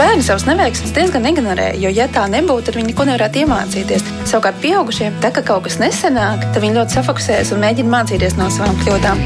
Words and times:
Bērni 0.00 0.22
savus 0.24 0.46
neveiksmes 0.48 0.94
diezgan 0.96 1.26
ignorē, 1.28 1.74
jo, 1.76 1.90
ja 1.92 2.06
tā 2.08 2.22
nebūtu, 2.32 2.70
tad 2.70 2.76
viņi 2.78 2.88
neko 2.88 3.04
nevarētu 3.04 3.42
iemācīties. 3.42 4.06
Savukārt, 4.30 4.56
pieaugušie, 4.62 5.10
tā 5.20 5.28
kā 5.36 5.42
kaut 5.44 5.66
kas 5.66 5.76
nesenāk, 5.82 6.46
tad 6.54 6.62
viņi 6.64 6.78
ļoti 6.78 6.96
safokusējas 6.96 7.50
un 7.52 7.60
mēģina 7.60 7.92
mācīties 7.92 8.38
no 8.40 8.46
savām 8.48 8.80
kļūdām. 8.80 9.20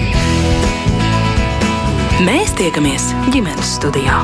Mēs 2.27 2.57
tiekamies 2.59 3.07
ģimenes 3.31 3.71
studijā. 3.79 4.19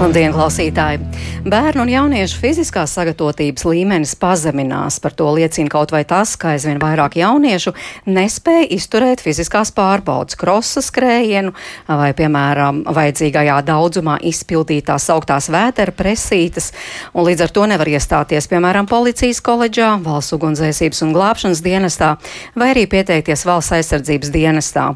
Labdien, 0.00 0.32
klausītāji! 0.32 1.07
Bērnu 1.48 1.84
un 1.84 1.90
jauniešu 1.92 2.40
fiziskās 2.42 2.92
sagatavotības 2.96 3.64
līmenis 3.68 4.14
pazeminās. 4.18 4.98
Par 5.00 5.14
to 5.16 5.28
liecina 5.36 5.70
kaut 5.72 5.92
vai 5.94 6.02
tas, 6.08 6.34
ka 6.36 6.52
aizvien 6.56 6.80
vairāk 6.82 7.14
jauniešu 7.20 7.72
nespēja 8.10 8.66
izturēt 8.74 9.22
fiziskās 9.22 9.70
pārbaudas, 9.76 10.36
krosa 10.38 10.82
skrējienu 10.84 11.54
vai, 11.86 12.10
piemēram, 12.18 12.82
vajadzīgajā 12.94 13.60
daudzumā 13.68 14.18
izpildītās 14.28 15.08
augtās 15.14 15.48
vētera 15.54 15.94
presītes, 15.94 16.72
un 17.14 17.28
līdz 17.28 17.46
ar 17.46 17.54
to 17.54 17.68
nevar 17.70 17.90
iestāties, 17.92 18.50
piemēram, 18.50 18.90
policijas 18.90 19.40
koledžā, 19.44 19.94
valsts 20.04 20.34
ugunsdzēsības 20.36 21.04
un 21.06 21.14
glābšanas 21.16 21.62
dienestā 21.64 22.10
vai 22.58 22.72
arī 22.74 22.84
pieteikties 22.90 23.46
valsts 23.48 23.76
aizsardzības 23.78 24.34
dienestā. 24.34 24.88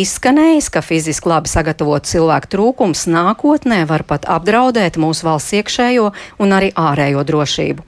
Izskanējis, 0.00 0.72
ka 0.72 0.82
fiziski 0.84 1.30
labi 1.30 1.52
sagatavotu 1.52 2.14
cilvēku 2.14 2.50
trūkums 2.56 3.06
nākotnē 3.10 3.84
var 3.90 4.06
pat 4.08 4.26
apdraudēt 4.30 4.98
mūsu 5.00 5.28
valsts 5.28 5.58
iekšējo 5.70 6.10
un 6.42 6.52
arī 6.56 6.72
ārējo 6.74 7.22
drošību. 7.24 7.86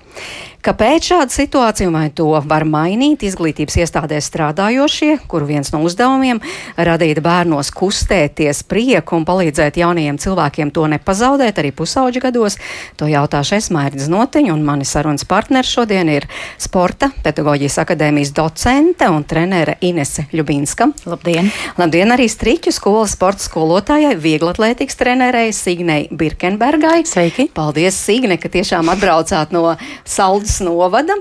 Kāpēc 0.62 1.08
šāda 1.10 1.34
situācija 1.34 1.90
vai 1.90 2.04
to 2.14 2.28
var 2.46 2.62
mainīt 2.62 3.24
izglītības 3.26 3.80
iestādēs 3.82 4.28
strādājošie, 4.30 5.16
kuru 5.26 5.48
viens 5.48 5.72
no 5.74 5.80
uzdevumiem 5.82 6.38
radīt 6.78 7.18
bērnos 7.18 7.72
kustēties 7.74 8.60
prieku 8.70 9.16
un 9.18 9.26
palīdzēt 9.26 9.80
jaunajiem 9.82 10.20
cilvēkiem 10.22 10.70
to 10.70 10.84
nepazaudēt 10.92 11.58
arī 11.58 11.72
pusauģa 11.74 12.22
gados? 12.28 12.58
To 13.00 13.08
jautāšu 13.10 13.56
es 13.56 13.72
Mērķis 13.74 14.06
Notiņu 14.12 14.52
un 14.54 14.62
mani 14.68 14.86
sarunas 14.86 15.26
partneri 15.26 15.66
šodien 15.66 16.12
ir 16.12 16.28
Sporta 16.62 17.10
pedagoģijas 17.26 17.80
akadēmijas 17.82 18.30
docente 18.38 19.10
un 19.10 19.26
trenere 19.26 19.80
Inese 19.82 20.28
Ļubinska. 20.30 20.92
Labdien! 21.10 21.50
Labdien 21.80 22.14
arī 22.14 22.28
Striķu 22.30 22.70
skolas 22.70 23.16
sporta 23.16 23.48
skolotājai, 23.48 24.14
vieglatlētikas 24.14 25.02
trenerei 25.02 25.50
Signei 25.50 26.06
Birkenbergai. 26.06 27.02
Sveiki! 27.02 27.50
Paldies, 27.50 27.98
Signe, 27.98 28.38
ka 28.38 28.46
tiešām 28.52 28.94
atbraucāt 28.94 29.50
no 29.50 29.66
Saldus 30.06 30.51
novada. 30.60 31.16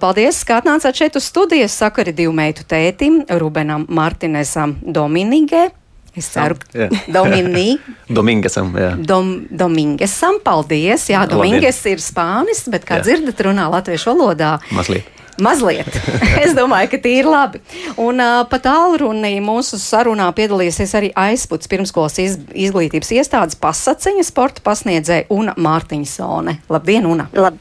Paldies, 0.00 0.42
ka 0.46 0.60
atnācāt 0.62 1.00
šeit 1.00 1.16
uz 1.18 1.26
studijas. 1.30 1.74
Saku 1.80 2.04
arī 2.04 2.14
divu 2.14 2.34
meitu 2.36 2.66
tētim, 2.68 3.24
Rubenam 3.40 3.88
Martinesam 3.88 4.76
Dominigē. 4.84 5.70
Es 6.14 6.28
ceru, 6.30 6.54
ka 6.62 6.88
Dominī... 7.16 7.74
Domingesam. 8.06 8.70
Jā. 8.78 8.92
Dom, 8.94 9.34
Domingesam, 9.50 10.38
paldies. 10.44 11.08
Jā, 11.10 11.24
Dominges 11.26 11.80
ir 11.90 12.02
spānis, 12.02 12.62
bet 12.70 12.86
kā 12.86 13.00
jā. 13.00 13.08
dzirdat, 13.08 13.42
runā 13.48 13.66
latviešu 13.72 14.12
valodā. 14.12 14.54
Mazliet. 14.74 15.10
Mazliet. 15.42 15.90
es 16.44 16.54
domāju, 16.54 16.92
ka 16.92 17.00
tie 17.02 17.16
ir 17.18 17.26
labi. 17.26 17.58
Un 17.98 18.22
uh, 18.22 18.44
pat 18.46 18.62
tālrunī 18.68 19.34
mūsu 19.42 19.80
sarunā 19.82 20.28
piedalīsies 20.36 20.94
arī 20.94 21.10
aizputs 21.18 21.70
pirmskolas 21.70 22.20
iz, 22.22 22.38
izglītības 22.54 23.10
iestādes 23.18 23.58
pasaciņa 23.58 24.22
sporta 24.26 24.62
pasniedzēja 24.62 25.26
Una 25.34 25.56
Mārtiņsone. 25.58 26.60
Labdien, 26.70 27.10
Una! 27.10 27.26
Lab, 27.34 27.58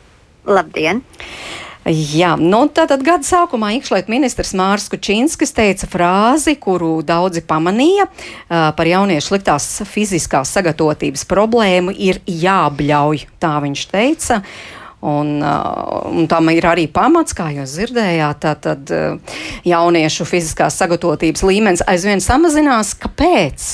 labdien! 0.47 1.03
Jā, 1.83 2.37
nu 2.39 2.61
tātad 2.71 3.01
gada 3.03 3.27
sākumā 3.27 3.73
iekšlietu 3.75 4.11
ministrs 4.13 4.53
Mārs 4.55 4.85
Kučinskis 4.87 5.51
teica 5.51 5.89
frāzi, 5.91 6.55
kuru 6.55 7.01
daudzi 7.03 7.43
pamanīja 7.43 8.05
uh, 8.07 8.69
par 8.77 8.87
jauniešu 8.87 9.33
sliktās 9.33 9.67
fiziskās 9.91 10.53
sagatavotības 10.55 11.27
problēmu 11.27 11.91
ir 11.91 12.21
jābļauj, 12.23 13.25
tā 13.43 13.57
viņš 13.65 13.85
teica. 13.91 14.39
Un, 15.03 15.41
un 15.43 16.29
tam 16.31 16.47
ir 16.53 16.63
arī 16.63 16.85
pamats, 16.87 17.35
kā 17.35 17.49
jūs 17.51 17.75
dzirdējāt, 17.75 18.47
tad 18.63 18.93
uh, 18.95 19.39
jauniešu 19.67 20.29
fiziskās 20.29 20.79
sagatavotības 20.79 21.43
līmenis 21.43 21.83
aizvien 21.91 22.23
samazinās. 22.23 22.95
Kāpēc? 22.95 23.73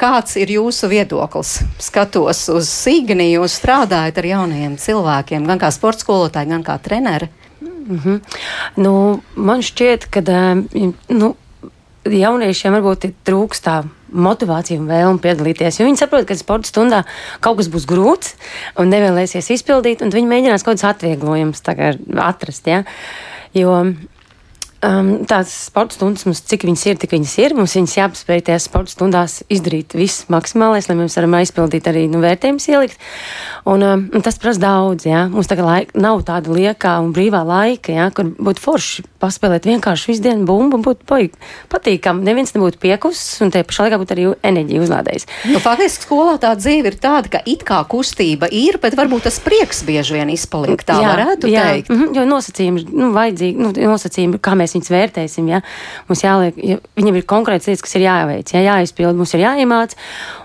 Kāds 0.00 0.34
ir 0.40 0.50
jūsu 0.50 0.88
viedoklis? 0.90 1.60
Skatos 1.82 2.48
uz 2.50 2.68
Signi, 2.70 3.28
jūs 3.36 3.60
strādājat 3.60 4.18
ar 4.18 4.26
jaunajiem 4.26 4.74
cilvēkiem, 4.82 5.46
gan 5.46 5.62
kā 5.62 5.70
sporta 5.74 6.02
skolotāji, 6.02 6.50
gan 6.50 6.64
kā 6.66 6.78
treneri. 6.82 7.30
Mm 7.60 7.98
-hmm. 7.98 8.20
nu, 8.76 9.20
man 9.36 9.60
šķiet, 9.62 10.06
ka 10.10 10.20
nu, 11.08 11.36
jauniešiem 12.04 12.72
varbūt 12.76 13.04
ir 13.04 13.12
trūkstā 13.26 13.82
motivācija 14.14 14.80
un 14.80 14.88
vēlme 14.88 15.22
piedalīties. 15.24 15.80
Viņi 15.80 16.00
saprot, 16.00 16.26
ka 16.28 16.36
sporta 16.38 16.68
stundā 16.68 17.02
kaut 17.40 17.58
kas 17.58 17.68
būs 17.72 17.86
grūts 17.86 18.34
un 18.78 18.90
nevēlēsies 18.92 19.50
izpildīt, 19.50 20.02
un 20.02 20.10
viņi 20.10 20.30
mēģinās 20.30 20.62
kaut 20.62 20.74
kādus 20.74 20.90
atvieglojumus 20.90 21.62
atrast. 22.16 22.66
Ja? 22.66 22.84
Jo 23.54 23.94
um, 24.84 25.10
tās 25.28 25.52
sporta 25.68 25.96
stundas 25.96 26.26
mums, 26.28 26.42
cik 26.44 26.66
viņas 26.68 26.84
ir, 26.90 26.98
tik 27.00 27.14
viņas 27.16 27.34
ir. 27.42 27.54
Mums 27.58 27.74
viņas 27.78 27.96
jāpaspēj 27.98 28.44
tajās 28.48 28.68
sporta 28.68 28.92
stundās 28.94 29.38
izdarīt 29.52 29.96
viss 29.96 30.26
maksimālais, 30.32 30.88
lai 30.90 30.98
mēs 30.98 31.16
varam 31.18 31.38
aizpildīt 31.40 31.88
arī 31.90 32.04
nu, 32.12 32.20
vērtējumus 32.24 32.68
ielikt. 32.72 33.00
Un, 33.64 33.84
um, 33.84 34.04
un 34.12 34.24
tas 34.24 34.38
prasa 34.40 34.62
daudz, 34.62 35.06
jā. 35.08 35.24
Mums 35.32 35.48
tagad 35.50 35.68
laika, 35.68 35.98
nav 36.04 36.22
tāda 36.28 36.52
liekā 36.52 36.98
un 37.04 37.14
brīvā 37.16 37.40
laika, 37.48 37.94
jā, 37.96 38.10
kur 38.14 38.30
būtu 38.36 38.64
forši 38.64 39.06
paspēlēt 39.24 39.68
vienkārši 39.68 40.10
visu 40.12 40.24
dienu 40.26 40.44
bumbu 40.48 40.78
un 40.78 40.84
būtu 40.84 41.06
patīkami. 41.72 42.24
Neviens 42.26 42.52
nebūtu 42.54 42.80
piekusis 42.82 43.40
un 43.44 43.52
te 43.54 43.62
pašā 43.64 43.86
laikā 43.88 44.00
būtu 44.02 44.16
arī 44.16 44.26
enerģija 44.44 44.84
uzlādējis. 44.84 45.28
Nu, 45.52 45.62
faktiski 45.64 46.04
skolā 46.06 46.36
tā 46.42 46.52
dzīve 46.58 46.92
ir 46.92 46.98
tāda, 47.00 47.32
ka 47.32 47.42
it 47.48 47.64
kā 47.66 47.80
kustība 47.88 48.50
ir, 48.52 48.78
bet 48.82 48.96
varbūt 48.98 49.26
tas 49.28 49.40
prieks 49.44 49.84
bieži 49.86 50.18
vien 50.18 50.32
izpaliek. 50.34 50.84
Tā 50.84 50.98
jā, 51.00 51.14
varētu 51.14 51.50
jā. 51.52 51.64
teikt. 51.70 51.90
Mm 51.92 52.00
-hmm, 52.00 52.16
jo 52.18 52.26
nosacījumi, 52.28 52.84
nu, 52.92 53.10
vajadzīgi, 53.16 53.64
nu, 53.64 53.72
nosacījumi, 53.94 54.40
kā 54.44 54.56
mēs 54.58 54.73
viņus 54.74 54.92
vērtēsim. 54.94 55.48
Ja? 55.52 55.62
Mums 56.08 56.24
jāliek, 56.24 56.58
ja 56.58 56.78
viņam 56.98 57.18
ir 57.20 57.26
konkrēts 57.30 57.70
lietas, 57.70 57.84
kas 57.86 57.96
ir 57.98 58.06
jāveic, 58.06 58.54
ja? 58.54 58.64
jāizpild, 58.68 59.18
mums 59.18 59.34
ir 59.36 59.44
jāiemāc, 59.44 59.96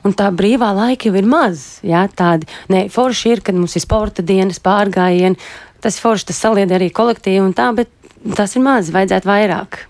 un 0.08 0.16
tā 0.18 0.30
brīvā 0.36 0.72
laika 0.78 1.10
jau 1.10 1.20
ir 1.20 1.30
maz. 1.30 1.68
Ja? 1.86 2.06
Tādi, 2.08 2.50
ne, 2.72 2.88
forši 2.94 3.36
ir, 3.36 3.44
kad 3.46 3.58
mums 3.58 3.78
ir 3.78 3.86
sporta 3.86 4.26
dienas, 4.26 4.62
pārgājieni, 4.64 5.40
tas 5.84 6.00
forši, 6.02 6.32
tas 6.32 6.42
salied 6.48 6.74
arī 6.76 6.92
kolektīvi 6.96 7.44
un 7.44 7.56
tā, 7.58 7.72
bet 7.78 7.92
tas 8.36 8.56
ir 8.56 8.66
maz, 8.66 8.92
vajadzētu 8.94 9.30
vairāk. 9.30 9.86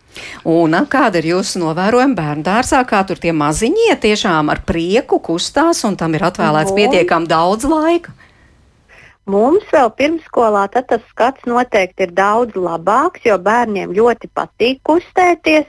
Un 0.50 0.74
kāda 0.90 1.22
ir 1.22 1.30
jūsu 1.34 1.62
novērojuma 1.62 2.18
bērnu 2.18 2.46
dārzā, 2.46 2.82
kā 2.88 3.02
tur 3.08 3.20
tie 3.22 3.34
maziņie 3.36 3.94
tiešām 4.04 4.50
ar 4.52 4.64
prieku 4.68 5.22
kustās 5.24 5.84
un 5.88 5.96
tam 6.00 6.18
ir 6.18 6.26
atvēlēts 6.28 6.76
pietiekami 6.76 7.30
daudz 7.30 7.68
laika? 7.70 8.16
Mums 9.30 9.66
vēl 9.70 9.92
pirmsskolā 10.00 10.64
tas 10.74 11.04
skats 11.12 11.46
noteikti 11.50 12.08
ir 12.08 12.14
daudz 12.18 12.56
labāks, 12.58 13.22
jo 13.28 13.36
bērniem 13.46 13.92
ļoti 13.94 14.30
patīk 14.34 14.80
kustēties. 14.90 15.68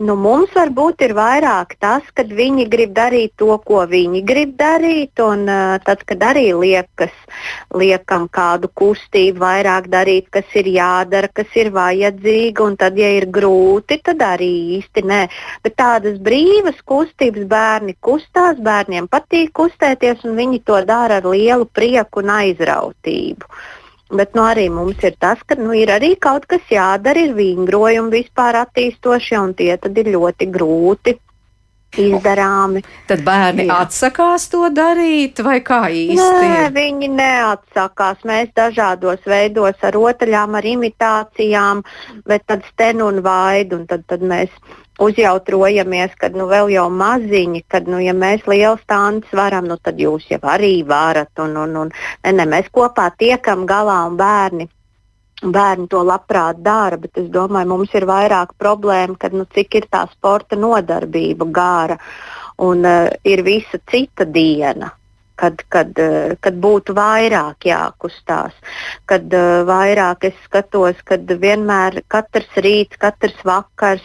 Nu, 0.00 0.14
mums 0.16 0.54
varbūt 0.56 1.02
ir 1.04 1.12
vairāk 1.12 1.74
tas, 1.76 2.06
ka 2.16 2.24
viņi 2.24 2.64
grib 2.72 2.94
darīt 2.96 3.34
to, 3.36 3.50
ko 3.60 3.82
viņi 3.84 4.22
grib 4.24 4.54
darīt, 4.56 5.20
un 5.20 5.42
uh, 5.44 5.74
tad, 5.84 6.06
kad 6.08 6.22
arī 6.24 6.46
liekas, 6.56 7.12
liekam 7.76 8.24
kādu 8.32 8.70
kustību 8.80 9.42
vairāk 9.42 9.90
darīt, 9.92 10.30
kas 10.32 10.54
ir 10.56 10.70
jādara, 10.72 11.28
kas 11.28 11.52
ir 11.60 11.68
vajadzīga, 11.74 12.64
un 12.64 12.78
tad, 12.80 12.96
ja 12.96 13.10
ir 13.18 13.26
grūti, 13.28 13.98
tad 14.06 14.24
arī 14.24 14.48
īsti 14.78 15.04
nē. 15.10 15.20
Bet 15.68 15.76
tādas 15.82 16.16
brīvas 16.16 16.80
kustības 16.88 17.44
bērni 17.52 17.98
kustās, 18.00 18.56
bērniem 18.56 19.10
patīk 19.12 19.52
kustēties, 19.60 20.24
un 20.24 20.40
viņi 20.40 20.62
to 20.64 20.80
dara 20.88 21.20
ar 21.20 21.28
lielu 21.28 21.68
prieku 21.68 22.24
un 22.24 22.32
aizrautību. 22.38 23.52
Bet 24.10 24.34
nu, 24.34 24.42
arī 24.42 24.66
mums 24.74 24.98
ir 25.06 25.14
tas, 25.22 25.38
ka 25.46 25.54
nu, 25.54 25.70
ir 25.76 25.92
arī 25.94 26.16
kaut 26.18 26.48
kas 26.50 26.64
jādara, 26.70 27.28
ir 27.28 27.34
vingrojumi 27.36 28.10
vispār 28.18 28.58
attīstošie, 28.64 29.36
un 29.38 29.54
tie 29.54 29.76
ir 29.76 30.14
ļoti 30.16 30.48
grūti 30.50 31.14
izdarāmi. 31.98 32.82
Tad 33.08 33.22
bērni 33.26 33.66
Jā. 33.66 33.80
atsakās 33.84 34.46
to 34.52 34.68
darīt, 34.74 35.40
vai 35.42 35.58
kā 35.66 35.82
īsti? 35.90 36.18
Nē, 36.18 36.68
viņi 36.74 37.10
neatsakās. 37.16 38.22
Mēs 38.28 38.52
dažādos 38.56 39.24
veidos 39.26 39.82
ar 39.82 39.96
rotaļām, 39.98 40.54
ar 40.58 40.68
imitācijām, 40.70 41.82
bet 42.26 42.46
tad 42.46 42.66
stenu 42.70 43.10
un 43.10 43.22
vaidu, 43.26 43.80
un 43.80 43.88
tad, 43.90 44.06
tad 44.10 44.22
mēs 44.22 44.54
uzjautrojamies, 45.00 46.12
kad 46.20 46.36
nu, 46.36 46.46
vēl 46.50 46.70
jau 46.74 46.88
maziņi, 46.92 47.64
kad 47.68 47.88
nu, 47.88 48.00
ja 48.04 48.14
mēs 48.16 48.44
liels 48.50 48.82
stāsts 48.84 49.32
varam, 49.36 49.68
nu, 49.70 49.78
tad 49.80 50.00
jūs 50.00 50.28
jau 50.30 50.40
arī 50.52 50.80
varat. 50.86 51.32
Un, 51.40 51.56
un, 51.56 51.78
un, 51.84 51.94
ne, 52.24 52.34
ne, 52.36 52.46
mēs 52.48 52.68
kopā 52.74 53.08
tiekam 53.18 53.66
galā 53.70 54.02
un 54.10 54.20
bērni. 54.20 54.68
Bērni 55.40 55.88
to 55.88 56.02
labprāt 56.04 56.60
dara, 56.60 56.98
bet 57.00 57.16
es 57.16 57.30
domāju, 57.32 57.70
mums 57.72 57.94
ir 57.96 58.04
vairāk 58.04 58.52
problēma, 58.60 59.16
kad 59.16 59.32
nu, 59.32 59.48
cik 59.48 59.78
ir 59.80 59.88
tā 59.88 60.04
sporta 60.12 60.58
nodarbība 60.60 61.48
gāra 61.48 61.96
un 62.60 62.84
uh, 62.84 63.08
ir 63.24 63.40
visa 63.46 63.80
cita 63.88 64.28
diena 64.28 64.90
kad, 65.40 65.62
kad, 65.72 65.96
uh, 66.00 66.34
kad 66.44 66.58
būtu 66.60 66.94
vairāk 66.96 67.66
jākustās. 67.68 68.56
Kad 69.10 69.32
uh, 69.36 69.62
vairāk 69.68 70.28
es 70.30 70.38
skatos, 70.46 71.00
kad 71.08 71.24
vienmēr 71.42 72.00
katrs 72.12 72.60
rīts, 72.60 73.00
katrs 73.00 73.38
vakars, 73.46 74.04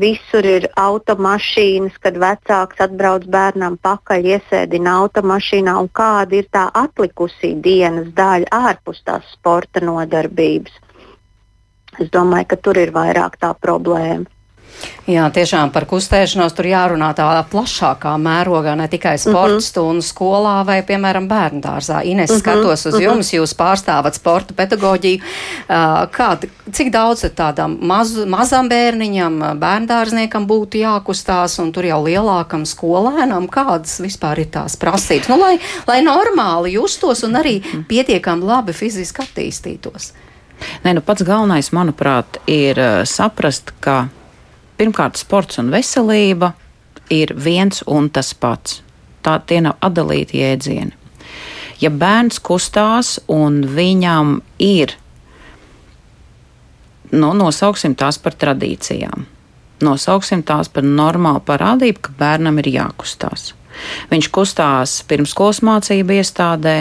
visur 0.00 0.46
ir 0.48 0.68
automašīnas, 0.80 1.98
kad 2.04 2.18
vecāks 2.20 2.80
atbrauc 2.86 3.28
bērnam 3.30 3.76
pakaļ, 3.84 4.30
iesēdina 4.36 4.96
automašīnā 5.04 5.76
un 5.80 5.90
kāda 5.92 6.40
ir 6.40 6.48
tā 6.54 6.68
atlikusī 6.84 7.54
dienas 7.64 8.10
daļa 8.16 8.64
ārpus 8.70 9.04
tās 9.04 9.28
sporta 9.36 9.84
nodarbības. 9.84 10.80
Es 12.00 12.10
domāju, 12.10 12.50
ka 12.50 12.56
tur 12.58 12.78
ir 12.80 12.90
vairāk 12.94 13.38
tā 13.38 13.52
problēma. 13.54 14.33
Jā, 15.04 15.26
tiešām 15.28 15.68
par 15.68 15.84
kustēšanos 15.84 16.54
tur 16.56 16.64
jārunā 16.64 17.10
tādā 17.16 17.42
plašākā 17.52 18.14
mērogā, 18.20 18.72
ne 18.80 18.86
tikai 18.88 19.18
sporta 19.20 19.52
mm 19.52 19.58
-hmm. 19.58 19.66
stundu 19.66 20.02
skolā 20.02 20.54
vai, 20.64 20.80
piemēram, 20.82 21.28
bērnu 21.28 21.60
dārzā. 21.60 22.00
Ines, 22.04 22.30
mm 22.30 22.36
-hmm. 22.36 22.40
skatos 22.40 22.86
uz 22.86 23.00
jums, 23.00 23.32
jūs 23.32 23.52
pārstāvat 23.54 24.14
sporta 24.14 24.54
pedagoģiju. 24.54 25.20
Kā, 26.16 26.38
cik 26.72 26.90
daudz 26.92 27.24
tādam 27.36 27.76
maz, 27.80 28.16
mazam 28.26 28.68
bērniņam, 28.68 29.60
bērndārzniekam 29.60 30.46
būtu 30.46 30.80
jākustās 30.80 31.58
un 31.58 31.72
tur 31.72 31.84
jau 31.84 32.04
lielākam 32.04 32.64
skolēnam? 32.64 33.48
Kādas 33.48 34.00
vispār 34.00 34.38
ir 34.38 34.46
tās 34.46 34.76
prasības? 34.76 35.28
Nu, 35.28 35.36
lai, 35.36 35.58
lai 35.86 36.00
normāli 36.00 36.72
justos 36.72 37.22
un 37.24 37.32
arī 37.36 37.62
pietiekami 37.88 38.44
labi 38.44 38.72
fiziski 38.72 39.22
attīstītos. 39.22 40.12
Nē, 40.84 40.94
nu 40.94 41.00
pats 41.00 41.22
galvenais, 41.22 41.72
manuprāt, 41.72 42.24
ir 42.46 42.76
saprast, 43.04 43.72
ka 43.80 44.08
pirmkārt, 44.78 45.18
sports 45.20 45.58
un 45.62 45.70
veselība 45.74 46.52
ir 47.12 47.34
viens 47.36 47.82
un 47.86 48.10
tas 48.10 48.32
pats. 48.34 48.80
Tā 49.24 49.38
tie 49.46 49.60
nav 49.64 49.78
atdalīti 49.84 50.40
jēdzieni. 50.42 50.92
Ja 51.82 51.90
bērns 51.90 52.38
kustās 52.44 53.16
un 53.28 53.62
viņam 53.74 54.36
ir, 54.62 54.94
nu, 57.10 57.32
nosauksim 57.34 57.96
tās 57.98 58.20
par 58.22 58.36
tradīcijām, 58.38 59.26
nosauksim 59.84 60.44
tās 60.46 60.70
par 60.70 60.86
normālu 60.86 61.42
parādību, 61.44 62.06
ka 62.06 62.14
bērnam 62.20 62.60
ir 62.62 62.70
jākustās. 62.76 63.52
Viņš 64.12 64.30
kustās 64.30 65.00
pirmskolas 65.08 65.60
mācību 65.66 66.20
iestādē, 66.20 66.76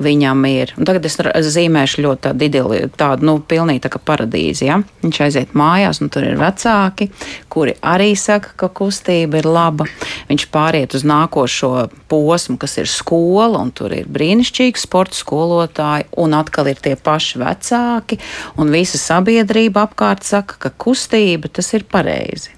viņam 0.00 0.44
ir. 0.48 0.72
Un 0.78 0.88
tagad 0.88 1.06
es 1.06 1.16
zīmēšu 1.54 2.04
ļoti 2.04 2.24
tādu 2.28 2.46
idili, 2.46 2.80
tādu, 2.98 3.26
nu, 3.28 3.34
pilnīgi 3.44 3.84
tā 3.84 3.90
kā 3.92 4.00
paradīzi, 4.02 4.66
ja? 4.68 4.80
Viņš 5.04 5.20
aiziet 5.26 5.56
mājās, 5.58 6.00
un 6.02 6.12
tur 6.12 6.26
ir 6.26 6.38
vecāki, 6.40 7.10
kuri 7.52 7.76
arī 7.84 8.12
saka, 8.18 8.54
ka 8.60 8.70
kustība 8.80 9.40
ir 9.40 9.48
laba. 9.48 9.86
Viņš 10.30 10.46
pāriet 10.52 10.96
uz 10.96 11.04
nākošo 11.08 11.72
posmu, 12.10 12.58
kas 12.60 12.78
ir 12.80 12.90
skola, 12.90 13.60
un 13.60 13.74
tur 13.76 13.94
ir 13.96 14.08
brīnišķīgi 14.10 14.80
sporta 14.80 15.18
skolotāji, 15.18 16.08
un 16.20 16.38
atkal 16.38 16.72
ir 16.72 16.80
tie 16.82 16.96
paši 16.96 17.42
vecāki, 17.42 18.20
un 18.60 18.72
visa 18.72 19.00
sabiedrība 19.00 19.86
apkārt 19.88 20.26
saka, 20.26 20.58
ka 20.60 20.74
kustība 20.74 21.52
tas 21.52 21.72
ir 21.76 21.86
pareizi. 21.90 22.56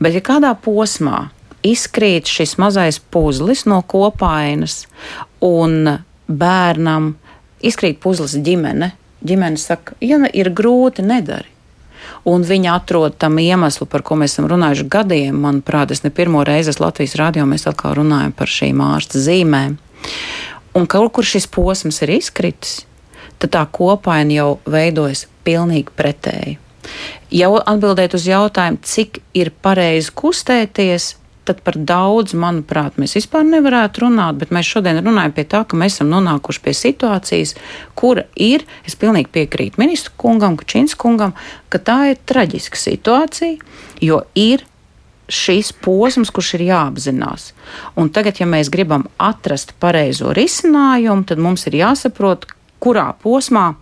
Bet 0.00 0.14
ja 0.14 0.22
kādā 0.24 0.54
posmā 0.54 1.28
izkrīt 1.66 2.30
šis 2.30 2.56
mazais 2.60 3.00
puzlis 3.12 3.66
no 3.68 3.80
kopainas, 3.82 4.84
un 5.44 5.98
bērnam 6.30 7.14
izkrīt 7.62 8.00
puzles 8.02 8.36
ģimene. 8.38 8.92
Ģimene 9.26 9.60
saka, 9.60 9.96
ja 10.00 10.20
ir 10.32 10.52
grūti, 10.56 11.04
nedari. 11.04 11.50
Un 12.24 12.44
viņi 12.44 12.68
atrod 12.72 13.16
tam 13.20 13.38
iemeslu, 13.40 13.86
par 13.88 14.04
ko 14.04 14.16
mēs 14.20 14.34
esam 14.34 14.48
runājuši 14.50 14.86
gadiem. 14.92 15.36
Manuprāt, 15.40 15.92
es 15.92 16.02
ne 16.04 16.10
pirmo 16.12 16.42
reizi 16.44 16.76
Latvijas 16.80 17.16
rādio 17.20 17.46
mēs 17.48 17.66
atkal 17.68 17.96
runājam 18.00 18.32
par 18.36 18.48
šīm 18.48 18.80
ārsta 18.84 19.20
zīmēm. 19.20 19.76
Un 20.76 20.86
kaut 20.86 21.12
kur 21.16 21.26
šis 21.26 21.48
posms 21.50 22.00
ir 22.04 22.14
izkritis, 22.14 22.84
tad 23.40 23.54
tā 23.56 23.64
kopaina 23.72 24.36
jau 24.36 24.50
veidojas 24.68 25.26
pilnīgi 25.44 25.92
pretēji. 25.96 26.58
Jau 27.34 27.54
atbildēt 27.58 28.14
uz 28.16 28.26
jautājumu, 28.28 28.80
cik 28.82 29.20
ir 29.36 29.52
pareizi 29.62 30.12
kustēties, 30.16 31.14
tad 31.50 31.60
par 31.66 31.76
daudz, 31.76 32.36
manuprāt, 32.38 32.96
mēs 33.00 33.16
vispār 33.18 33.44
nevarētu 33.48 34.04
runāt, 34.04 34.38
bet 34.38 34.54
mēs 34.54 34.70
šodien 34.70 35.02
runājam 35.02 35.34
pie 35.34 35.44
tā, 35.50 35.64
ka 35.66 35.78
mēs 35.78 35.98
esam 35.98 36.10
nonākuši 36.12 36.64
pie 36.64 36.74
situācijas, 36.78 37.56
kura 37.98 38.24
ir, 38.38 38.64
es 38.86 38.94
pilnīgi 38.98 39.32
piekrītu 39.34 39.82
ministru 39.82 40.14
kungam, 40.20 40.56
Kučins 40.60 40.94
kungam, 40.98 41.34
ka 41.72 41.82
tā 41.82 41.98
ir 42.12 42.22
traģiska 42.30 42.78
situācija, 42.78 43.58
jo 44.04 44.22
ir 44.38 44.64
šīs 45.30 45.72
posms, 45.82 46.32
kurš 46.34 46.54
ir 46.58 46.66
jāapzinās. 46.70 47.50
Un 47.98 48.10
tagad, 48.14 48.40
ja 48.42 48.48
mēs 48.50 48.70
gribam 48.72 49.06
atrast 49.18 49.76
pareizo 49.82 50.34
risinājumu, 50.36 51.26
tad 51.26 51.42
mums 51.42 51.66
ir 51.70 51.78
jāsaprot, 51.82 52.48
kurā 52.82 53.10
posmā 53.22 53.72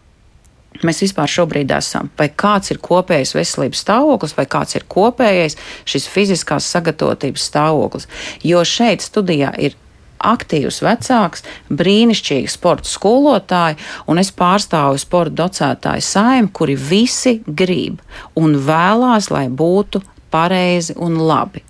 mēs 0.86 1.02
vispār 1.04 1.30
šobrīd 1.30 1.72
esam. 1.74 2.10
Vai 2.18 2.28
kāds 2.30 2.72
ir 2.72 2.80
kopējais 2.84 3.34
veselības 3.36 3.82
stāvoklis, 3.84 4.36
vai 4.38 4.46
kāds 4.50 4.78
ir 4.78 4.86
kopējais 4.90 5.58
šis 5.88 6.08
fiziskās 6.12 6.68
sagatavotības 6.74 7.50
stāvoklis. 7.50 8.08
Jo 8.46 8.64
šeit 8.66 9.04
studijā 9.04 9.52
ir 9.58 9.76
aktīvs 10.18 10.80
vecāks, 10.82 11.44
brīnišķīgi 11.70 12.50
sporta 12.50 12.90
skolotāji, 12.90 13.78
un 14.10 14.18
es 14.18 14.32
pārstāvu 14.34 14.98
sporta 14.98 15.44
docētāju 15.44 16.04
saimnu, 16.04 16.50
kuri 16.52 16.74
visi 16.74 17.38
grib 17.46 18.02
un 18.38 18.58
vēlās, 18.66 19.30
lai 19.34 19.46
būtu 19.48 20.02
pareizi 20.34 20.96
un 20.98 21.20
labi. 21.22 21.62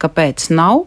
Kāpēc 0.00 0.48
nav? 0.56 0.86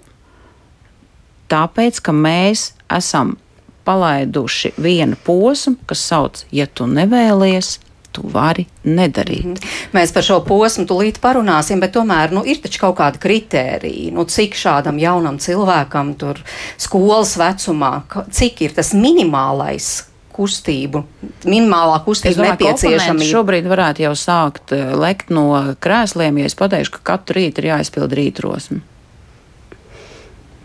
Tāpēc, 1.54 2.00
ka 2.02 2.16
mēs 2.18 2.72
esam 2.90 3.36
palaiduši 3.85 4.74
vienu 4.77 5.18
posmu, 5.25 5.75
kas 5.85 6.03
sauc, 6.07 6.45
ja 6.51 6.68
tu 6.68 6.88
nevēlies, 6.88 7.77
tu 8.13 8.21
vari 8.33 8.65
nedarīt. 8.83 9.45
Mm 9.45 9.53
-hmm. 9.53 9.94
Mēs 9.94 10.13
par 10.13 10.24
šo 10.24 10.39
posmu 10.45 10.85
tūlīt 10.85 11.19
parunāsim, 11.21 11.80
bet 11.80 11.95
tomēr 11.95 12.31
nu, 12.31 12.44
ir 12.45 12.62
taču 12.62 12.80
kaut 12.80 12.97
kāda 12.97 13.18
kritērija, 13.19 14.13
nu, 14.13 14.25
cik 14.25 14.56
šādam 14.56 15.00
jaunam 15.00 15.39
cilvēkam 15.39 16.13
tur 16.18 16.39
skolas 16.77 17.38
vecumā, 17.38 18.01
cik 18.31 18.62
ir 18.62 18.74
tas 18.74 18.94
minimālais. 18.94 20.03
Kustību, 20.33 21.03
minimālā 21.45 22.00
kustība 22.06 22.41
nepieciešama. 22.41 23.21
Šobrīd 23.21 23.68
varētu 23.69 24.01
jau 24.01 24.15
sākt 24.18 24.71
eh, 24.74 24.95
lekt 24.95 25.30
no 25.30 25.75
krēsliem, 25.80 26.38
ja 26.38 26.45
es 26.45 26.56
pateikšu, 26.56 26.91
ka 26.91 27.00
katru 27.03 27.35
rītu 27.38 27.62
ir 27.62 27.65
jāizpild 27.65 28.13
rītrosme. 28.18 28.80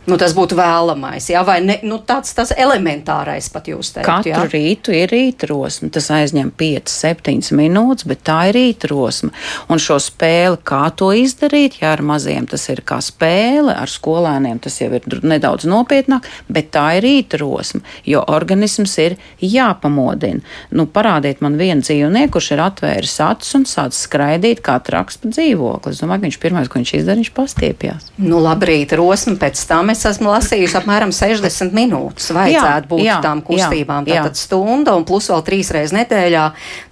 Nu, 0.08 0.16
tas 0.16 0.32
būtu 0.32 0.56
vēlamais, 0.56 1.26
jā, 1.28 1.42
vai 1.44 1.58
ne, 1.60 1.76
nu, 1.84 1.98
tāds 2.06 2.32
tas 2.36 2.52
elementārais 2.56 3.50
pat 3.52 3.66
jūs 3.68 3.90
teikt. 3.92 4.08
Katru 4.08 4.30
jā? 4.32 4.44
rītu 4.48 4.94
ir 4.96 5.10
rītrosme. 5.12 5.90
Tas 5.92 6.08
aizņem 6.14 6.48
5-7 6.56 7.52
minūtes, 7.58 8.06
bet 8.08 8.22
tā 8.24 8.38
ir 8.48 8.56
rītrosme. 8.56 9.28
Un 9.68 9.82
šo 9.82 9.98
spēli, 10.00 10.56
kā 10.64 10.86
to 10.96 11.10
izdarīt, 11.12 11.80
jā, 11.82 11.92
ar 11.92 12.04
maziem 12.06 12.46
tas 12.48 12.64
ir 12.72 12.80
kā 12.88 13.02
spēle, 13.04 13.74
ar 13.74 13.92
skolēniem 13.92 14.62
tas 14.64 14.78
jau 14.80 14.88
ir 14.96 15.04
nedaudz 15.20 15.68
nopietnāk, 15.68 16.24
bet 16.48 16.72
tā 16.72 16.86
ir 16.96 17.04
rītrosme, 17.04 17.82
jo 18.08 18.24
organisms 18.32 18.96
ir 19.04 19.18
jāpamodina. 19.44 20.40
Nu, 20.72 20.88
parādiet 20.88 21.44
man 21.44 21.60
vienu 21.60 21.84
dzīvnieku, 21.84 22.38
kurš 22.38 22.52
ir 22.56 22.64
atvēris 22.64 23.18
acis 23.26 23.58
un 23.60 23.68
sācis 23.68 24.06
skraidīt 24.08 24.64
kā 24.64 24.78
traks 24.84 25.20
pa 25.20 25.34
dzīvokli. 25.36 25.92
Es 25.92 26.00
domāju, 26.00 26.24
ka 26.24 26.30
viņš 26.30 26.40
pirmais, 26.46 26.72
ko 26.72 26.80
viņš 26.80 26.96
izdarīja, 27.02 27.26
viņš 27.26 27.34
pastiepjās. 27.36 28.10
Nu, 28.24 28.40
labi, 28.40 28.72
rītrosme 28.72 29.36
pēc 29.40 29.68
tam 29.68 29.92
es 29.92 29.97
esmu 30.08 30.30
lasījusi 30.30 30.76
apmēram 30.78 31.10
60 31.14 31.74
minūtes. 31.76 32.28
Vajadzētu 32.36 32.84
jā, 32.84 32.88
būt 32.90 33.02
jā, 33.04 33.16
tām 33.24 33.40
kustībām. 33.46 34.06
Jā, 34.08 34.22
Tātad 34.22 34.38
jā. 34.38 34.42
stunda 34.46 34.94
un 34.98 35.06
plus 35.08 35.28
vēl 35.32 35.42
trīs 35.46 35.70
reizes 35.74 35.94
nedēļā. 35.96 36.44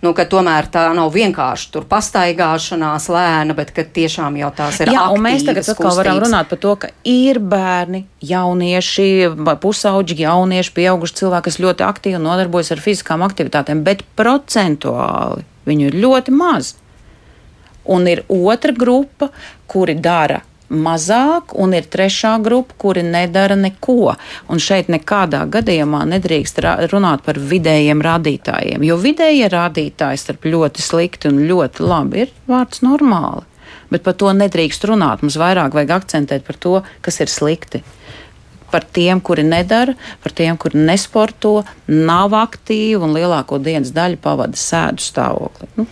Nu, 0.03 0.13
ka 0.17 0.27
tomēr 0.31 0.71
tā 0.73 0.87
nav 0.97 1.13
vienkārši 1.15 1.71
tur 1.75 1.87
pastaigāšanās 1.91 3.11
lēna, 3.13 3.57
bet 3.59 3.71
ka 3.77 3.85
tiešām 3.99 4.39
jau 4.41 4.51
tās 4.57 4.81
ir. 4.83 4.93
Jā, 4.97 5.05
un 5.13 5.23
mēs 5.27 5.47
tagad 5.47 5.69
atkal 5.75 5.95
varam 6.01 6.23
runāt 6.25 6.51
par 6.51 6.63
to, 6.63 6.75
ka 6.87 6.91
ir 7.07 7.43
bērni, 7.43 8.07
jaunieši, 8.27 9.09
pusauģi, 9.63 10.19
jaunieši, 10.25 10.75
pieauguši 10.81 11.21
cilvēki, 11.23 11.49
kas 11.51 11.61
ļoti 11.63 11.87
aktīvi 11.87 12.25
nodarbojas 12.25 12.75
ar 12.75 12.83
fiziskām 12.83 13.23
aktivitātēm, 13.27 13.85
bet 13.87 14.03
procentuāli 14.19 15.47
viņu 15.69 15.91
ir 15.91 16.03
ļoti 16.03 16.35
maz. 16.35 16.75
Un 17.87 18.09
ir 18.11 18.25
otra 18.33 18.75
grupa, 18.75 19.31
kuri 19.71 19.95
dara 20.03 20.43
mazāk, 20.71 21.55
un 21.55 21.75
ir 21.77 21.87
trešā 21.91 22.37
grupa, 22.45 22.75
kuri 22.79 23.05
nedara 23.07 23.57
neko. 23.59 24.15
Un 24.53 24.63
šeit 24.63 24.91
nekādā 24.93 25.45
gadījumā 25.51 26.05
nedrīkst 26.11 26.63
runāt 26.93 27.25
par 27.27 27.39
vidējiem 27.39 28.03
rādītājiem, 28.05 28.87
jo 28.87 28.99
vidējie 29.01 29.51
rādītāji 29.53 30.23
starp 30.23 30.49
ļoti 30.49 30.83
slikti 30.83 31.31
un 31.31 31.45
ļoti 31.49 31.87
labi 31.87 32.27
ir 32.27 32.33
vārds 32.51 32.83
normāli. 32.87 33.47
Bet 33.91 34.03
par 34.03 34.17
to 34.19 34.33
nedrīkst 34.35 34.87
runāt. 34.91 35.23
Mums 35.23 35.39
vairāk 35.39 35.75
vajag 35.77 35.93
akcentēt 36.01 36.47
par 36.47 36.59
to, 36.59 36.81
kas 37.03 37.23
ir 37.23 37.31
slikti. 37.31 37.83
par 38.71 38.83
tiem, 38.83 39.21
kuri 39.21 39.45
nedara, 39.47 39.95
par 40.23 40.33
tiem, 40.33 40.57
kuri 40.59 40.81
nesporto, 40.89 41.63
nav 41.87 42.35
aktīvi 42.35 42.99
un 42.99 43.15
lielāko 43.15 43.61
dienas 43.63 43.93
daļu 43.95 44.19
pavada 44.21 44.59
sēdu 44.59 45.05
stāvoklī. 45.05 45.69
Nu. 45.79 45.87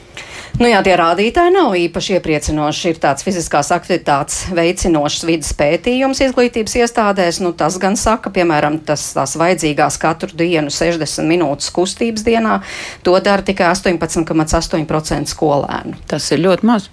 Nu 0.55 0.69
jā, 0.71 0.79
tie 0.87 0.93
rādītāji 0.95 1.51
nav 1.51 1.73
īpaši 1.75 2.13
iepriecinoši. 2.15 2.93
Ir 2.93 2.99
tāds 3.03 3.25
fiziskās 3.27 3.73
aktivitātes 3.75 4.53
veicinošs 4.55 5.25
vidas 5.27 5.51
pētījums 5.59 6.21
izglītības 6.29 6.77
iestādēs. 6.79 7.41
Nu, 7.43 7.51
tas 7.59 7.75
gan 7.83 7.99
saka, 7.99 8.31
piemēram, 8.35 8.79
tas 8.87 9.09
tās 9.17 9.35
vajadzīgās 9.41 9.99
katru 9.99 10.31
dienu 10.39 10.71
60 10.71 11.27
minūtes 11.27 11.73
kustības 11.75 12.23
dienā. 12.27 12.61
To 13.03 13.17
dara 13.19 13.43
tikai 13.43 13.73
18,8% 13.73 15.35
skolēnu. 15.35 15.99
Tas 16.07 16.31
ir 16.31 16.45
ļoti 16.47 16.71
maz. 16.71 16.87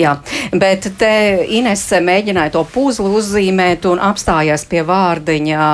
Jā, 0.00 0.14
bet 0.56 0.88
te 0.96 1.12
Inese 1.52 2.00
mēģināja 2.00 2.54
to 2.54 2.64
puzli 2.72 3.12
uzzīmēt 3.12 3.84
un 3.90 4.00
apstājās 4.00 4.64
pie 4.70 4.80
vārdiņa 4.88 5.66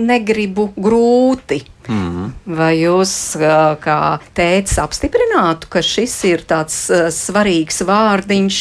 negribu 0.00 0.70
grūti. 0.80 1.60
Mm. 1.90 2.32
Vai 2.58 2.74
jūs, 2.80 3.14
kā 3.82 4.00
tēcis, 4.36 4.78
apstiprinātu, 4.82 5.70
ka 5.72 5.82
šis 5.84 6.14
ir 6.28 6.44
tāds 6.48 6.76
svarīgs 7.16 7.82
vārdiņš, 7.88 8.60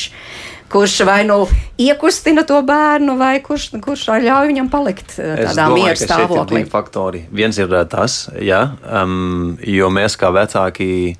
kurš 0.72 0.96
vai 1.06 1.22
nu 1.28 1.44
iekustina 1.82 2.46
to 2.48 2.62
bērnu, 2.66 3.18
vai 3.20 3.36
kurš, 3.44 3.72
kurš 3.84 4.08
ļauj 4.24 4.52
viņam 4.54 4.70
palikt 4.72 5.18
tādā 5.18 5.68
mieru 5.74 6.00
stāvoklī? 6.00 6.62
Divi 6.62 6.72
faktori. 6.72 7.26
Viens 7.32 7.60
ir 7.60 7.74
tas, 7.92 8.24
jā, 8.40 8.64
um, 8.88 9.58
jo 9.68 9.92
mēs 9.92 10.16
kā 10.20 10.32
vecāki 10.34 11.18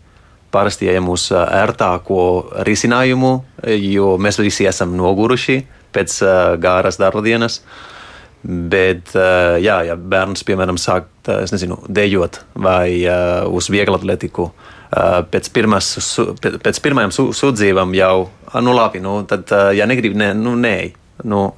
parasti 0.52 0.90
ejam 0.92 1.10
uz 1.12 1.30
ērtāko 1.36 2.24
risinājumu, 2.68 3.36
jo 3.80 4.16
mēs 4.22 4.40
visi 4.42 4.68
esam 4.68 4.96
noguruši 5.00 5.62
pēc 5.96 6.18
gāras 6.64 7.00
darba 7.00 7.24
dienas. 7.24 7.62
Bet, 8.42 9.12
jā, 9.62 9.76
ja 9.86 9.96
bērns, 9.96 10.42
piemēram, 10.48 10.80
sāk 10.82 11.12
nezinu, 11.28 11.78
dejot 11.86 12.40
vai 12.58 13.04
uh, 13.06 13.46
uz 13.54 13.68
vieglu 13.70 14.00
atletiku, 14.00 14.48
uh, 14.50 15.20
pēc, 15.30 15.52
pirmas, 15.54 15.92
pēc 16.42 16.80
pirmajām 16.82 17.14
sūdzībām 17.14 17.94
jau, 18.00 18.16
nu, 18.66 18.74
labi, 18.74 19.04
nu, 19.04 19.20
tad, 19.30 19.46
uh, 19.54 19.70
ja 19.78 19.86
negribi, 19.90 20.18
ne, 20.18 20.34
nu, 20.38 20.56
nē. 20.58 20.76
Nu, 21.30 21.52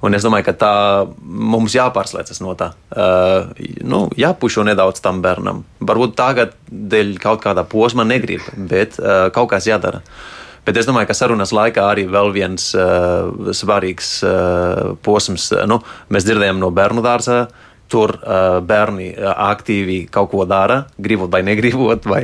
Un 0.00 0.16
es 0.16 0.24
domāju, 0.24 0.46
ka 0.46 0.52
tā 0.56 0.74
mums 1.20 1.74
jāpārslēdzas 1.76 2.40
no 2.40 2.54
tā. 2.56 2.70
Uh, 2.88 3.50
nu, 3.84 4.06
jāpušo 4.16 4.64
nedaudz 4.64 5.02
tam 5.04 5.20
bērnam. 5.20 5.60
Varbūt 5.84 6.14
tagad 6.16 6.54
dēļ 6.70 7.18
kaut 7.20 7.42
kāda 7.44 7.66
posma 7.68 8.06
negrib, 8.08 8.46
bet 8.56 8.96
uh, 8.96 9.26
kaut 9.34 9.50
kas 9.52 9.68
jādara. 9.68 10.00
Bet 10.70 10.78
es 10.78 10.86
domāju, 10.86 11.10
ka 11.10 11.18
sarunas 11.18 11.50
laikā 11.56 11.82
arī 11.90 12.06
vēl 12.06 12.30
viens 12.36 12.70
uh, 12.78 13.50
svarīgs 13.56 14.20
uh, 14.22 14.94
posms. 15.02 15.50
Nu, 15.66 15.80
mēs 16.14 16.28
dzirdējām 16.28 16.62
no 16.62 16.70
bērnu 16.74 17.02
dārza, 17.02 17.40
uh, 17.48 17.70
tur 17.90 18.14
uh, 18.14 18.58
bērni 18.64 19.10
uh, 19.12 19.32
aktīvi 19.50 20.04
kaut 20.14 20.30
ko 20.32 20.46
dara, 20.48 20.84
gribot 21.02 21.30
vai 21.32 21.42
negribot. 21.46 22.06
Vai... 22.10 22.22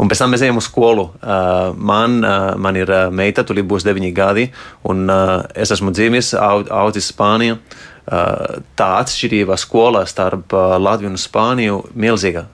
Un 0.00 0.10
pēc 0.10 0.22
tam 0.22 0.34
mēs 0.34 0.44
ejam 0.44 0.60
uz 0.60 0.68
skolu. 0.68 1.08
Uh, 1.16 1.72
man, 1.76 2.20
uh, 2.20 2.52
man 2.60 2.78
ir 2.78 2.92
uh, 2.92 3.06
meita, 3.14 3.46
tur 3.48 3.60
būs 3.64 3.86
9 3.88 4.12
gadi, 4.16 4.50
un 4.88 5.06
uh, 5.08 5.40
es 5.56 5.72
esmu 5.74 5.94
dzimis, 5.96 6.34
aud, 6.38 6.70
audzis 6.72 7.10
Spānijā. 7.14 7.58
Uh, 8.02 8.58
tā 8.74 8.88
atšķirība 8.98 9.54
skolā 9.62 10.02
starp 10.10 10.52
uh, 10.58 10.74
Latviju 10.82 11.12
un 11.12 11.20
Spāniju 11.20 11.82
ir 11.86 12.00
milzīga. 12.08 12.48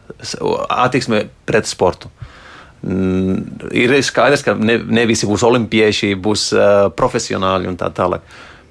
Attieksme 0.69 1.25
pret 1.49 1.71
sportu. 1.71 2.11
Mm, 2.13 2.35
ir 2.82 3.94
skaidrs, 4.06 4.44
ka 4.47 4.54
ne, 4.54 4.78
ne 4.87 5.06
visi 5.11 5.26
būs 5.26 5.44
olimpieši, 5.49 6.14
būs 6.14 6.49
uh, 6.54 6.88
profesionāļi 6.94 7.73
un 7.73 7.78
tā 7.80 7.90
tālāk. 7.94 8.26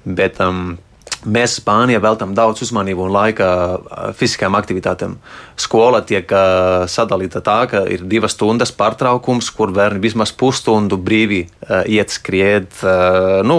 Bet 0.08 0.40
um, 0.40 0.76
Mēs 1.26 1.56
Spānijā 1.58 1.98
veltam 1.98 2.30
daudz 2.30 2.62
uzmanību 2.62 3.02
un 3.08 3.10
laika 3.10 3.46
fiziskām 4.14 4.54
aktivitātēm. 4.54 5.16
Skola 5.58 5.98
tiek 6.06 6.30
uh, 6.30 6.84
sadalīta 6.86 7.42
tā, 7.42 7.56
ka 7.66 7.80
ir 7.90 8.04
divas 8.06 8.36
stundas 8.36 8.70
pārtraukums, 8.70 9.48
kur 9.50 9.72
bērni 9.74 9.98
vismaz 10.04 10.30
pusstundu 10.30 10.94
brīvi 11.02 11.40
uh, 11.48 11.82
iet, 11.90 12.14
skriet, 12.14 12.70
uh, 12.86 13.40
nu, 13.42 13.58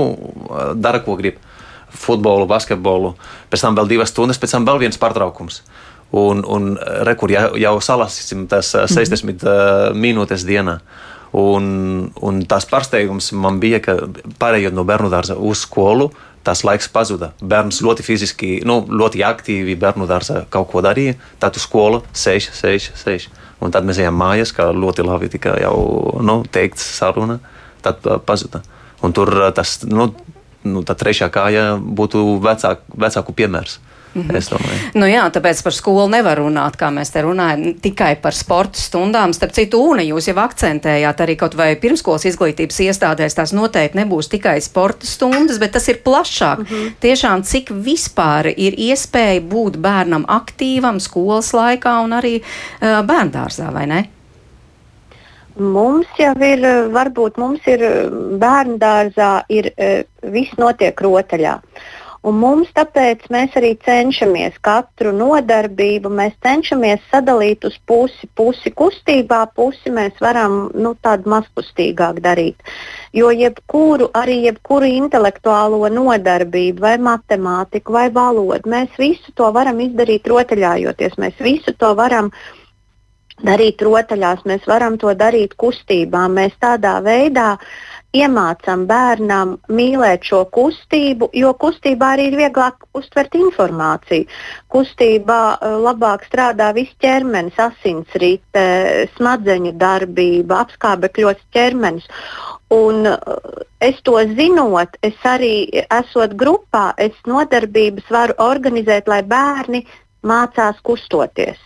dara, 0.80 1.04
ko 1.04 1.18
grib. 1.20 1.42
Futbolu, 1.90 2.46
basketbolu, 2.48 3.16
pēc 3.52 3.66
tam 3.66 3.76
vēl 3.76 3.90
divas 3.90 4.14
stundas, 4.14 4.40
pēc 4.40 4.54
tam 4.56 4.68
vēl 4.68 4.86
viens 4.86 5.00
pārtraukums. 5.02 5.64
Un, 6.12 6.42
un 6.48 6.72
rekur 7.06 7.30
jau, 7.30 7.52
jau 7.60 7.76
salasīsim 7.86 8.48
tas 8.50 8.72
60 8.74 9.24
mm 9.24 9.38
-hmm. 9.38 9.94
minūtes 9.94 10.46
dienā. 10.46 10.80
Un, 11.32 12.12
un 12.22 12.46
tas 12.50 12.66
pārsteigums 12.66 13.32
man 13.38 13.60
bija, 13.60 13.80
ka 13.80 13.94
pārējot 14.40 14.74
no 14.74 14.84
bērnu 14.84 15.10
dārza 15.10 15.36
uz 15.38 15.62
skolu, 15.62 16.10
tas 16.44 16.64
laiks 16.64 16.90
pazuda. 16.90 17.32
Bērns 17.42 17.82
ļoti 17.86 18.06
fiziski, 18.06 18.50
nu, 18.66 18.82
ļoti 18.82 19.22
aktīvi 19.26 19.76
bērnu 19.80 20.08
dārzā 20.10 20.46
kaut 20.50 20.72
ko 20.72 20.82
darīja. 20.82 21.16
Tad 21.40 21.60
uz 21.60 21.68
skolu 21.68 22.02
sēž, 22.14 22.50
sēž, 22.56 22.90
sēž. 22.98 23.28
Un 23.62 23.72
tad 23.76 23.86
mēs 23.86 24.00
ejam 24.00 24.16
mājās, 24.18 24.54
kā 24.56 24.70
ļoti 24.72 25.06
labi 25.06 25.30
tika 25.30 25.58
jau 25.60 25.76
nu, 26.24 26.42
teikts 26.52 26.86
saruna. 26.98 27.40
Tad 27.84 28.06
uh, 28.08 28.18
pazuda. 28.20 28.64
Un 29.04 29.14
tur 29.16 29.30
uh, 29.36 29.52
tas, 29.56 29.78
nu, 29.88 30.10
nu, 30.64 30.84
tā 30.88 30.96
trešā 30.98 31.30
kāja 31.32 31.76
būtu 31.78 32.40
vecāk, 32.44 32.82
vecāku 32.98 33.36
piemērs. 33.36 33.78
Mm 34.16 34.22
-hmm. 34.22 34.90
nu 34.94 35.06
jā, 35.06 35.30
tāpēc 35.30 35.64
par 35.64 35.74
skolu 35.74 36.08
nevar 36.08 36.38
runāt, 36.38 36.78
kā 36.78 36.90
mēs 36.90 37.12
te 37.14 37.22
runājam, 37.22 37.76
tikai 37.82 38.16
par 38.16 38.34
sporta 38.34 38.80
stundām. 38.80 39.34
Starp 39.34 39.52
citu, 39.52 39.78
Una, 39.80 40.02
jūs 40.02 40.28
jau 40.28 40.36
akcentējāt 40.36 41.20
arī 41.22 41.36
kaut 41.36 41.56
vai 41.56 41.76
pirmskolas 41.76 42.26
izglītības 42.26 42.80
iestādēs, 42.80 43.36
tās 43.36 43.54
noteikti 43.54 43.98
nebūs 43.98 44.30
tikai 44.30 44.62
sporta 44.62 45.06
stundas, 45.06 45.60
bet 45.60 45.72
tas 45.72 45.88
ir 45.88 46.02
plašāk. 46.06 46.58
Mm 46.58 46.66
-hmm. 46.66 46.92
Tiešām, 47.00 47.44
cik 47.44 47.70
vispār 47.70 48.54
ir 48.58 48.74
iespēja 48.74 49.42
būt 49.42 49.78
bērnam 49.78 50.26
aktīvam 50.28 51.00
skolas 51.00 51.54
laikā 51.54 52.04
un 52.04 52.12
arī 52.12 52.42
uh, 52.42 53.06
bērndārzā, 53.06 53.74
vai 53.74 53.86
ne? 53.86 54.04
Mums 55.60 56.08
jau 56.20 56.34
ir, 56.42 56.60
varbūt 56.92 57.38
mums 57.38 57.60
ir 57.66 57.80
bērnu 58.40 58.78
dārzā, 58.78 59.44
ir 59.50 59.72
uh, 59.78 60.32
viss 60.32 60.58
notiek 60.58 61.02
rotaļā. 61.02 61.56
Uh, 61.56 61.99
Un 62.28 62.36
mums 62.36 62.68
tāpēc 62.76 63.30
mēs 63.32 63.54
arī 63.56 63.70
cenšamies 63.80 64.58
katru 64.66 65.14
nodarbību, 65.16 66.10
mēs 66.12 66.34
cenšamies 66.44 67.06
sadalīt 67.14 67.64
uz 67.70 67.78
pusi, 67.88 68.28
pusi 68.36 68.74
kustībā, 68.76 69.46
pusi 69.56 69.94
mēs 69.96 70.20
varam 70.20 70.66
nu, 70.76 70.92
tādu 71.00 71.32
mazkustīgāk 71.32 72.20
darīt. 72.26 72.60
Jo 73.16 73.32
jebkuru, 73.32 74.10
arī 74.20 74.42
jebkuru 74.50 74.90
intelektuālo 75.00 75.88
nodarbību, 75.96 76.84
vai 76.84 76.98
matemātiku, 77.00 77.96
vai 77.96 78.10
valodu, 78.12 78.68
mēs 78.68 79.00
visu 79.00 79.32
to 79.32 79.48
varam 79.56 79.80
izdarīt 79.80 80.28
rotaļājoties. 80.28 81.16
Mēs 81.24 81.40
visu 81.40 81.72
to 81.80 81.94
varam 81.96 82.34
darīt 83.40 83.80
rotaļās, 83.80 84.44
mēs 84.44 84.68
varam 84.68 85.00
to 85.00 85.16
darīt 85.16 85.56
kustībā. 85.56 86.28
Mēs 86.28 86.60
tādā 86.60 86.98
veidā 87.00 87.54
uh, 87.56 87.72
iemācām 88.16 88.86
bērnam 88.90 89.54
mīlēt 89.70 90.26
šo 90.26 90.42
kustību, 90.54 91.30
jo 91.38 91.52
kustībā 91.62 92.14
arī 92.16 92.30
ir 92.32 92.38
vieglāk 92.40 92.88
uztvert 92.98 93.36
informāciju. 93.38 94.26
Kustībā 94.74 95.42
eh, 95.54 95.76
labāk 95.86 96.26
strādā 96.26 96.72
viss 96.74 96.96
ķermenis, 97.04 97.60
asinsrite, 97.62 98.66
smadzeņu 99.18 99.76
darbība, 99.78 100.64
apskābekļots 100.66 101.46
ķermenis. 101.54 102.10
Un 102.74 103.06
eh, 103.14 103.64
es 103.92 104.02
to 104.02 104.18
zinot, 104.34 104.98
es 105.06 105.18
arī 105.24 105.70
esot 105.86 106.34
grupā, 106.34 106.92
es 106.98 107.14
nodarbības 107.30 108.10
varu 108.10 108.38
organizēt, 108.42 109.08
lai 109.08 109.22
bērni 109.22 109.86
mācās 110.26 110.82
kustoties. 110.82 111.62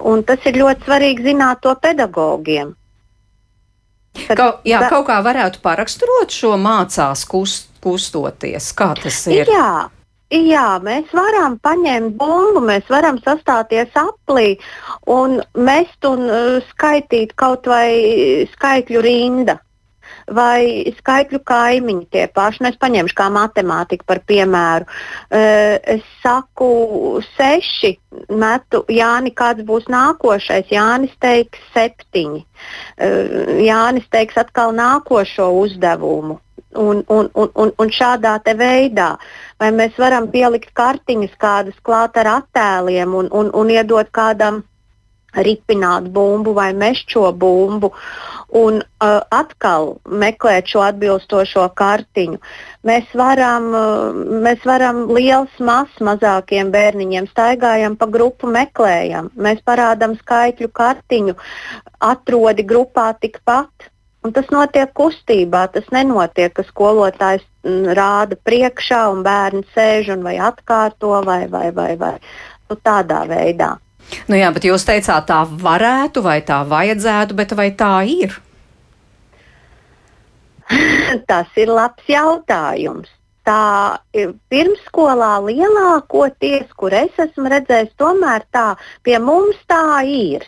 Un 0.00 0.22
tas 0.24 0.40
ir 0.48 0.56
ļoti 0.56 0.86
svarīgi 0.86 1.28
zināt 1.28 1.60
to 1.60 1.74
pedagogiem. 1.76 2.72
Kad, 4.16 4.36
Kau, 4.36 4.50
jā, 4.66 4.82
kaut 4.90 5.06
kā 5.08 5.20
varētu 5.24 5.62
paraksturot 5.62 6.34
šo 6.34 6.56
mācās 6.60 7.24
kust, 7.30 7.70
kustoties. 7.84 8.72
Kā 8.76 8.92
tas 8.98 9.24
ir? 9.30 9.50
Jā. 9.50 9.88
Jā, 10.30 10.78
mēs 10.78 11.10
varam 11.10 11.56
paņemt 11.58 12.14
bumbu, 12.14 12.60
mēs 12.62 12.86
varam 12.86 13.16
sastāties 13.24 13.90
aplī 13.98 14.52
un 15.10 15.40
mest 15.58 16.06
un 16.06 16.22
uh, 16.28 16.60
skaitīt 16.68 17.34
kaut 17.34 17.66
vai 17.66 18.46
skaitļu 18.52 19.02
rinda 19.02 19.56
vai 20.34 20.92
skaitļu 20.98 21.40
kaimiņi 21.46 22.06
tie 22.14 22.26
paši. 22.34 22.62
Nu, 22.64 22.70
es 22.70 22.78
paņemšu 22.80 23.16
kā 23.18 23.28
matemātiku 23.34 24.06
par 24.08 24.22
piemēru. 24.28 24.86
Es 25.30 26.04
saku 26.22 26.70
seši, 27.34 27.94
metu 28.30 28.84
Jāni, 28.90 29.34
kāds 29.36 29.66
būs 29.66 29.88
nākošais. 29.92 30.70
Jānis 30.72 31.14
teiks 31.22 31.60
septiņi. 31.74 32.44
Jānis 33.66 34.08
teiks 34.12 34.38
atkal 34.40 34.74
nākošo 34.76 35.50
uzdevumu. 35.64 36.40
Un, 36.78 37.00
un, 37.10 37.26
un, 37.34 37.48
un, 37.58 37.72
un 37.82 37.88
šādā 37.90 38.36
veidā, 38.54 39.16
vai 39.58 39.72
mēs 39.74 39.96
varam 39.98 40.28
pielikt 40.30 40.70
kartiņas 40.70 41.32
kādas 41.34 41.74
klāt 41.82 42.14
ar 42.22 42.28
attēliem 42.36 43.10
un, 43.10 43.26
un, 43.34 43.50
un 43.50 43.72
iedot 43.74 44.06
kādam 44.14 44.60
ripināt 45.34 46.08
bumbu 46.14 46.54
vai 46.56 46.70
mešķo 46.76 47.30
bumbu. 47.38 47.92
Un 48.60 48.80
uh, 48.80 49.20
atkal 49.30 49.92
meklēt 50.04 50.66
šo 50.72 50.82
atbilstošo 50.82 51.68
kartiņu. 51.78 52.40
Mēs 52.88 53.12
varam, 53.14 53.68
uh, 53.70 54.16
mēs 54.42 54.64
varam 54.66 55.04
liels 55.14 55.54
mazs 55.62 56.02
mazākiem 56.02 56.72
bērniņiem 56.74 57.30
staigājam 57.30 57.94
pa 58.00 58.10
grupu, 58.10 58.50
meklējam. 58.50 59.30
Mēs 59.38 59.62
parādām 59.62 60.18
skaitļu 60.18 60.72
kartiņu, 60.74 61.38
atrodi 62.10 62.66
grupā 62.66 63.12
tikpat. 63.22 63.90
Un 64.20 64.34
tas 64.36 64.50
notiek 64.52 64.90
kustībā. 64.96 65.64
Tas 65.72 65.86
nenotiek, 65.94 66.52
ka 66.56 66.64
skolotājs 66.68 67.44
m, 67.64 67.86
rāda 67.96 68.36
priekšā 68.48 69.04
un 69.14 69.22
bērns 69.24 69.70
sēž 69.76 70.12
un 70.16 70.26
vai 70.26 70.36
atkārto 70.50 71.14
vai, 71.24 71.46
vai, 71.48 71.70
vai, 71.76 71.94
vai 72.00 72.16
nu, 72.18 72.76
tādā 72.76 73.22
veidā. 73.30 73.76
Nu 74.30 74.38
jā, 74.38 74.50
bet 74.54 74.66
jūs 74.68 74.86
teicāt, 74.88 75.26
tā 75.30 75.42
varētu 75.46 76.22
vai 76.24 76.40
tā 76.46 76.60
vajadzētu, 76.68 77.36
bet 77.38 77.54
vai 77.58 77.70
tā 77.76 77.94
ir? 78.08 78.36
Tas 81.30 81.58
ir 81.58 81.72
labs 81.72 82.06
jautājums. 82.10 83.10
Tā 83.48 83.98
ir 84.14 84.34
pirmsskolā 84.52 85.38
lielākoties, 85.46 86.68
kur 86.76 86.94
es 86.94 87.16
esmu 87.18 87.50
redzējis, 87.50 87.96
tomēr 87.98 88.44
tā 88.52 88.66
pie 89.06 89.16
mums 89.18 89.58
tā 89.70 90.02
ir. 90.06 90.44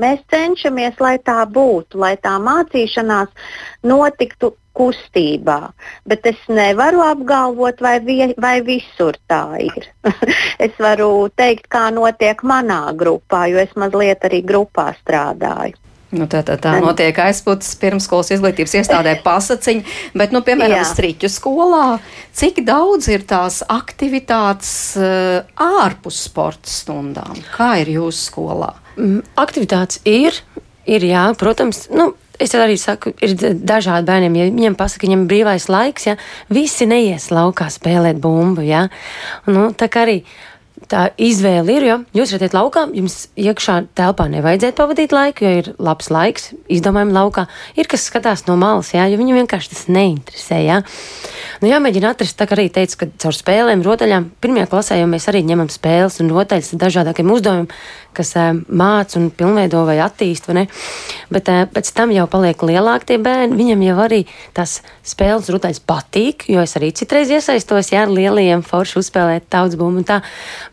Mēs 0.00 0.20
cenšamies, 0.30 1.00
lai 1.00 1.16
tā 1.24 1.40
būtu, 1.48 1.98
lai 1.98 2.14
tā 2.20 2.36
mācīšanās 2.40 3.32
notiktu 3.88 4.52
kustībā, 4.76 5.60
bet 6.08 6.26
es 6.28 6.42
nevaru 6.52 7.02
apgalvot, 7.06 7.80
vai, 7.82 7.96
vie, 8.04 8.28
vai 8.40 8.58
visur 8.66 9.16
tā 9.30 9.42
ir. 9.64 9.88
es 10.66 10.76
varu 10.82 11.28
teikt, 11.36 11.70
kā 11.72 11.88
notiek 11.94 12.44
manā 12.46 12.84
grupā, 12.96 13.46
jo 13.52 13.60
es 13.62 13.72
mazliet 13.78 14.28
arī 14.28 14.44
grupā 14.46 14.92
strādāju. 15.00 15.78
Nu, 16.14 16.28
tā, 16.30 16.44
tā, 16.46 16.54
tā 16.62 16.76
notiek 16.78 17.16
aizpūtas 17.18 17.72
pirmskolas 17.80 18.30
izglītības 18.36 18.76
iestādē 18.78 19.16
pasaciņa, 19.26 19.94
bet, 20.14 20.34
nu, 20.34 20.42
piemēram, 20.46 20.78
Jā. 20.78 20.88
Striķu 20.92 21.30
skolā, 21.32 21.86
cik 22.36 22.62
daudz 22.66 23.10
ir 23.10 23.26
tās 23.26 23.62
aktivitātes 23.66 24.70
uh, 25.00 25.40
ārpus 25.82 26.22
sporta 26.28 26.70
stundām? 26.70 27.40
Kā 27.56 27.74
ir 27.82 27.90
jūsu 27.96 28.30
skolā? 28.30 28.70
Mm, 28.94 29.24
aktivitātes 29.42 30.00
ir, 30.06 30.38
ir 30.86 31.08
jā, 31.10 31.26
protams. 31.40 31.88
Nu, 31.90 32.12
Es 32.42 32.52
arī 32.56 32.76
saku, 32.80 33.12
ir 33.24 33.36
dažādi 33.36 34.08
bērniem, 34.08 34.36
ja 34.36 34.48
viņiem 34.50 34.76
pasaka, 34.78 35.06
viņam 35.06 35.24
ir 35.24 35.30
brīvais 35.30 35.68
laiks, 35.72 36.10
ja 36.10 36.16
visi 36.52 36.88
neies 36.88 37.30
laukā 37.32 37.70
spēlēt 37.72 38.20
bumbu. 38.20 38.64
Ja? 38.66 38.86
Nu, 39.48 39.70
tā 39.76 39.88
kā 39.92 40.04
arī 40.06 40.20
tā 40.90 41.06
izvēle 41.18 41.76
ir, 41.76 41.86
jo 41.88 41.96
jūs 42.20 42.32
redzat, 42.34 42.54
laukā 42.54 42.86
jums 42.94 43.26
iekšā 43.38 43.78
telpā 43.96 44.26
nevajadzētu 44.30 44.76
pavadīt 44.78 45.14
laiku, 45.14 45.46
jo 45.46 45.62
ir 45.62 45.70
labs 45.82 46.10
laiks, 46.12 46.50
izdomājumi 46.72 47.16
laukā. 47.16 47.46
Ir 47.80 47.88
kas 47.90 48.06
skatās 48.10 48.44
no 48.46 48.58
malas, 48.60 48.92
jā, 48.94 49.06
jo 49.10 49.18
viņu 49.20 49.38
vienkārši 49.40 49.72
tas 49.72 49.84
neinteresē. 49.92 50.60
Jā. 50.66 50.80
Nu, 51.62 51.70
jāmēģina 51.72 52.12
atrast, 52.12 52.36
tā 52.38 52.46
kā 52.48 52.58
arī 52.58 52.68
teica, 52.72 53.02
ka 53.02 53.10
caur 53.24 53.36
spēlēm, 53.36 53.84
rotaļām, 53.86 54.30
pirmajā 54.44 54.70
klasē 54.72 55.00
jau 55.00 55.08
mēs 55.10 55.28
arī 55.32 55.42
ņemam 55.48 55.72
spēles 55.72 56.20
un 56.22 56.32
rotaļas 56.36 56.74
dažādākiem 56.78 57.32
uzdevumiem, 57.34 57.70
kas 58.16 58.32
uh, 58.38 58.50
māca 58.68 59.18
un 59.20 59.28
pilnveido 59.34 59.84
vai 59.88 59.98
attīst, 60.04 60.48
vai 60.50 60.62
ne? 60.62 60.64
Bet 61.32 61.50
uh, 61.52 61.64
pēc 61.70 61.92
tam 61.96 62.14
jau 62.14 62.26
paliek 62.30 62.66
lielāki 62.66 63.12
tie 63.12 63.18
bērni, 63.22 63.58
viņam 63.58 63.84
jau 63.86 63.96
arī 64.06 64.22
tās 64.56 64.80
spēles 65.06 65.50
rotaļas 65.52 65.82
patīk, 65.86 66.48
jo 66.52 66.64
es 66.64 66.76
arī 66.78 66.92
citreiz 66.96 67.32
iesaistos, 67.32 67.92
jā, 67.94 68.06
ar 68.06 68.12
lielajiem 68.12 68.64
forši 68.66 69.00
uzspēlēt 69.02 69.50
tautas 69.52 69.78
bumbu 69.78 70.02
un 70.02 70.08
tā. 70.08 70.22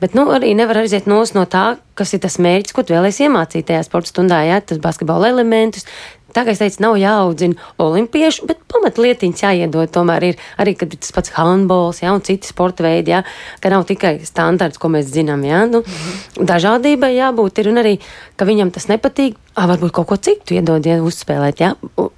Bet, 0.01 0.17
nu, 0.17 0.27
arī 0.33 0.55
nevar 0.57 0.83
aiziet 0.83 1.09
no 1.09 1.23
tā, 1.49 1.65
kas 1.97 2.13
ir 2.15 2.23
tas 2.23 2.39
mērķis, 2.41 2.73
ko 2.73 2.83
tu 2.85 2.95
vēlēsies 2.95 3.27
iemācīt 3.27 3.67
tajā 3.69 3.83
sporta 3.85 4.09
stundā, 4.09 4.41
jā, 4.47 4.59
tas 4.65 4.81
basketbola 4.81 5.29
elementus, 5.33 5.85
Tā 6.33 6.43
kā 6.45 6.53
es 6.53 6.61
teicu, 6.61 6.81
nav 6.83 6.97
jāaudzina 6.97 7.71
olimpiešu, 7.83 8.47
bet 8.49 8.61
pamatlietiņas 8.73 9.43
jāiedod. 9.45 9.91
Tomēr 9.93 10.29
ir 10.31 10.41
arī 10.61 10.75
tas 10.81 11.13
pats 11.15 11.33
handbols, 11.37 12.01
jā, 12.03 12.13
un 12.13 12.23
citi 12.25 12.49
sporta 12.49 12.85
veidi, 12.85 13.13
jā, 13.13 13.21
ka 13.61 13.69
nav 13.73 13.85
tikai 13.89 14.15
standarts, 14.25 14.81
ko 14.81 14.89
mēs 14.93 15.11
zinām. 15.13 15.45
Jā, 15.45 15.65
nu, 15.69 15.83
-hmm. 15.83 16.47
Dažādībai 16.49 17.13
jābūt 17.15 17.59
ir 17.59 17.69
un 17.69 17.77
arī, 17.83 17.99
ka 18.39 18.47
viņam 18.47 18.71
tas 18.73 18.87
nepatīk. 18.89 19.37
À, 19.53 19.67
varbūt 19.69 19.91
kaut 19.93 20.07
ko 20.09 20.15
citu 20.17 20.55
iedod, 20.57 20.81
ja 20.81 20.95
uzspēlēt. 21.05 21.59
Jā. 21.61 21.73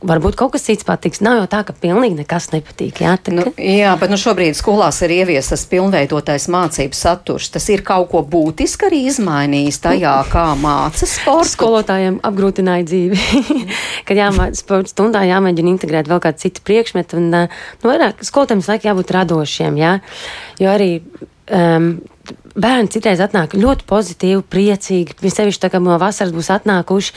Varbūt 0.08 0.38
kaut 0.40 0.54
kas 0.54 0.64
cits 0.70 0.88
patiks. 0.88 1.20
Nav 1.26 1.42
jau 1.42 1.48
tā, 1.52 1.60
ka 1.68 1.76
pilnīgi 1.76 2.22
nekas 2.22 2.48
nepatīk. 2.54 3.02
Jā, 3.04 3.18
tā, 3.20 3.34
nu, 3.36 3.44
jā 3.60 3.92
bet 4.00 4.14
nu, 4.14 4.20
šobrīd 4.20 4.56
skolās 4.56 5.02
ir 5.04 5.12
ieviestas 5.18 5.66
tas 5.66 5.68
pilnveidotais 5.74 6.48
mācību 6.52 6.96
saturs. 6.96 7.52
Tas 7.52 7.68
ir 7.74 7.84
kaut 7.88 8.08
ko 8.14 8.24
būtiski 8.24 8.88
arī 8.88 9.02
izmainījis 9.12 9.82
tajā, 9.84 10.16
kā 10.34 10.48
māca 10.60 11.10
sports. 11.12 11.58
Skolotājiem 11.58 12.22
apgrūtināja 12.24 12.88
dzīvi. 12.88 13.46
kad 14.08 14.24
jāmācās 14.24 14.64
sporta 14.64 14.96
stundā, 14.96 15.28
jāmēģina 15.28 15.74
integrēt 15.76 16.12
vēl 16.12 16.24
kādu 16.24 16.46
citu 16.48 16.64
priekšmetu. 16.64 17.20
Un, 17.20 17.32
nu, 17.36 17.46
vairāk 17.84 18.24
skolotājiem 18.24 18.64
laikam 18.64 18.94
jābūt 18.94 19.16
radošiem, 19.20 19.80
jā? 19.84 19.96
jo 20.64 20.72
arī. 20.72 20.92
Um, 21.52 21.98
Bērni 22.56 22.88
citreiz 22.90 23.20
atnāk 23.20 23.52
ļoti 23.60 23.84
pozitīvi, 23.86 24.40
priecīgi. 24.50 25.18
Viņi 25.20 25.34
sevišķi 25.36 25.62
tā 25.66 25.70
kā 25.74 25.82
no 25.84 25.98
vasaras 26.02 26.32
būs 26.34 26.48
atnākuši, 26.56 27.12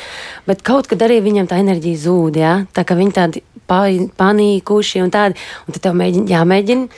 bet 0.51 0.65
kaut 0.67 0.91
kad 0.91 1.01
arī 1.07 1.21
viņam 1.25 1.47
tā 1.49 1.61
enerģija 1.63 2.01
zūd. 2.03 2.41
Ja? 2.43 2.53
Tā 2.75 2.83
kā 2.85 2.97
viņi 2.99 3.15
tādi 3.15 3.45
panīkuši 3.69 5.03
un 5.05 5.15
tādi. 5.15 5.41
Un 5.67 5.77
tad 5.77 5.85
tev 5.89 5.99
mēģina, 5.99 6.29
jāmēģina 6.33 6.89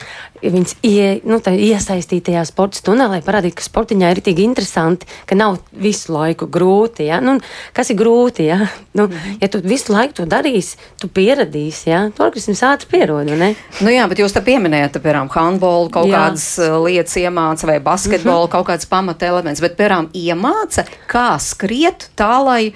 viņus 0.41 0.75
ie, 0.85 1.21
nu, 1.27 1.37
iesaistīt 1.37 2.25
tajā 2.29 2.43
sporta 2.49 2.79
stundā, 2.79 3.07
lai 3.11 3.21
parādītu, 3.25 3.59
ka 3.59 3.65
sportiņā 3.65 4.11
ir 4.13 4.21
tik 4.25 4.41
interesanti, 4.41 5.07
ka 5.29 5.37
nav 5.37 5.59
visu 5.71 6.13
laiku 6.15 6.47
grūti. 6.51 7.05
Ja? 7.09 7.19
Nu, 7.23 7.37
kas 7.77 7.91
ir 7.93 7.99
grūti? 7.99 8.47
Ja? 8.49 8.65
Nu, 8.97 9.07
ja 9.41 9.49
tu 9.51 9.61
visu 9.63 9.93
laiku 9.93 10.21
to 10.21 10.27
darīsi, 10.29 10.79
tu 11.01 11.09
pieradīsi. 11.11 11.91
Ja? 11.91 12.03
Tu 12.15 12.25
organisms 12.25 12.63
ātri 12.65 12.89
pierod. 12.95 13.29
Ne? 13.29 13.53
Nu 13.83 13.93
jā, 13.93 14.07
bet 14.09 14.23
jūs 14.23 14.35
te 14.35 14.43
pieminējat, 14.45 14.97
piemēram, 15.01 15.29
handbolu 15.31 15.91
kaut 15.93 16.09
jā. 16.09 16.17
kādas 16.17 16.47
uh, 16.61 16.79
lietas 16.85 17.17
iemāca 17.21 17.69
vai 17.69 17.79
basketbolu, 17.83 18.47
mm 18.47 18.47
-hmm. 18.47 18.55
kaut 18.55 18.67
kāds 18.71 18.89
pamata 18.89 19.29
elements, 19.29 19.61
bet, 19.61 19.77
piemēram, 19.77 20.09
iemāca, 20.13 20.87
kā 21.07 21.37
skriet 21.39 22.09
tā, 22.17 22.33
lai 22.43 22.73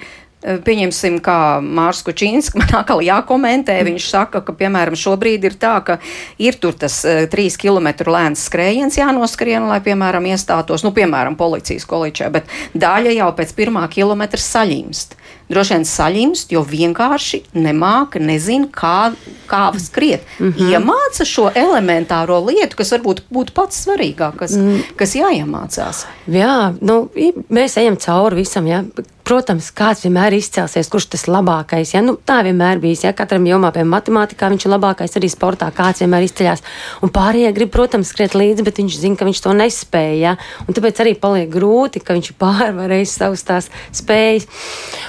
pieņemsim, 0.66 1.18
kā 1.24 1.58
Mārs 1.60 2.02
Kučīns, 2.06 2.52
man 2.56 2.70
atkal 2.80 3.02
jākomentē, 3.04 3.78
mm. 3.80 3.90
viņš 3.90 4.08
saka, 4.12 4.42
ka, 4.46 4.54
piemēram, 4.56 4.96
šobrīd 4.98 5.46
ir 5.48 5.58
tā, 5.60 5.76
ka 5.86 5.98
ir 6.42 6.58
tur 6.62 6.76
tas 6.78 7.00
uh, 7.04 7.24
trīs 7.30 7.58
km 7.60 7.90
lēns 8.06 8.46
skrējiens 8.48 8.98
jānoskrien, 9.00 9.66
lai, 9.70 9.80
piemēram, 9.84 10.28
iestātos, 10.32 10.86
nu, 10.86 10.94
piemēram, 10.96 11.38
policijas 11.38 11.86
količē, 11.88 12.30
bet 12.34 12.52
daļa 12.74 13.16
jau 13.18 13.30
pēc 13.36 13.56
pirmā 13.58 13.86
kilometra 13.92 14.40
saļimst. 14.42 15.16
Droši 15.46 15.76
vien 15.76 15.84
saļimst, 15.86 16.52
jo 16.56 16.62
vienkārši 16.66 17.42
nemāka, 17.54 18.18
nezina, 18.18 18.66
kā, 18.74 19.12
kā 19.46 19.70
skriet. 19.78 20.24
Mm 20.40 20.52
-hmm. 20.52 20.72
Iemāca 20.74 21.24
šo 21.24 21.50
elementāro 21.54 22.40
lietu, 22.48 22.76
kas 22.76 22.90
varbūt 22.92 23.22
būtu 23.30 23.54
pats 23.54 23.86
svarīgākais, 23.86 24.56
mm. 24.58 24.96
kas 24.96 25.14
jāiemācās. 25.14 26.06
Jā, 26.26 26.74
nu, 26.80 27.08
mēs 27.50 27.78
ejam 27.78 27.96
cauri 27.96 28.42
visam, 28.42 28.66
jā. 28.66 28.82
Protams, 29.26 29.72
kāds 29.74 30.04
vienmēr 30.04 30.36
ir 30.36 30.38
izcelsies, 30.38 30.86
kurš 30.86 31.08
tas 31.10 31.24
labākais. 31.26 31.96
Ja? 31.96 32.02
Nu, 32.04 32.12
tā 32.14 32.36
vienmēr 32.46 32.78
bijis. 32.78 33.02
Ja? 33.02 33.10
Katram 33.16 33.48
jomā, 33.48 33.72
piemēram, 33.74 33.96
matemātikā 33.96 34.50
viņš 34.52 34.66
ir 34.68 34.70
labākais, 34.70 35.16
arī 35.18 35.30
sportā 35.32 35.66
kāds 35.74 36.04
vienmēr 36.04 36.28
izceļas. 36.28 36.62
Un 37.02 37.10
pārējie 37.10 37.50
grib, 37.56 37.72
protams, 37.74 38.12
skriet 38.14 38.36
līdzi, 38.38 38.62
bet 38.66 38.78
viņš 38.78 38.98
zina, 39.02 39.18
ka 39.18 39.26
viņš 39.26 39.40
to 39.42 39.54
nespēja. 39.58 40.20
Ja? 40.20 40.34
Un 40.68 40.78
tāpēc 40.78 41.02
arī 41.02 41.16
paliek 41.18 41.50
grūti, 41.50 42.04
ka 42.06 42.14
viņš 42.14 42.36
pārvarēs 42.38 43.16
savas 43.18 43.42
tās 43.48 43.66
spējas. 43.90 44.46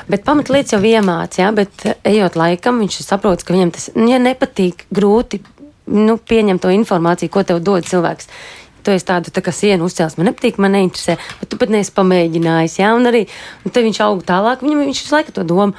Bet 0.09 0.25
pamatlietas 0.25 0.73
jau 0.73 0.81
iemācīja, 0.81 1.51
ja? 1.51 1.53
bet 1.53 1.85
ejot 2.01 2.39
laikam, 2.41 2.81
viņš 2.81 3.03
saprot, 3.05 3.45
ka 3.45 3.53
viņam 3.53 3.75
tas 3.77 3.91
ja 3.93 4.17
nepatīk, 4.17 4.87
grūti 4.89 5.43
nu, 5.87 6.17
pieņemt 6.17 6.63
to 6.63 6.71
informāciju, 6.73 7.31
ko 7.31 7.43
tev 7.47 7.61
dod 7.63 7.85
cilvēks. 7.87 8.29
Tu 8.87 8.93
esi 8.95 9.03
tādu 9.03 9.33
tā 9.35 9.41
kā 9.43 9.51
sienu 9.51 9.89
uzcēlis, 9.89 10.15
man 10.15 10.29
nepatīk, 10.29 10.61
man 10.63 10.71
neinteresē, 10.77 11.17
bet 11.41 11.49
tu 11.51 11.59
pat 11.59 11.73
neesi 11.73 11.91
pamēģinājis. 11.91 12.77
Ja? 12.79 12.93
Un 12.95 13.09
arī 13.09 13.25
un 13.67 13.75
viņš 13.75 13.99
aug 14.05 14.23
tālāk, 14.23 14.63
viņam 14.63 14.85
viņš 14.85 15.01
visu 15.03 15.15
laiku 15.17 15.35
to 15.35 15.43
domā. 15.43 15.75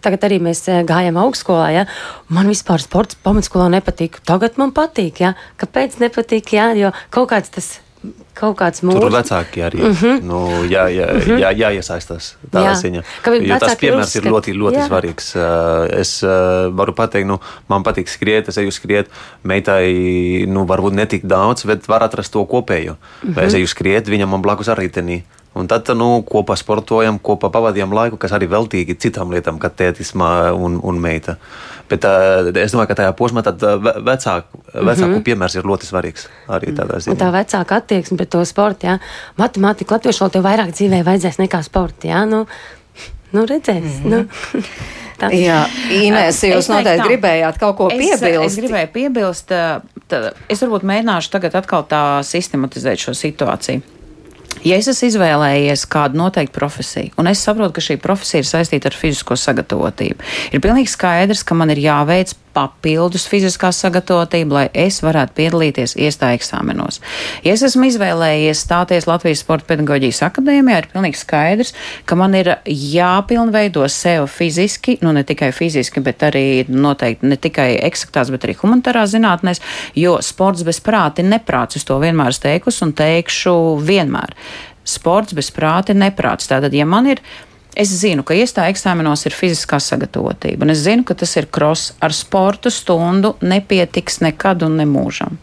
Tagad 0.00 0.24
arī 0.24 0.38
mēs 0.44 0.62
eh, 0.72 0.80
gājām 0.88 1.20
augstskolā. 1.20 1.68
Ja? 1.74 1.84
Man 2.32 2.48
vispār 2.48 2.80
sports 2.80 3.20
pamatskolā 3.20 3.68
nepatīk. 3.76 4.22
Tagad 4.24 4.56
man 4.60 4.72
patīk. 4.76 5.20
Ja? 5.20 5.34
Kāpēc 5.60 6.00
nepatīk? 6.00 6.56
Ja? 6.56 6.70
Jo 6.76 6.96
kaut 7.12 7.28
kāds 7.34 7.52
tas 7.52 7.74
kaut 8.36 8.56
kāds 8.58 8.82
mūžs. 8.84 9.00
Tur 9.00 9.12
vecāki 9.14 9.62
arī 9.66 9.80
mm 9.82 9.92
-hmm. 9.92 10.22
nu, 10.22 10.40
jā, 10.70 10.86
jā, 10.92 11.06
mm 11.12 11.20
-hmm. 11.20 11.38
jā, 11.42 11.50
jāiesaistās 11.62 12.34
tādā 12.50 12.64
jā. 12.64 12.74
ziņā. 12.82 13.02
Jo 13.46 13.58
tas 13.58 13.76
piemērs 13.76 14.16
ir 14.16 14.24
ļoti, 14.24 14.54
ļoti 14.54 14.80
jā. 14.80 14.86
svarīgs. 14.88 15.36
Es 16.00 16.22
varu 16.72 16.92
pateikt, 16.92 17.26
nu, 17.26 17.40
man 17.68 17.82
patīk 17.82 18.08
skriet, 18.08 18.48
es 18.48 18.56
eju 18.56 18.70
skriet. 18.70 19.06
Meitai 19.42 20.44
nu, 20.48 20.66
varbūt 20.66 20.92
netik 20.92 21.24
daudz, 21.24 21.64
bet 21.64 21.88
var 21.88 22.02
atrast 22.02 22.32
to 22.32 22.44
kopējo. 22.44 22.96
Mm 23.22 23.34
-hmm. 23.34 23.46
Es 23.46 23.54
eju 23.54 23.66
skriet, 23.66 24.08
viņam 24.08 24.26
man 24.26 24.42
blakus 24.42 24.68
arī 24.68 24.90
tenī. 24.90 25.22
Un 25.56 25.68
tad 25.70 25.88
nu, 25.96 26.20
kopā 26.26 26.56
sportojam, 26.58 27.18
kopā 27.22 27.48
pavadījām 27.54 27.94
laiku, 27.96 28.18
kas 28.20 28.34
arī 28.36 28.48
veltīgi 28.52 28.98
citām 29.00 29.32
lietām, 29.32 29.60
kā 29.62 29.70
tētis 29.72 30.12
un, 30.16 30.80
un 30.82 31.00
meita. 31.00 31.36
Bet 31.88 32.04
uh, 32.04 32.50
es 32.60 32.74
domāju, 32.74 32.90
ka 32.90 32.98
tajā 32.98 33.14
posmā 33.16 33.42
vecāku, 33.46 34.60
vecāku 34.74 35.08
mm 35.08 35.14
-hmm. 35.14 35.22
piemērs 35.22 35.56
ir 35.56 35.64
ļoti 35.64 35.86
svarīgs 35.86 36.28
arī 36.48 36.74
tādā 36.76 36.98
ziņā. 37.00 37.14
Un 37.14 37.20
tā 37.20 37.30
vecāka 37.32 37.76
attieksme 37.76 38.16
pret 38.16 38.30
to 38.30 38.44
sportu, 38.44 38.86
jā. 38.86 38.98
Matemātika, 39.38 39.94
latviešu 39.94 40.28
tev 40.28 40.44
vairāk 40.44 40.72
dzīvē 40.74 41.04
vajadzēs 41.04 41.38
nekā 41.38 41.62
sporta, 41.62 42.08
jā. 42.08 42.24
Nu, 42.28 42.46
Nu, 43.32 43.44
redzēs. 43.44 43.82
Mm 44.04 44.04
-hmm. 44.04 44.10
nu. 44.10 44.28
Tā. 45.16 45.30
Jā, 45.32 45.62
Inês, 45.90 46.42
jūs 46.44 46.58
Es 46.58 46.68
noteikti 46.68 47.00
tā. 47.00 47.08
gribējāt 47.08 47.58
kaut 47.58 47.76
ko 47.76 47.86
Es, 47.88 47.96
piebilst. 47.96 48.46
es 48.46 48.56
gribēju 48.60 48.88
piebilst, 48.92 49.52
tā, 50.08 50.32
es 50.48 50.62
varbūt 50.62 50.84
mēģināšu 50.84 51.30
tagad 51.32 51.54
atkal 51.54 51.86
tā 51.88 52.22
sistematizēt 52.22 53.00
šo 53.00 53.14
situāciju. 53.16 53.80
Ja 54.66 54.78
es 54.80 54.88
esmu 54.90 55.12
izvēlējies 55.12 55.84
kādu 55.92 56.18
noteiktu 56.18 56.54
profesiju, 56.56 57.12
un 57.20 57.30
es 57.30 57.42
saprotu, 57.46 57.76
ka 57.76 57.84
šī 57.84 57.98
profesija 58.02 58.42
ir 58.42 58.48
saistīta 58.48 58.90
ar 58.90 58.96
fizisko 58.98 59.36
sagatavotību, 59.38 60.26
ir 60.50 60.64
pilnīgi 60.64 60.90
skaidrs, 60.90 61.44
ka 61.46 61.54
man 61.54 61.70
ir 61.70 61.84
jāveic 61.84 62.34
papildus 62.56 63.26
fiziskā 63.28 63.70
sagatavotība, 63.74 64.56
lai 64.56 64.64
es 64.86 65.02
varētu 65.04 65.36
piedalīties 65.36 65.96
iestāju 66.00 66.40
eksāmenos. 66.40 67.00
Ja 67.44 67.54
es 67.56 67.64
esmu 67.66 67.90
izvēlējies 67.90 68.62
stāties 68.64 69.08
Latvijas 69.08 69.42
Sporta 69.44 69.68
pedagoģijas 69.74 70.22
akadēmijā, 70.30 70.80
ir 70.82 70.90
pilnīgi 70.92 71.20
skaidrs, 71.20 71.74
ka 72.08 72.18
man 72.18 72.36
ir 72.38 72.54
jāpilnveido 72.66 73.84
sev 73.92 74.30
fiziski, 74.32 74.96
nu 75.04 75.12
ne 75.16 75.24
tikai 75.28 75.52
fiziski, 75.56 76.02
bet 76.04 76.24
arī 76.26 76.64
noteikti 76.68 77.28
ne 77.28 77.38
tikai 77.40 77.70
eksaktās, 77.86 78.32
bet 78.34 78.46
arī 78.48 78.56
humanitārās 78.60 79.12
zinātnēs, 79.14 79.62
jo 79.98 80.16
sports 80.24 80.64
bez 80.66 80.80
prāta 80.84 81.22
ir 81.22 81.30
neprāts. 81.30 81.76
Es 81.76 81.84
to 81.86 81.98
vienmēr 82.02 82.32
esmu 82.32 82.48
teikusi 82.48 82.86
un 82.86 82.96
teikšu 82.96 83.56
vienmēr. 83.84 84.34
Sports 84.86 85.34
bez 85.34 85.50
prāta 85.50 85.92
ir 85.92 85.98
neprāts. 85.98 86.46
Tātad, 86.46 86.74
ja 86.74 86.86
man 86.86 87.08
ir 87.10 87.22
Es 87.76 87.90
zinu, 87.92 88.22
ka 88.24 88.32
iestāja 88.32 88.72
eksāmenos 88.72 89.26
ir 89.28 89.34
fiziskā 89.36 89.76
sagatavotība, 89.84 90.64
un 90.64 90.72
es 90.72 90.80
zinu, 90.86 91.04
ka 91.04 91.12
tas 91.20 91.34
ir 91.36 91.50
kross 91.52 91.90
ar 92.00 92.14
sportu 92.16 92.72
stundu 92.72 93.34
nepietiks 93.44 94.22
nekad 94.24 94.64
un 94.64 94.78
nemūžam. 94.80 95.36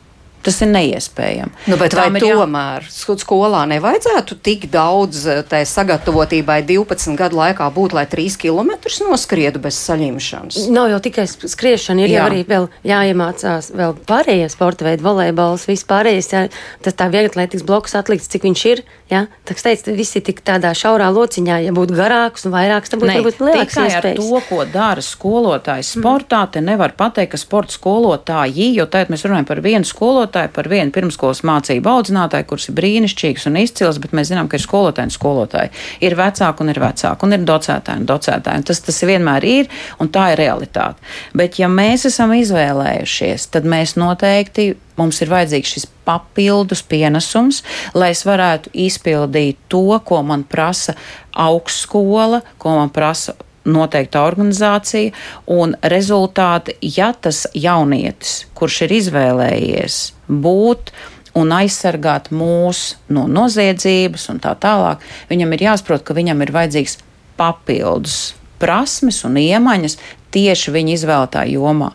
Tas 0.43 0.58
ir 0.62 0.67
neiespējami. 0.73 1.51
Nu, 1.71 1.77
bet 1.79 1.93
vai 1.95 2.10
ir 2.12 2.17
jā- 2.19 2.36
tomēr 2.36 2.84
sk- 2.91 3.15
skolā 3.23 3.62
nevajadzētu 3.71 4.36
tik 4.43 4.65
daudz 4.73 5.25
eh, 5.27 5.41
tai 5.47 5.62
sagatavotībai 5.63 6.62
12 6.67 7.15
gadu 7.15 7.38
laikā 7.39 7.69
būt, 7.73 7.93
lai 7.95 8.03
3 8.12 8.36
km 8.41 8.73
noskrietu 9.08 9.62
bez 9.63 9.77
saņemšanas? 9.88 10.67
Nav 10.75 10.89
jau 10.91 10.99
tikai 10.99 11.23
sk- 11.32 11.47
skriešana, 11.47 12.03
ir 12.03 12.10
Jā. 12.12 12.17
jau 12.19 12.25
arī 12.29 12.41
vēl 12.49 12.67
jāiemācās 12.84 13.71
vēl 13.75 13.95
pārējie 14.08 14.49
sporta 14.51 14.84
veidi, 14.88 15.03
volejbols, 15.06 15.63
vispārējais. 15.69 16.29
Jā, 16.34 16.43
tas 16.84 16.93
tā 16.99 17.08
vieglatlētikas 17.13 17.63
bloks 17.67 17.95
atlikts, 17.95 18.27
cik 18.27 18.43
viņš 18.49 18.65
ir. 18.73 18.84
Jā, 19.13 19.27
tā 19.45 19.53
kā 19.56 19.62
teicu, 19.69 19.93
visi 19.95 20.21
tik 20.25 20.41
tādā 20.43 20.71
šaurā 20.75 21.08
lociņā, 21.13 21.62
ja 21.63 21.71
būtu 21.75 21.95
garāks 21.95 22.47
un 22.47 22.51
vairāks, 22.56 22.89
tad 22.89 22.99
būtu 22.99 23.15
varbūt 23.19 23.41
lielāks 23.47 23.75
tikai 23.77 23.86
ar 23.86 23.91
iespējas. 24.01 24.17
to, 24.17 24.41
ko 24.49 24.65
dara 24.73 25.01
skolotājs 25.06 25.93
sportā, 25.95 26.43
te 26.51 26.60
nevar 26.62 26.91
pateikt, 26.97 27.32
ka 27.32 27.38
sporta 27.38 27.71
skolotāji, 27.77 28.73
jo 28.75 28.86
tagad 28.89 29.08
mēs 29.13 29.23
runājam 29.27 29.45
par 29.47 29.62
vienu 29.62 29.86
skolotāju, 29.86 30.32
par 30.55 30.69
vienu 30.71 30.93
pirmskolas 30.95 31.43
mācību 31.47 31.91
audzinātāju, 31.91 32.47
kurš 32.49 32.69
ir 32.69 32.77
brīnišķīgs 32.79 33.47
un 33.49 33.59
izcils, 33.61 33.99
bet 34.03 34.15
mēs 34.17 34.31
zinām, 34.31 34.49
ka 34.49 34.59
ir 34.59 34.65
skolotāji 34.65 35.09
un 35.09 35.15
skolotāji. 35.15 35.73
Ir 36.05 36.17
vecāki 36.19 36.65
un 36.65 36.73
ir 36.73 36.81
vecāki, 36.83 37.27
un 37.27 37.37
ir 37.37 37.45
docētāji 37.47 38.03
un 38.03 38.09
docētāji. 38.09 38.63
Un 38.63 38.67
tas, 38.69 38.81
tas 38.87 39.03
vienmēr 39.09 39.47
ir, 39.47 39.71
un 40.03 40.11
tā 40.13 40.31
ir 40.33 40.41
realitāte. 40.43 41.13
Bet 41.37 41.59
ja 41.61 41.69
mēs 41.71 42.07
esam 42.09 42.35
izvēlējušies, 42.37 43.49
tad 43.53 43.69
mēs 43.69 43.97
noteikti 43.99 44.73
mums 44.97 45.21
ir 45.23 45.31
vajadzīgs 45.31 45.73
šis 45.75 45.87
papildus 46.05 46.83
pienesums, 46.85 47.63
lai 47.97 48.11
es 48.13 48.25
varētu 48.27 48.73
izpildīt 48.85 49.63
to, 49.71 49.87
ko 50.05 50.21
man 50.25 50.45
prasa 50.49 50.97
augstskola, 51.31 52.43
ko 52.61 52.77
man 52.77 52.93
prasa 52.93 53.33
noteikta 53.65 54.23
organizācija, 54.28 55.13
un 55.56 55.76
rezultāti, 55.93 56.76
ja 56.82 57.13
tas 57.13 57.45
jaunietis, 57.56 58.43
kurš 58.58 58.84
ir 58.88 58.95
izvēlējies 58.99 59.99
būt 60.28 60.93
un 61.39 61.54
aizsargāt 61.56 62.30
mūs 62.36 62.93
no 63.13 63.26
noziedzības 63.32 64.30
un 64.34 64.41
tā 64.43 64.54
tālāk, 64.60 65.02
viņam 65.32 65.56
ir 65.56 65.65
jāsaprot, 65.69 66.04
ka 66.06 66.15
viņam 66.17 66.43
ir 66.45 66.54
vajadzīgs 66.54 66.99
papildus 67.39 68.34
prasmes 68.62 69.23
un 69.28 69.39
iemaņas 69.41 69.97
tieši 70.34 70.73
viņa 70.73 70.93
izvēlētā 70.97 71.43
jomā. 71.52 71.91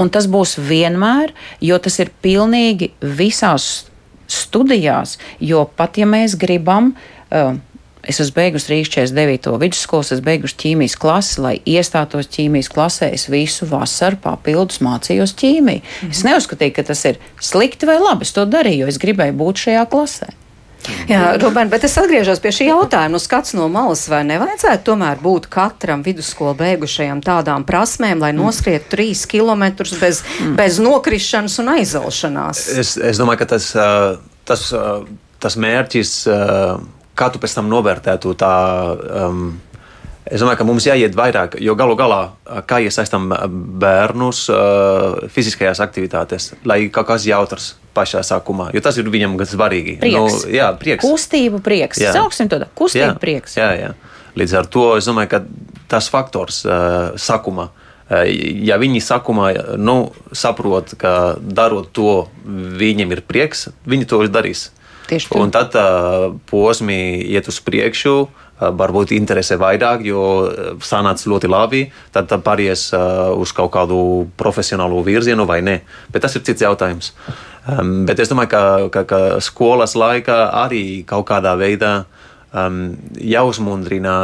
Un 0.00 0.10
tas 0.12 0.28
būs 0.30 0.56
vienmēr, 0.60 1.32
jo 1.60 1.78
tas 1.82 1.98
ir 2.00 2.12
pilnīgi 2.24 2.92
visās 3.02 3.86
studijās, 4.32 5.18
jo 5.40 5.66
pat 5.76 5.98
ja 6.00 6.08
mēs 6.08 6.38
gribam. 6.40 6.94
Uh, 7.32 7.56
Es 8.02 8.18
esmu 8.18 8.34
beigusi 8.34 8.72
Rīgas 8.72 8.90
49. 8.90 9.52
vidusskolas, 9.62 10.10
es 10.16 10.22
beigusi 10.24 10.58
ķīmijas 10.58 10.96
klasi, 10.98 11.38
lai 11.44 11.54
iestātos 11.70 12.26
ķīmijas 12.34 12.70
klasē. 12.72 13.12
Es 13.14 13.28
visu 13.30 13.68
vasaru 13.70 14.18
papildus 14.24 14.80
mācījos 14.82 15.36
ķīmiju. 15.38 15.82
Mm 15.82 16.08
-hmm. 16.08 16.10
Es 16.10 16.24
neuzskatīju, 16.26 16.74
ka 16.74 16.82
tas 16.82 17.04
ir 17.04 17.18
slikti 17.40 17.86
vai 17.86 17.98
labi. 18.02 18.26
Es 18.26 18.32
to 18.32 18.46
darīju, 18.46 18.80
jo 18.80 18.86
es 18.86 18.98
gribēju 18.98 19.38
būt 19.38 19.66
šajā 19.66 19.86
klasē. 19.86 20.32
Jā, 21.06 21.36
Ruben, 21.38 21.68
bet 21.70 21.84
es 21.86 21.94
atgriežos 21.98 22.40
pie 22.42 22.50
šī 22.54 22.66
jautājuma. 22.70 23.14
Nu, 23.14 23.20
skats 23.22 23.54
no 23.54 23.68
malas, 23.70 24.08
vai 24.10 24.22
nevajadzētu 24.26 24.82
tomēr 24.88 25.20
būt 25.22 25.46
katram 25.52 26.02
vidusskolu 26.02 26.56
beigušajam 26.58 27.22
tādām 27.22 27.66
prasmēm, 27.68 28.22
lai 28.22 28.32
noskrietu 28.34 28.90
trīs 28.96 29.22
kilometrus 29.30 29.94
bez, 30.00 30.22
mm. 30.40 30.56
bez 30.58 30.80
nokrišanas 30.82 31.58
un 31.62 31.70
aizelšanās? 31.76 32.64
Es, 32.82 32.96
es 32.96 33.20
domāju, 33.22 33.44
ka 33.44 33.52
tas, 33.54 33.68
tas, 34.48 34.66
tas 35.38 35.56
mērķis, 35.56 36.16
kā 37.22 37.30
tu 37.32 37.42
pēc 37.42 37.54
tam 37.60 37.70
novērtētu 37.72 38.34
tā. 38.42 38.54
Um, 39.26 39.52
Es 40.32 40.38
domāju, 40.38 40.60
ka 40.60 40.64
mums 40.64 40.84
jāiet 40.86 41.16
vairāk, 41.18 41.56
jo 41.60 41.74
galu 41.76 41.96
galā, 41.98 42.20
ā, 42.46 42.60
kā 42.62 42.76
iesaistām 42.86 43.24
bērnus 43.82 44.44
ā, 44.54 44.58
fiziskajās 45.34 45.80
aktivitātēs, 45.82 46.46
lai 46.64 46.76
kaut 46.94 47.08
kas 47.10 47.26
jautrs 47.26 47.72
pašā 47.92 48.22
sākumā, 48.24 48.68
jo 48.72 48.80
tas 48.86 48.96
ir 49.02 49.10
viņam 49.12 49.34
gan 49.40 49.50
svarīgi. 49.50 49.96
Prieks. 50.00 50.46
Nu, 50.46 50.54
jā, 50.54 50.70
prieks. 50.78 51.02
Kustību 51.02 51.58
prieks. 51.66 52.00
Jā. 52.00 52.14
Sauksim 52.14 52.48
to 52.48 52.62
tā. 52.62 52.70
Kustību 52.78 53.18
prieks. 53.20 53.58
Jā, 53.58 53.72
jā. 53.76 53.90
Līdz 54.38 54.54
ar 54.62 54.70
to 54.72 54.84
es 54.96 55.10
domāju, 55.10 55.32
ka 55.34 55.42
tas 55.90 56.08
faktors 56.14 56.62
uh, 56.70 57.18
sākumā. 57.18 57.66
uh, 57.74 58.24
Ja 58.62 58.76
viņi 58.80 59.02
sākumā 59.02 59.50
nu, 59.80 60.12
saprot, 60.36 60.94
ka 61.00 61.34
darot 61.40 61.90
to, 61.96 62.28
viņiem 62.78 63.18
ir 63.18 63.22
prieks, 63.26 63.70
viņi 63.88 64.08
to 64.08 64.22
darīs. 64.28 64.68
Tieši 65.12 65.28
tā. 65.28 65.40
Un 65.42 65.52
tad 65.52 65.76
uh, 65.76 66.32
posmi 66.48 66.96
iet 67.34 67.48
uz 67.50 67.58
priekšu, 67.60 68.14
uh, 68.24 68.70
varbūt 68.80 69.12
interesē 69.12 69.58
vairāk, 69.60 70.04
jo 70.08 70.22
sanāca 70.80 71.28
ļoti 71.28 71.50
labi. 71.52 71.82
Tad, 72.14 72.32
pāries 72.44 72.88
uh, 72.96 73.28
uz 73.36 73.52
kaut 73.52 73.74
kādu 73.74 73.98
profesionālu 74.40 75.02
virzienu 75.04 75.44
vai 75.48 75.60
nē. 75.64 75.80
Bet 76.14 76.24
tas 76.24 76.36
ir 76.38 76.44
cits 76.46 76.64
jautājums. 76.64 77.12
Um, 77.68 78.06
bet 78.08 78.22
es 78.24 78.32
domāju, 78.32 78.50
ka, 78.54 78.62
ka, 78.94 79.02
ka 79.06 79.20
skolas 79.44 79.92
laikā 79.98 80.38
arī 80.64 81.04
kaut 81.06 81.28
kādā 81.28 81.52
veidā 81.60 81.92
um, 82.50 82.94
jāuzmundrina 83.20 84.14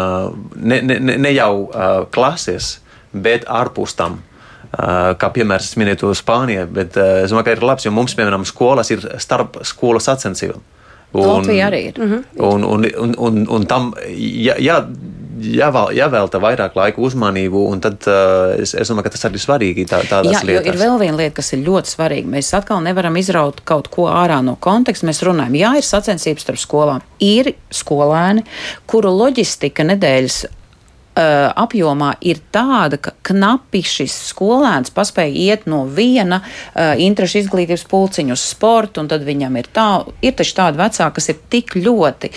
ne, 0.56 0.80
ne, 0.82 0.98
ne- 1.20 1.34
jau 1.36 1.52
uh, 1.68 2.00
klases, 2.10 2.78
bet 3.12 3.44
ārpus 3.44 3.94
tam. 3.98 4.22
Uh, 4.68 5.14
kā 5.20 5.30
piemērs, 5.32 5.70
es 5.70 5.78
minēju 5.80 6.00
to 6.02 6.10
Spāniju, 6.16 6.66
bet 6.72 6.96
uh, 6.96 7.22
es 7.22 7.30
domāju, 7.32 7.46
ka 7.46 7.54
ir 7.54 7.62
labs, 7.64 7.86
jo 7.86 7.92
mums, 7.94 8.16
piemēram, 8.18 8.48
skolas 8.48 8.90
ir 8.92 9.06
starp 9.22 9.60
skolu 9.64 10.02
sacensībām. 11.12 11.36
Latvija 11.38 11.68
arī 11.70 11.84
ir. 11.90 12.02
Un, 12.02 12.64
un, 12.64 12.88
un, 13.04 13.14
un, 13.28 13.46
un 13.58 13.66
tam 13.70 13.92
jā, 14.08 14.58
jā, 14.60 14.82
jāvēl, 15.38 15.92
jāvelta 15.96 16.40
vairāk 16.42 16.76
laika 16.78 17.02
uzmanību, 17.04 17.62
un 17.72 17.82
tad 17.84 18.06
uh, 18.10 18.54
es, 18.58 18.74
es 18.74 18.90
domāju, 18.90 19.08
ka 19.08 19.14
tas 19.14 19.26
arī 19.28 19.40
svarīgi 19.42 19.86
tā, 19.88 20.00
tādās 20.08 20.38
Jā, 20.38 20.42
lietās. 20.46 20.68
ir 20.72 20.80
vēl 20.80 20.98
viena 21.02 21.18
lieta, 21.20 21.36
kas 21.38 21.52
ir 21.54 21.64
ļoti 21.66 21.94
svarīga. 21.94 22.32
Mēs 22.34 22.50
atkal 22.58 22.82
nevaram 22.84 23.16
izraut 23.20 23.62
kaut 23.68 23.90
ko 23.92 24.08
ārā 24.10 24.40
no 24.44 24.56
konteksta. 24.60 25.08
Mēs 25.08 25.22
runājam, 25.26 25.58
jā, 25.58 25.72
ir 25.78 25.86
sacensības 25.86 26.46
starp 26.46 26.62
skolām. 26.62 27.04
Ir 27.24 27.52
skolēni, 27.74 28.44
kuru 28.90 29.12
loģistika 29.14 29.86
nedēļas 29.88 30.42
uh, 31.18 31.48
apjomā 31.58 32.12
ir 32.24 32.40
tāda, 32.54 33.00
ka 33.02 33.14
knapi 33.30 33.82
šis 33.86 34.14
skolēns 34.30 34.94
paspēja 34.94 35.34
iet 35.48 35.66
no 35.70 35.84
viena 35.84 36.40
uh, 36.44 36.94
interešu 37.00 37.42
izglītības 37.42 37.86
pulciņa 37.90 38.36
uz 38.36 38.46
sportu, 38.54 39.02
un 39.02 39.10
tad 39.10 39.26
viņam 39.26 39.58
ir 39.60 39.70
tā, 39.74 39.88
ir 40.22 40.38
taču 40.38 40.56
tādi 40.60 40.80
vecāki, 40.80 41.18
kas 41.18 41.30
ir 41.34 41.42
tik 41.52 41.76
ļoti 41.78 42.32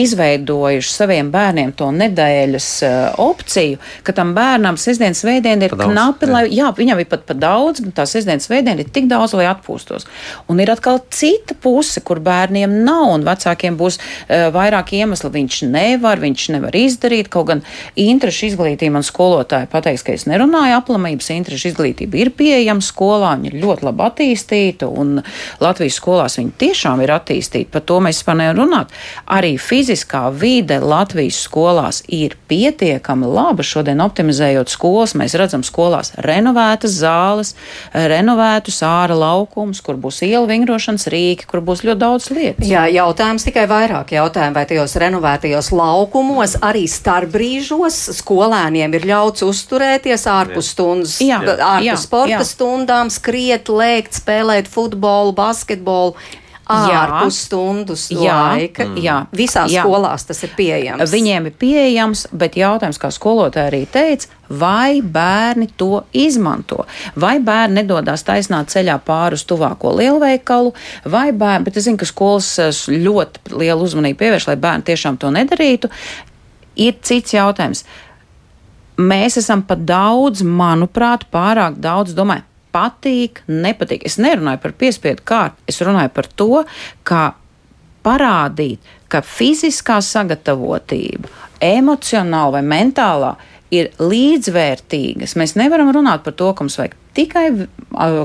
izveidojuši 0.00 0.90
saviem 0.90 1.30
bērniem 1.34 1.72
to 1.78 1.88
nedēļas 1.94 2.68
uh, 2.86 2.94
opciju, 3.22 3.78
ka 4.06 4.14
tam 4.16 4.34
bērnam 4.36 4.78
sestdienas 4.80 5.22
svētdiena 5.24 5.68
ir 5.68 5.74
Pa 5.74 5.80
daudz, 5.82 5.92
knapi, 5.92 6.28
jā. 6.28 6.32
lai, 6.34 6.42
jā, 6.52 6.70
viņam 6.76 7.00
ir 7.02 7.08
pat 7.10 7.24
pa 7.28 7.36
daudz, 7.38 7.82
bet 7.84 7.94
tā 7.98 8.06
sestdienas 8.08 8.48
svētdiena 8.48 8.84
ir 8.84 8.90
tik 8.94 9.08
daudz, 9.10 9.34
lai 9.38 9.46
atpūstos. 9.50 10.06
Un 10.50 10.60
ir 10.62 10.72
atkal 10.74 11.00
cita 11.14 11.56
puse, 11.60 12.02
kur 12.04 12.20
bērniem 12.24 12.76
nav, 12.84 13.06
un 13.14 13.26
vecākiem 13.26 13.78
būs 13.80 13.98
uh, 14.00 14.48
vairāk 14.54 14.94
iemesli. 14.98 15.32
Viņš 15.34 15.60
nevar, 15.70 16.20
viņš 16.22 16.48
nevar 16.54 16.76
izdarīt, 16.78 17.30
kaut 17.32 17.48
gan 17.52 17.64
interešu 17.98 18.50
izglītība 18.50 18.98
man 18.98 19.06
skolotāji 19.06 19.70
pateiks, 19.72 20.04
ka 20.06 20.14
es 20.14 20.26
nerunāju 20.30 20.76
aplamības, 20.78 21.32
interešu 21.34 21.72
izglītība 21.72 22.20
ir 22.20 22.32
pieejama 22.36 22.84
skolā, 22.84 23.34
viņa 23.40 23.50
ir 23.50 23.58
ļoti 23.62 23.88
labi 23.88 24.06
attīstīta, 24.08 24.90
un 24.90 25.16
Latvijas 25.62 25.98
skolās 25.98 26.38
viņa 26.38 26.54
tiešām 26.60 27.02
ir 27.04 27.14
attīstīta, 27.14 27.72
par 27.74 27.86
to 27.88 28.00
mēs 28.04 28.20
vispār 28.20 28.38
nevaram 28.42 28.60
runāt. 28.64 28.94
Arī 29.34 29.54
fiziski 29.60 29.83
fiziskā 29.84 30.30
vide 30.32 30.78
Latvijas 30.80 31.42
skolās 31.44 32.00
ir 32.08 32.36
pietiekami 32.48 33.28
laba. 33.28 33.64
Šodien, 33.64 34.00
optimizējot 34.00 34.72
skolas, 34.72 35.12
mēs 35.18 35.36
redzam 35.36 35.64
skolās 35.66 36.14
renovētas 36.24 36.94
zāles, 37.02 37.52
renovētus 37.92 38.80
ārā 38.86 39.16
laukumus, 39.18 39.82
kur 39.84 39.98
būs 40.00 40.22
ielu 40.24 40.48
vingrošanas 40.48 41.08
rīki, 41.12 41.48
kur 41.50 41.60
būs 41.64 41.84
ļoti 41.84 42.00
daudz 42.00 42.30
lietas. 42.32 42.68
Jā, 42.68 42.86
jautājums 42.92 43.44
tikai 43.44 43.66
vairāk 43.70 44.14
jautājumu, 44.16 44.56
vai 44.56 44.64
tajos 44.70 44.96
renovētajos 45.02 45.70
laukumos 45.74 46.56
arī 46.64 46.86
starpbrīžos 46.88 48.00
skolēniem 48.20 48.96
ir 48.96 49.08
ļauts 49.10 49.44
uzturēties 49.44 50.24
ārpus 50.30 50.72
stundas, 50.72 51.18
Jā, 51.24 51.42
ārpus 51.44 51.90
jā, 51.90 51.98
sporta 52.00 52.38
jā. 52.38 52.46
stundām, 52.48 53.12
skriet, 53.12 53.68
lēkt, 53.68 54.16
spēlēt 54.22 54.70
futbolu, 54.70 55.36
basketbolu. 55.36 56.16
Ārpus 56.70 57.38
stundas 57.44 58.06
Jā, 58.08 58.36
laika. 58.56 58.86
jā, 58.96 59.18
Visās 59.36 59.72
jā. 59.72 59.82
skolās 59.84 60.24
tas 60.24 60.38
ir 60.46 60.52
pieejams. 60.56 61.10
Viņiem 61.12 61.48
ir 61.50 61.56
pieejams, 61.60 62.22
bet 62.32 62.56
jautājums, 62.56 62.96
kā 63.02 63.10
skolotāja 63.12 63.68
arī 63.68 63.82
teica, 63.92 64.30
vai 64.48 65.02
bērni 65.02 65.68
to 65.76 66.04
izmanto. 66.16 66.86
Vai 67.20 67.36
bērni 67.44 67.82
nedodas 67.82 68.24
taisnā 68.24 68.62
ceļā 68.64 68.96
pāri 69.04 69.36
uz 69.36 69.44
tuvāko 69.44 69.92
lielveikalu, 69.98 70.72
vai 71.04 71.26
bērni, 71.32 71.66
bet 71.68 71.76
es 71.76 71.84
zinu, 71.88 72.00
ka 72.00 72.08
skolas 72.08 72.48
eh, 72.62 72.72
ļoti 73.04 73.58
lielu 73.60 73.84
uzmanību 73.84 74.22
pievērš, 74.24 74.48
lai 74.48 74.56
bērni 74.56 74.88
tiešām 74.88 75.20
to 75.20 75.34
nedarītu. 75.34 75.92
Ir 76.80 76.96
cits 77.04 77.36
jautājums. 77.36 77.84
Mēs 78.96 79.36
esam 79.40 79.62
pa 79.66 79.74
daudz, 79.76 80.40
manuprāt, 80.46 81.26
pārāk 81.34 81.76
daudz 81.82 82.14
domājam. 82.16 82.46
Patīk, 82.74 83.44
nepatīk. 83.46 84.02
Es 84.08 84.18
nerunāju 84.18 84.60
par 84.64 84.74
piespiedu 84.78 85.22
kārtu, 85.26 85.62
es 85.70 85.80
runāju 85.84 86.10
par 86.16 86.28
to, 86.34 86.64
kā 87.06 87.24
parādīt, 88.04 88.82
ka 89.08 89.22
fiziskā 89.24 90.00
sagatavotība, 90.04 91.30
emocionāla 91.62 92.58
vai 92.58 92.64
mentālā 92.74 93.34
ir 93.74 93.90
līdzvērtīgas. 94.00 95.36
Mēs 95.40 95.56
nevaram 95.58 95.92
runāt 95.94 96.24
par 96.26 96.36
to, 96.38 96.52
ka 96.54 96.66
mums 96.66 96.78
vajag 96.80 96.94
tikai, 97.14 97.44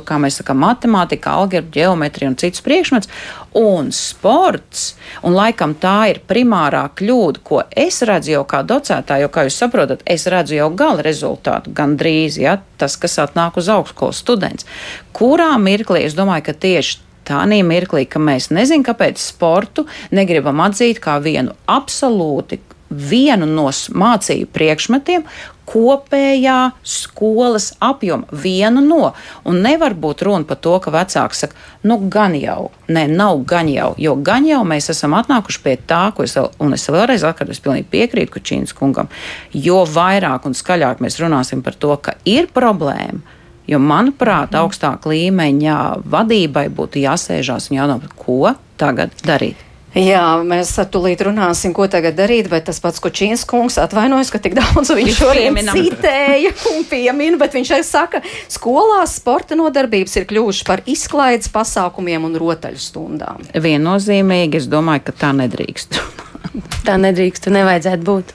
kā 0.05 0.17
mēs 0.21 0.39
sakām, 0.39 0.61
matemātika, 0.63 1.35
algebra, 1.37 1.69
geometrija 1.73 2.31
un 2.31 2.37
citus 2.41 2.63
priekšmets, 2.65 3.09
un 3.57 3.91
sports. 3.95 4.93
Un 5.25 5.35
laikam 5.37 5.75
tā 5.79 5.97
ir 6.13 6.21
primārā 6.29 6.85
kļūda, 6.97 7.43
ko 7.45 7.61
es 7.69 8.01
redzu 8.07 8.33
jau 8.37 8.45
kā 8.49 8.63
docētāja, 8.67 9.25
jo, 9.25 9.33
kā 9.33 9.45
jūs 9.47 9.59
saprotat, 9.61 10.01
es 10.09 10.25
redzu 10.31 10.57
jau 10.57 10.71
gala 10.73 11.05
rezultātu 11.05 11.73
gandrīz, 11.75 12.39
ja 12.41 12.57
tas, 12.81 12.97
kas 12.99 13.19
atnāk 13.21 13.59
uz 13.61 13.69
augstskolas 13.73 14.23
students. 14.23 14.67
Kurā 15.13 15.51
mirklī 15.61 16.05
es 16.07 16.17
domāju, 16.17 16.49
ka 16.49 16.57
tieši 16.65 17.05
tādā 17.29 17.61
mirklī, 17.65 18.07
ka 18.09 18.21
mēs 18.21 18.49
nezinām, 18.49 18.87
kāpēc 18.87 19.21
sportu 19.21 19.85
negribam 20.15 20.63
atzīt 20.65 21.01
kā 21.03 21.19
vienu 21.21 21.53
absolūti 21.69 22.57
vienu 22.89 23.47
no 23.49 23.69
mācību 23.69 24.49
priekšmetiem 24.53 25.25
kopējā 25.69 26.57
skolas 26.81 27.71
apjoma. 27.83 28.25
Vienu 28.33 28.81
no. 28.81 29.11
Un 29.47 29.61
nevar 29.65 29.93
būt 29.93 30.23
runa 30.25 30.47
par 30.49 30.57
to, 30.63 30.75
ka 30.81 30.93
vecāks 30.93 31.43
saka, 31.45 31.57
nu 31.85 31.99
gan 32.11 32.35
jau, 32.37 32.71
nē, 32.89 33.05
nav 33.13 33.43
gan 33.49 33.69
jau, 33.71 33.91
jo 34.01 34.15
gan 34.25 34.47
jau 34.49 34.63
mēs 34.67 34.89
esam 34.93 35.13
atnākuši 35.19 35.63
pie 35.65 35.75
tā, 35.89 36.07
ko 36.15 36.25
es, 36.25 36.35
un 36.37 36.77
es 36.77 36.87
vēlreiz 36.89 37.25
atkārtoju, 37.27 37.57
es 37.57 37.65
pilnīgi 37.65 37.89
piekrītu 37.93 38.33
Kučīnas 38.33 38.75
kungam, 38.77 39.11
jo 39.53 39.83
vairāk 39.85 40.49
un 40.49 40.57
skaļāk 40.57 41.03
mēs 41.05 41.21
runāsim 41.21 41.61
par 41.65 41.77
to, 41.77 41.93
ka 42.01 42.17
ir 42.25 42.49
problēma. 42.53 43.37
Jo, 43.69 43.77
manuprāt, 43.77 44.55
augstāka 44.57 45.11
līmeņa 45.11 45.73
vadībai 46.09 46.65
būtu 46.73 47.03
jāsēžās 47.03 47.69
un 47.69 47.77
jādomā, 47.77 48.09
ko 48.17 48.55
tagad 48.81 49.13
darīt. 49.21 49.68
Jā, 49.97 50.21
mēs 50.45 50.75
tūlīt 50.93 51.23
runāsim, 51.25 51.73
ko 51.73 51.87
tagad 51.89 52.13
darīt, 52.19 52.49
bet 52.51 52.67
tas 52.67 52.77
pats 52.83 53.01
Kučīns 53.01 53.41
kungs 53.49 53.79
atvainojas, 53.81 54.29
ka 54.29 54.41
tik 54.41 54.53
daudz 54.59 54.91
viņš 54.93 55.17
šodien 55.17 55.57
citēja 55.65 56.53
un 56.75 56.85
piemina, 56.89 57.39
bet 57.41 57.57
viņš 57.57 57.73
arī 57.73 57.87
saka, 57.87 58.21
skolās 58.51 59.17
sporta 59.17 59.57
nodarbības 59.57 60.13
ir 60.19 60.29
kļuvušas 60.29 60.67
par 60.69 60.85
izklaides 60.85 61.49
pasākumiem 61.53 62.29
un 62.29 62.37
rotaļu 62.37 62.83
stundām. 62.85 63.49
Viennozīmīgi, 63.57 64.61
es 64.61 64.69
domāju, 64.69 65.07
ka 65.09 65.17
tā 65.25 65.33
nedrīkst. 65.41 65.97
Tā 66.87 66.95
nedrīkst, 67.01 67.49
un 67.49 67.59
nevajadzētu 67.59 68.05
būt. 68.05 68.33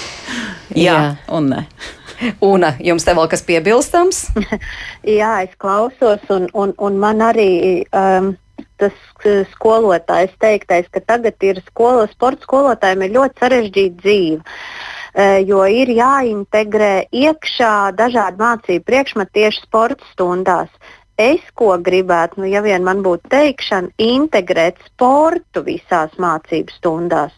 Jā, 0.86 1.00
un 1.32 1.52
nē. 1.52 1.64
Una, 2.44 2.74
jums 2.84 3.04
te 3.06 3.14
vēl 3.16 3.28
kas 3.32 3.42
piebilstams? 3.46 4.26
Jā, 5.18 5.32
es 5.46 5.54
klausos, 5.60 6.24
un, 6.32 6.48
un, 6.52 6.74
un 6.76 6.98
man 7.00 7.24
arī 7.24 7.50
um, 7.96 8.34
tas 8.80 9.26
eh, 9.28 9.42
skolotājs 9.54 10.32
teiktais, 10.42 10.88
ka 10.92 11.02
tagad 11.04 11.36
ir 11.46 11.60
skola, 11.66 12.06
sporta 12.12 12.46
skolotājiem 12.46 13.06
ir 13.06 13.14
ļoti 13.18 13.44
sarežģīta 13.44 14.02
dzīve. 14.04 14.56
eh, 15.14 15.38
Jo 15.46 15.64
ir 15.66 15.92
jāintegrē 15.96 17.10
iekšā 17.12 17.74
dažādi 17.98 18.40
mācību 18.40 18.86
priekšmeti 18.86 19.36
tieši 19.40 19.66
sporta 19.66 20.04
stundās. 20.12 20.70
Es 21.20 21.42
ko 21.52 21.74
gribētu, 21.84 22.40
nu, 22.40 22.46
ja 22.48 22.62
vien 22.64 22.84
man 22.86 23.02
būtu 23.04 23.28
teikšana, 23.28 23.90
integrēt 24.00 24.78
sportu 24.86 25.60
visās 25.66 26.14
mācību 26.16 26.72
stundās. 26.72 27.34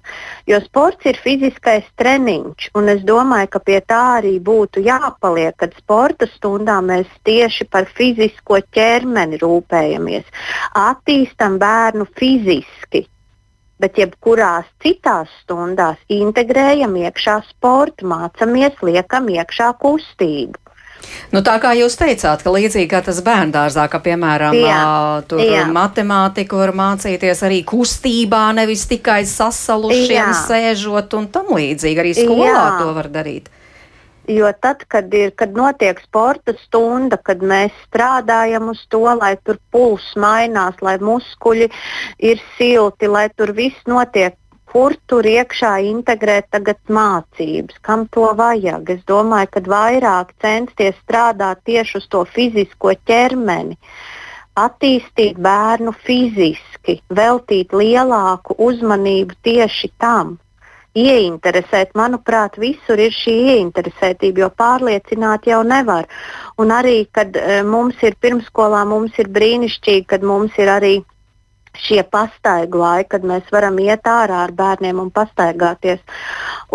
Jo 0.46 0.60
sports 0.62 1.08
ir 1.10 1.18
fiziskais 1.18 1.88
treniņš, 1.98 2.68
un 2.78 2.92
es 2.94 3.02
domāju, 3.08 3.50
ka 3.56 3.62
pie 3.66 3.80
tā 3.82 4.02
arī 4.20 4.36
būtu 4.38 4.84
jāpaliek, 4.86 5.56
kad 5.58 5.74
sporta 5.80 6.30
stundā 6.30 6.78
mēs 6.92 7.10
tieši 7.26 7.66
par 7.74 7.90
fizisko 7.98 8.60
ķermeni 8.76 9.42
rūpējamies, 9.42 10.30
attīstam 10.78 11.58
bērnu 11.58 12.06
fiziski. 12.14 13.08
Bet 13.82 13.98
jebkurās 13.98 14.68
citās 14.84 15.30
stundās 15.42 15.98
integrējam 16.06 16.94
iekšā 17.02 17.40
sportu, 17.48 18.06
mācāmies, 18.06 18.78
liekam 18.86 19.26
iekšā 19.32 19.72
kustību. 19.82 20.61
Nu, 21.32 21.40
tā 21.44 21.56
kā 21.62 21.72
jūs 21.76 21.96
teicāt, 21.98 22.42
ka 22.44 22.52
līdzīgi 22.52 22.90
kā 22.90 23.00
tas 23.04 23.22
bērngārzā, 23.24 23.86
ka, 23.92 24.02
piemēram, 24.04 24.56
Jā, 24.58 24.82
tur 25.28 25.40
jā. 25.44 25.64
matemātiku 25.72 26.60
var 26.60 26.74
mācīties 26.76 27.42
arī 27.46 27.62
kustībā, 27.68 28.44
nevis 28.56 28.84
tikai 28.90 29.22
sasalušiem, 29.28 30.18
Jā. 30.20 30.36
sēžot 30.44 31.18
un 31.18 31.28
tam 31.32 31.54
līdzīgi. 31.56 32.04
Arī 32.04 32.14
skolā 32.16 32.52
Jā. 32.52 32.68
to 32.82 32.94
var 32.98 33.10
darīt. 33.12 33.50
Jo 34.30 34.52
tad, 34.60 34.84
kad, 34.88 35.10
ir, 35.14 35.32
kad 35.34 35.56
notiek 35.56 35.98
sporta 36.04 36.54
stunda, 36.60 37.18
kad 37.18 37.40
mēs 37.42 37.74
strādājam 37.88 38.68
uz 38.70 38.84
to, 38.92 39.02
lai 39.18 39.34
tur 39.42 39.58
pulss 39.74 40.14
mainās, 40.14 40.78
lai 40.80 40.94
muskuļi 41.02 41.66
ir 42.22 42.44
silti, 42.54 43.10
lai 43.10 43.26
tur 43.34 43.50
viss 43.56 43.82
notiek, 43.90 44.36
kur 44.72 44.94
tur 45.10 45.26
iekšā 45.28 45.72
integrēt 45.90 46.48
tagad 46.54 46.78
mācības, 46.88 47.76
kam 47.84 48.06
to 48.14 48.30
vajag. 48.38 48.94
Es 48.96 49.02
domāju, 49.08 49.50
ka 49.52 49.64
vairāk 49.74 50.32
censties 50.40 50.96
strādāt 51.02 51.60
tieši 51.68 51.98
uz 52.00 52.06
to 52.12 52.22
fizisko 52.36 52.94
ķermeni, 53.10 53.76
attīstīt 54.56 55.40
bērnu 55.40 55.92
fiziski, 56.06 57.00
veltīt 57.20 57.76
lielāku 57.76 58.56
uzmanību 58.68 59.36
tieši 59.44 59.92
tam 60.00 60.38
ieinteresēt. 60.96 61.94
Manuprāt, 61.96 62.58
visur 62.60 63.00
ir 63.00 63.14
šī 63.16 63.36
ieinteresētība, 63.54 64.44
jo 64.44 64.50
pārliecināt 64.56 65.48
jau 65.48 65.62
nevar. 65.64 66.08
Un 66.60 66.72
arī, 66.74 67.06
kad 67.12 67.36
e, 67.36 67.62
mums 67.64 68.00
ir 68.04 68.16
pirmskolā, 68.20 68.84
mums 68.88 69.16
ir 69.20 69.32
brīnišķīgi, 69.32 70.08
kad 70.12 70.24
mums 70.24 70.56
ir 70.60 70.72
arī 70.72 70.94
šie 71.78 72.02
pastaigu 72.04 72.78
laiki, 72.78 73.08
kad 73.14 73.24
mēs 73.26 73.48
varam 73.52 73.78
iet 73.80 74.06
ārā 74.08 74.42
ar 74.46 74.52
bērniem 74.56 75.00
un 75.00 75.10
pastaigāties. 75.14 76.02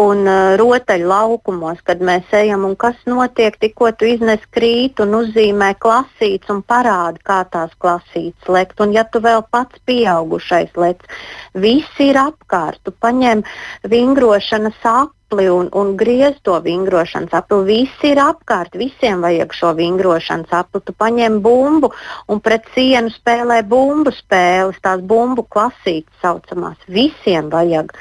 Un 0.01 0.23
uh, 0.29 0.55
rotaļu 0.59 1.09
laukumos, 1.09 1.81
kad 1.85 2.01
mēs 2.05 2.33
ejam 2.37 2.65
un 2.67 2.75
kas 2.79 2.97
notiek, 3.09 3.57
tikko 3.61 3.91
tu 3.97 4.09
iznes 4.09 4.43
krīt 4.53 5.01
un 5.03 5.15
uzzīmē 5.17 5.73
klasītes 5.81 6.53
un 6.53 6.63
parāda, 6.65 7.21
kā 7.25 7.39
tās 7.53 7.73
klasītes 7.81 8.49
lekt. 8.49 8.81
Un 8.81 8.93
ja 8.97 9.05
tu 9.05 9.21
vēl 9.23 9.45
pats 9.51 9.81
pieaugušais 9.89 10.73
lec, 10.77 11.05
visi 11.53 12.11
ir 12.11 12.21
apkārt, 12.21 12.81
tu 12.83 12.93
paņem 12.93 13.45
vingrošanas 13.89 14.85
apli 15.27 15.47
un, 15.47 15.67
un 15.73 15.95
griez 15.95 16.37
to 16.41 16.59
vingrošanas 16.61 17.33
apli. 17.33 17.63
Visi 17.65 18.11
ir 18.11 18.19
apkārt, 18.19 18.77
visiem 18.79 19.21
vajag 19.21 19.51
šo 19.53 19.73
vingrošanas 19.75 20.51
apli. 20.51 20.81
Tu 20.81 20.93
paņem 20.93 21.41
bumbu 21.41 21.91
un 22.27 22.39
pret 22.39 22.63
sienu 22.73 23.11
spēlē 23.11 23.63
bumbu 23.67 24.11
spēles, 24.11 24.79
tās 24.81 25.01
bumbu 25.01 25.43
klasītes 25.43 26.13
saucamās. 26.21 26.77
Visiem 26.87 27.49
vajag. 27.49 27.91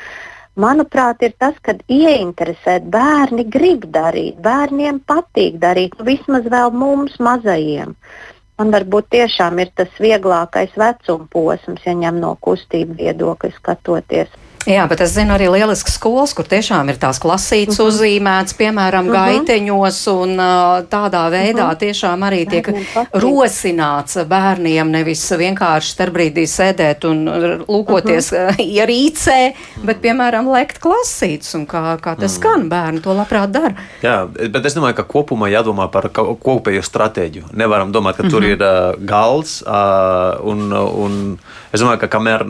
Manuprāt, 0.56 1.20
ir 1.20 1.34
tas, 1.36 1.54
kad 1.60 1.82
ieinteresēt 1.90 2.86
bērni 2.88 3.44
grib 3.44 3.84
darīt, 3.92 4.38
bērniem 4.40 5.02
patīk 5.04 5.58
darīt, 5.60 5.98
nu, 5.98 6.06
vismaz 6.06 6.46
vēl 6.48 6.72
mums 6.72 7.18
mazajiem. 7.20 7.92
Man 8.56 8.72
varbūt 8.72 9.10
tiešām 9.12 9.58
ir 9.60 9.74
tas 9.76 9.92
vieglākais 10.00 10.72
vecuma 10.80 11.28
posms, 11.28 11.82
ja 11.84 11.92
ņem 11.92 12.22
no 12.22 12.38
kustību 12.40 12.96
viedokļa 13.02 13.52
skatoties. 13.58 14.32
Jā, 14.66 14.82
bet 14.90 15.00
es 15.04 15.12
zinu 15.14 15.30
arī 15.36 15.46
lieliskas 15.46 15.94
skolas, 15.94 16.32
kur 16.34 16.46
tiešām 16.50 16.88
ir 16.90 16.98
tās 16.98 17.20
klasītes 17.22 17.78
uh 17.78 17.86
Mhm. 17.86 17.86
-huh. 17.86 17.92
uzzīmētas, 17.92 18.54
piemēram, 18.58 19.06
uh 19.06 19.14
-huh. 19.14 19.26
gaiteņos, 19.26 19.98
un 20.10 20.30
uh, 20.40 20.82
tādā 20.90 21.30
veidā 21.30 21.66
uh 21.66 21.70
-huh. 21.70 21.78
tiešām 21.78 22.18
arī 22.26 22.48
tiek 22.50 22.66
rosināts 23.12 24.26
bērniem 24.28 24.90
nevis 24.90 25.30
vienkārši 25.30 25.90
starp 25.90 26.14
brīdī 26.14 26.46
sēdēt 26.46 27.04
un 27.04 27.28
lūkoties 27.68 28.32
uh 28.32 28.38
-huh. 28.38 28.56
ierīcē, 28.58 29.52
bet, 29.84 30.00
piemēram, 30.02 30.52
lekt 30.52 30.78
klasītes, 30.80 31.54
un 31.54 31.66
kā, 31.66 31.98
kā 32.00 32.16
tas 32.18 32.34
skan, 32.34 32.68
bērni 32.68 33.00
to 33.00 33.14
labprāt 33.14 33.50
dara. 33.50 33.74
Jā, 34.02 34.26
bet 34.50 34.66
es 34.66 34.74
domāju, 34.74 34.94
ka 34.94 35.02
kopumā 35.02 35.48
jādomā 35.48 35.90
par 35.90 36.10
kopējo 36.42 36.82
stratēģiju. 36.82 37.44
Nevaram 37.52 37.92
domāt, 37.92 38.16
ka 38.16 38.22
mm 38.22 38.28
-hmm. 38.28 38.30
tur 38.30 38.44
ir 38.44 38.58
uh, 38.62 39.06
galds. 39.06 39.62
Uh, 39.66 40.46
un, 40.46 40.72
un 40.72 41.38
es 41.76 41.84
domāju, 41.84 42.00
ka 42.02 42.08
kamēr 42.16 42.44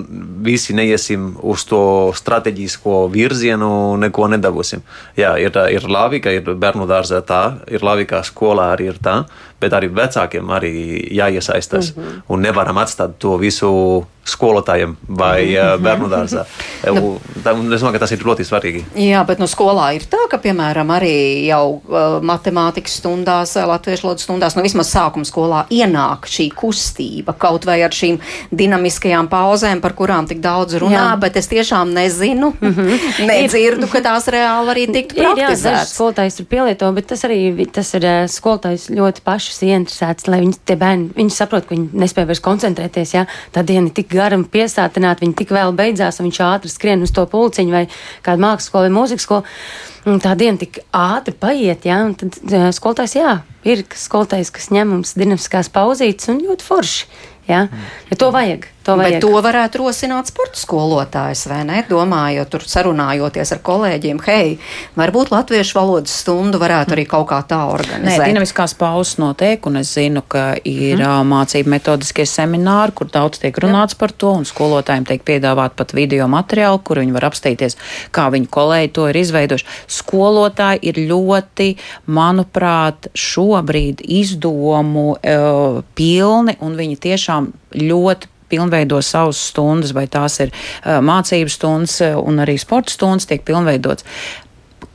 visi 0.46 0.74
neiesim 0.76 1.28
uz 1.42 1.64
to 1.68 1.82
strateģisko 2.16 3.04
virzienu, 3.12 3.70
neko 4.00 4.30
nedabūsim. 4.32 4.84
Jā, 5.18 5.34
ir, 5.42 5.56
ir 5.74 5.88
labi, 5.90 6.22
ka 6.24 6.32
ir 6.34 6.54
bērnu 6.54 6.88
dārzā 6.88 7.22
tā, 7.26 7.42
ir 7.68 7.84
labi, 7.86 8.06
ka 8.08 8.22
skolā 8.26 8.70
arī 8.74 8.90
ir 8.92 9.00
tā, 9.02 9.20
bet 9.60 9.76
arī 9.76 9.90
vecākiem 9.92 10.52
arī 10.58 10.72
jāiesaistās. 11.18 11.94
Mm 11.94 12.02
-hmm. 12.02 12.22
Un 12.28 12.40
nevaram 12.40 12.78
atstāt 12.78 13.18
to 13.18 13.36
visu 13.36 14.06
skolotājiem 14.26 14.96
vai 15.08 15.54
uh, 15.54 15.76
bērnu 15.80 16.08
dārzā. 16.10 16.44
Tā- 16.82 17.54
un 17.54 17.72
es 17.72 17.80
domāju, 17.80 17.94
ka 17.96 18.02
tas 18.04 18.12
ir 18.12 18.24
ļoti 18.26 18.46
svarīgi. 18.46 18.82
Jā, 18.98 19.22
bet 19.26 19.38
nu, 19.38 19.46
skolā 19.50 19.92
ir 19.96 20.06
tā, 20.10 20.24
ka, 20.30 20.38
piemēram, 20.42 20.90
arī 20.96 21.46
jau 21.46 21.78
uh, 21.78 22.18
matemātikas 22.26 22.98
stundās, 23.00 23.54
latviešu 23.56 24.08
valodas 24.08 24.26
stundās, 24.26 24.56
nu 24.58 24.64
vismaz 24.66 24.90
sākuma 24.90 25.26
skolā 25.28 25.62
ienāk 25.70 26.26
šī 26.30 26.48
kustība, 26.58 27.36
kaut 27.38 27.66
vai 27.68 27.78
ar 27.86 27.94
šīm 27.94 28.18
dinamiskajām 28.56 29.28
pauzēm, 29.30 29.80
par 29.84 29.94
kurām 29.98 30.26
tik 30.28 30.40
daudz 30.44 30.78
runā, 30.82 30.96
Jā. 30.96 31.20
Bet 31.20 31.36
es 31.36 31.48
tiešām 31.48 31.92
nezinu, 31.94 32.52
mm 32.60 32.72
-hmm. 32.74 33.06
nedzirdu, 33.30 33.86
ka 33.92 34.00
tās 34.00 34.26
reāli 34.32 34.72
arī 34.74 34.86
tiktu 34.92 35.20
Ir, 35.20 35.28
praktizētas. 35.34 35.94
skolotājs 35.94 36.36
tur 36.36 36.46
pielieto, 36.50 36.92
bet 36.92 37.06
tas 37.06 37.24
arī 37.24 37.66
tas 37.72 37.94
ir 37.94 38.04
eh, 38.04 38.26
skolotājs 38.28 38.88
ļoti 38.90 39.20
pašas 39.24 39.62
ieinteresēts, 39.62 40.28
lai 40.28 40.40
viņi, 40.40 40.54
tie 40.64 40.76
bērni, 40.76 41.10
viņi 41.16 41.30
saprot, 41.30 41.66
ka 41.66 41.74
viņi 41.74 41.88
nespēja 41.92 42.26
vairs 42.26 42.40
koncentrēties, 42.40 43.14
jā, 43.14 43.26
tā 43.52 43.62
diena 43.62 43.86
ir 43.86 43.92
tik 43.92 44.15
gara 44.16 44.38
un 44.38 44.46
piesātināta, 44.50 45.24
viņi 45.24 45.36
tik 45.38 45.52
vēl 45.54 45.74
beidzās, 45.76 46.20
un 46.20 46.28
viņš 46.28 46.40
ātri 46.46 46.72
skrien 46.72 47.04
uz 47.06 47.12
to 47.14 47.24
pulciņu 47.30 47.74
vai 47.74 47.84
kādu 48.26 48.44
mākslas 48.44 48.70
skolu 48.70 48.88
vai 48.88 48.94
mūzikas 48.96 49.28
skolu. 49.28 49.58
Un 50.06 50.20
tā 50.22 50.36
diena 50.38 50.60
tik 50.60 50.80
ātri 50.94 51.34
paiet, 51.34 51.86
jā, 51.88 51.98
un 52.06 52.14
tad 52.18 52.36
skolotājs, 52.76 53.16
jā, 53.18 53.40
ir 53.66 53.82
skolotājs, 53.98 54.52
kas 54.54 54.70
ņem 54.74 54.94
mums 54.94 55.16
dinamiskās 55.18 55.72
pauzītes 55.74 56.30
un 56.30 56.44
ļoti 56.44 56.66
forši, 56.66 57.08
jā, 57.50 57.66
ja 58.10 58.18
to 58.20 58.30
vajag, 58.34 58.68
to 58.86 58.96
vajag. 58.96 59.16
Bet 59.16 59.24
to 59.24 59.42
varētu 59.44 59.80
rosināt 59.82 60.30
sporta 60.30 60.60
skolotājs, 60.60 61.46
vai 61.50 61.62
ne? 61.68 61.82
Domājot, 61.88 62.50
tur 62.52 62.64
sarunājoties 62.66 63.52
ar 63.56 63.62
kolēģiem, 63.66 64.20
hei, 64.26 64.56
varbūt 64.98 65.32
latviešu 65.34 65.78
valodas 65.78 66.14
stundu 66.22 66.60
varētu 66.62 66.96
arī 66.96 67.06
kaut 67.10 67.28
kā 67.30 67.40
tā 67.48 67.58
Nē, 67.64 67.72
organizēt. 67.74 68.26
dinamiskās 68.30 68.76
pauzes 68.78 69.16
notiek, 69.22 69.66
un 69.66 69.80
es 69.82 69.92
zinu, 69.96 70.22
ka 70.22 70.46
ir 70.62 71.00
mm. 71.00 71.26
mācību 71.32 71.72
metodiskie 71.74 72.26
semināri, 72.30 72.94
kur 72.96 73.10
daudz 73.12 73.42
tiek 73.42 73.58
runāts 73.62 73.98
par 73.98 74.14
to, 74.14 74.32
un 74.38 74.46
skolotājiem 74.48 75.08
tiek 75.08 75.26
piedāvāt 75.26 75.76
pat 75.78 75.94
video 75.96 76.28
materiālu, 76.30 76.82
kur 76.86 77.02
viņi 77.02 77.16
var 77.16 77.28
apstīties, 77.30 77.78
kā 78.14 78.28
viņu 78.34 78.50
kolēģi 78.52 78.92
to 78.96 79.08
ir 79.10 79.20
izveidojuši. 79.22 79.68
Skolotāji 79.98 80.82
ir 80.92 81.02
ļoti, 81.10 81.68
manuprāt, 82.06 83.10
šobrīd 83.16 84.04
izdomu 84.04 85.08
uh, 85.16 85.82
pilni, 85.98 86.56
un 86.62 86.78
viņi 86.78 86.98
tiešām 87.08 87.52
ļoti 87.76 88.34
pilnveido 88.50 89.00
savas 89.04 89.40
stundas, 89.50 89.94
vai 89.96 90.06
tās 90.10 90.40
ir 90.44 90.52
mācību 90.84 91.52
stundas 91.52 92.00
un 92.20 92.42
arī 92.44 92.58
sporta 92.62 92.94
stundas 92.94 93.28
tiek 93.30 93.44
pilnveidots 93.46 94.06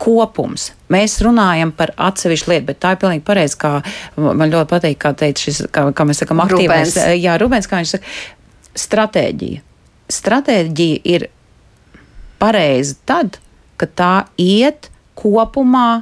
kopums. 0.02 0.72
Mēs 0.92 1.20
runājam 1.22 1.72
par 1.78 1.94
atsevišķu 2.02 2.52
lietu, 2.52 2.68
bet 2.72 2.80
tā 2.82 2.96
ir 2.96 3.02
pilnīgi 3.04 3.26
pareizi, 3.26 3.58
kā 3.62 3.74
man 4.18 4.50
ļoti 4.50 4.70
patīk, 4.72 4.98
kā 5.02 5.14
teica 5.18 5.46
šis, 5.46 5.64
kā, 5.74 5.88
kā 5.94 6.06
mēs 6.10 6.24
sakam, 6.24 6.42
aktīvais. 6.44 6.96
Rubens. 6.96 7.22
Jā, 7.22 7.36
Rubens, 7.42 7.70
kā 7.70 7.82
viņš 7.82 7.94
saka, 7.96 8.16
stratēģija. 8.82 9.62
Stratēģija 10.12 11.02
ir 11.14 11.28
pareiza 12.42 12.98
tad, 13.08 13.38
kad 13.82 13.94
tā 13.98 14.14
iet 14.42 14.90
kopumā 15.18 16.02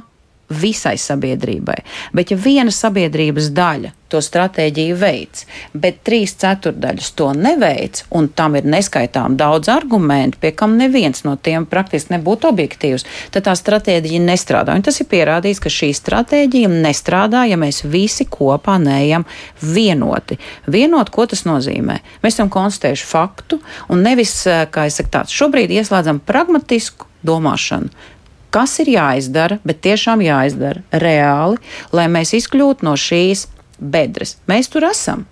visai 0.50 0.98
sabiedrībai. 0.98 1.78
Bet 2.12 2.34
ja 2.34 2.38
viena 2.38 2.74
sabiedrības 2.74 3.50
daļa 3.54 3.94
to 4.10 4.18
stratēģiju 4.18 4.96
veids, 4.98 5.44
bet 5.70 6.00
trīs 6.06 6.32
ceturdaļas 6.40 7.12
to 7.18 7.28
neveic, 7.36 8.02
un 8.16 8.26
tam 8.34 8.56
ir 8.58 8.66
neskaitām 8.66 9.36
daudz 9.38 9.70
argumentu, 9.70 10.40
pie 10.42 10.50
kam 10.56 10.74
neviens 10.80 11.22
no 11.26 11.36
tiem 11.38 11.66
praktiski 11.70 12.16
nebūtu 12.16 12.50
objektīvs, 12.50 13.06
tad 13.34 13.46
tā 13.46 13.54
stratēģija 13.58 14.22
nestrādā. 14.26 14.74
Un 14.74 14.84
tas 14.86 14.98
ir 15.02 15.06
pierādījis, 15.10 15.62
ka 15.62 15.72
šī 15.72 15.92
stratēģija 16.00 16.72
nestrādā, 16.74 17.44
ja 17.50 17.58
mēs 17.60 17.84
visi 17.86 18.26
kopā 18.26 18.80
neejam 18.82 19.26
vienoti. 19.62 20.40
Vienot, 20.66 21.14
ko 21.14 21.28
tas 21.30 21.46
nozīmē? 21.46 22.00
Mēs 22.24 22.34
esam 22.34 22.50
konstatējuši 22.50 23.10
faktu, 23.12 23.60
un 23.94 24.02
nevis, 24.06 24.34
eh, 24.46 24.66
kā 24.70 24.88
es 24.90 24.98
saku, 24.98 25.14
tāds 25.14 25.36
šobrīd 25.36 25.70
ieslēdzam 25.70 26.18
pragmatisku 26.26 27.06
domāšanu 27.22 28.18
kas 28.54 28.78
ir 28.82 28.92
jāizdara, 28.94 29.58
bet 29.66 29.82
tiešām 29.86 30.22
jāizdara 30.24 30.82
reāli, 31.02 31.60
lai 31.96 32.06
mēs 32.12 32.34
izkļūtu 32.38 32.86
no 32.86 32.96
šīs 32.98 33.46
bedres. 33.80 34.36
Mēs 34.50 34.70
tur 34.72 34.88
esam. 34.90 35.26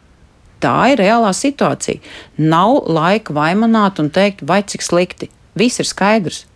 Tā 0.59 0.91
ir 0.93 0.99
reālā 0.99 1.31
situācija. 1.37 2.03
Nav 2.39 2.89
laika 2.91 3.35
vaimanāt 3.35 4.01
un 4.03 4.11
teikt, 4.11 4.43
vai 4.43 4.65
cik 4.67 4.83
slikti. 4.83 5.31
Viss 5.59 5.79
ir 5.79 5.87
skaidrs. 5.87 6.47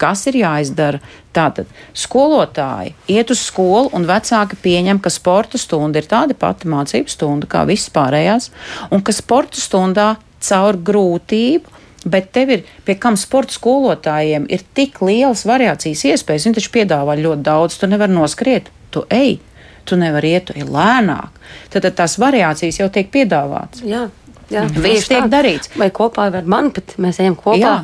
Kas 0.00 0.26
ir 0.28 0.36
jāizdara? 0.40 1.00
Tātad 1.36 1.68
skolotāji 1.96 2.92
iet 3.12 3.32
uz 3.32 3.42
skolu, 3.48 3.90
un 3.96 4.04
vecāki 4.08 4.58
pieņem, 4.60 5.00
ka 5.04 5.12
sporta 5.12 5.60
stunda 5.60 6.00
ir 6.00 6.08
tāda 6.08 6.36
pati 6.36 6.68
mācību 6.68 7.12
stunda 7.12 7.48
kā 7.48 7.64
visas 7.68 7.92
pārējās, 7.92 8.50
un 8.92 9.04
ka 9.04 9.12
sporta 9.16 9.60
stundā 9.60 10.10
caur 10.44 10.76
grūtību 10.76 11.75
Bet 12.06 12.30
tev 12.36 12.52
ir, 12.54 12.62
pie 12.86 12.94
kam 13.02 13.16
sporta 13.18 13.56
skolotājiem 13.56 14.46
ir 14.52 14.62
tik 14.78 15.00
lielas 15.02 15.42
variācijas 15.48 16.04
iespējas, 16.12 16.46
viņi 16.46 16.58
taču 16.60 16.70
piedāvā 16.76 17.16
ļoti 17.18 17.46
daudz, 17.46 17.78
tu 17.80 17.88
nevari 17.90 18.14
noskriet, 18.14 18.70
tu 18.94 19.02
ej, 19.10 19.40
tu 19.86 19.98
nevari 19.98 20.36
iet, 20.36 20.46
tu 20.46 20.54
ej 20.54 20.68
lēnāk. 20.70 21.42
Tad, 21.72 21.82
tad 21.82 21.98
tās 21.98 22.14
variācijas 22.22 22.78
jau 22.78 22.88
tiek 22.94 23.10
piedāvātas. 23.10 23.82
Jā, 23.86 24.06
jā 24.52 24.64
Viss 24.70 24.86
tieši 24.86 25.12
tiek 25.14 25.24
tā. 25.24 25.32
darīts. 25.34 25.74
Vai 25.74 25.90
kopā 25.94 26.30
ar 26.30 26.46
mani, 26.46 26.70
bet 26.78 26.94
mēs 27.02 27.20
ejam 27.24 27.38
kopā. 27.38 27.58
Jā. 27.58 27.76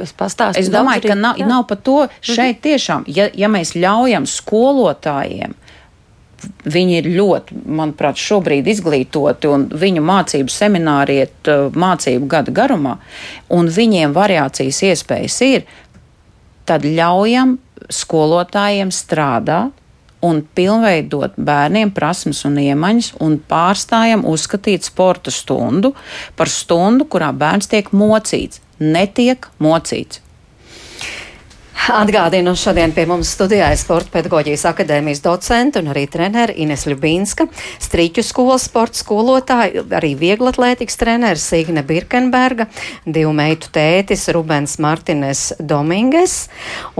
Es. 0.00 0.14
Es 0.56 0.68
domāju, 0.72 1.10
ka 1.10 1.16
nav, 1.18 1.40
nav 1.44 1.66
par 1.68 1.80
to 1.84 1.96
šeit 2.24 2.62
tiešām, 2.64 3.02
ja, 3.10 3.26
ja 3.36 3.50
mēs 3.52 3.74
ļaujam 3.76 4.24
skolotājiem. 4.28 5.56
Viņi 6.64 6.96
ir 7.00 7.08
ļoti, 7.14 7.56
manuprāt, 7.66 8.20
šobrīd 8.20 8.68
izglītoti, 8.72 9.48
un 9.50 9.66
viņu 9.80 10.04
mācību 10.04 10.52
semināri 10.52 11.18
iet 11.24 11.50
uh, 11.50 11.68
mācību 11.72 12.28
gada 12.30 12.54
garumā, 12.54 12.96
un 13.52 13.68
viņiem 13.68 14.14
variācijas 14.16 14.80
iespējas 14.90 15.40
ir, 15.46 15.66
tad 16.68 16.86
ļaujam 16.86 17.58
skolotājiem 17.90 18.92
strādāt 18.94 19.76
un 20.20 20.42
pilnveidot 20.54 21.36
bērniem 21.40 21.92
prasmes 21.96 22.42
un 22.48 22.58
iemaņas, 22.60 23.14
un 23.24 23.38
pārstājam 23.50 24.26
uzskatīt 24.28 24.84
sporta 24.84 25.32
stundu 25.32 25.94
par 26.36 26.52
stundu, 26.52 27.08
kurā 27.08 27.32
bērns 27.36 27.70
tiek 27.72 27.88
mocīts. 27.96 28.60
Netiek 28.80 29.48
mocīts. 29.60 30.20
Atgādinu, 31.88 32.52
šodien 32.60 32.92
pie 32.92 33.06
mums 33.08 33.30
studijā 33.32 33.70
ir 33.72 33.78
Sporta 33.80 34.12
pedagoģijas 34.12 34.66
akadēmijas 34.68 35.22
docente 35.24 35.80
un 35.80 35.88
arī 35.88 36.02
trenere 36.12 36.52
Ines 36.60 36.82
Ljubinska, 36.84 37.46
Strīķu 37.80 38.20
skolas 38.26 38.66
sporta 38.68 39.00
skolotāja, 39.00 39.86
arī 39.96 40.10
vieglatlētikas 40.20 41.00
treneris 41.00 41.46
Signe 41.48 41.80
Birkenberga, 41.86 42.66
divu 43.06 43.32
meitu 43.32 43.70
tētis 43.72 44.26
Rubens 44.36 44.76
Martines 44.82 45.54
Dominges 45.56 46.50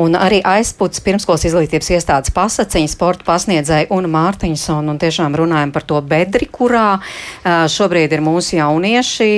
un 0.01 0.17
arī 0.17 0.41
aizputs 0.49 1.05
pirmskolas 1.05 1.45
izglītības 1.51 1.93
iestādes 1.99 2.33
pasaciņa 2.33 2.91
sporta 2.95 3.29
pasniedzēja 3.29 3.91
un 3.93 4.09
Mārtiņson. 4.11 4.89
Un 4.89 5.03
tiešām 5.03 5.37
runājam 5.37 5.75
par 5.77 5.85
to 5.85 6.01
bedri, 6.01 6.49
kurā 6.49 7.03
šobrīd 7.45 8.17
ir 8.17 8.25
mūsu 8.25 8.57
jaunieši 8.63 9.31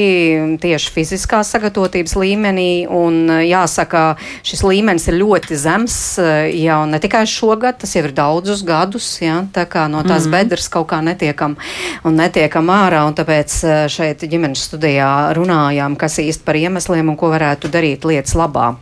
tieši 0.63 0.95
fiziskās 0.95 1.51
sagatavotības 1.57 2.17
līmenī. 2.23 2.71
Un 2.87 3.27
jāsaka, 3.43 4.07
šis 4.47 4.63
līmenis 4.71 5.11
ir 5.11 5.19
ļoti 5.19 5.32
zems 5.59 5.97
ā, 6.21 6.47
jau 6.63 6.83
ne 6.87 7.01
tikai 7.03 7.25
šogad, 7.29 7.79
tas 7.83 7.95
jau 7.97 8.05
ir 8.05 8.15
daudzus 8.17 8.63
gadus. 8.67 9.09
Ja, 9.23 9.43
tā 9.53 9.67
kā 9.67 9.89
no 9.91 10.03
tās 10.03 10.27
mm 10.27 10.33
-hmm. 10.33 10.39
bedres 10.39 10.69
kaut 10.69 10.89
kā 10.89 11.03
netiekam 11.03 11.57
un 12.05 12.17
netiekam 12.17 12.67
ārā. 12.67 13.07
Un 13.07 13.15
tāpēc 13.15 13.51
ā, 13.65 13.89
šeit 13.89 14.23
ģimenes 14.23 14.69
studijā 14.69 15.33
runājām, 15.35 15.97
kas 15.97 16.19
īsti 16.19 16.45
par 16.45 16.57
iemesliem 16.57 17.09
un 17.09 17.17
ko 17.17 17.31
varētu 17.31 17.69
darīt 17.69 18.05
lietas 18.05 18.35
labā. 18.35 18.75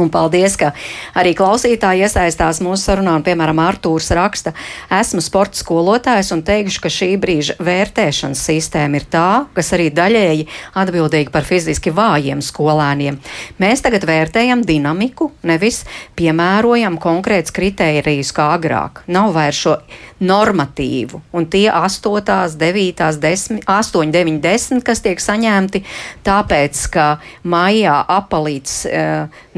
Un 0.00 0.08
paldies, 0.12 0.54
ka 0.56 0.70
arī 1.18 1.34
klausītāji 1.36 2.06
iesaistās 2.06 2.62
mūsu 2.64 2.86
sarunā. 2.86 3.16
Un, 3.18 3.24
piemēram, 3.26 3.60
Artūrs 3.60 4.08
raksta, 4.16 4.54
esmu 4.92 5.20
sporta 5.24 5.58
skolotājs 5.60 6.32
un 6.32 6.40
teikšu, 6.46 6.80
ka 6.84 6.92
šī 6.92 7.10
brīža 7.20 7.58
vērtēšanas 7.62 8.44
sistēma 8.48 9.00
ir 9.00 9.06
tā, 9.12 9.26
kas 9.52 9.72
arī 9.76 9.90
daļēji 9.92 10.48
atbildīga 10.80 11.34
par 11.34 11.44
fiziski 11.48 11.92
vājiem 11.92 12.40
skolēniem. 12.44 13.20
Mēs 13.62 13.84
tagad 13.84 14.06
vērtējam 14.08 14.64
dinamiku, 14.64 15.32
nevis 15.44 15.82
piemērojam 16.16 16.96
konkrēts 17.02 17.52
kritērijus 17.54 18.32
kā 18.36 18.48
agrāk. 18.56 19.04
Nav 19.12 19.34
vairs 19.36 19.60
šo 19.62 19.76
normatīvu, 20.22 21.20
un 21.34 21.46
tie 21.50 21.66
8, 21.72 22.56
9, 22.58 23.02
10, 23.20 23.62
8, 23.66 24.12
9, 24.14 24.40
10, 24.42 24.82
kas 24.86 25.02
tiek 25.04 25.20
saņemti, 25.20 25.82
tāpēc, 26.26 26.82
ka 26.94 27.06
maijā 27.42 27.96
apalīts 28.16 28.82
e, 28.86 29.02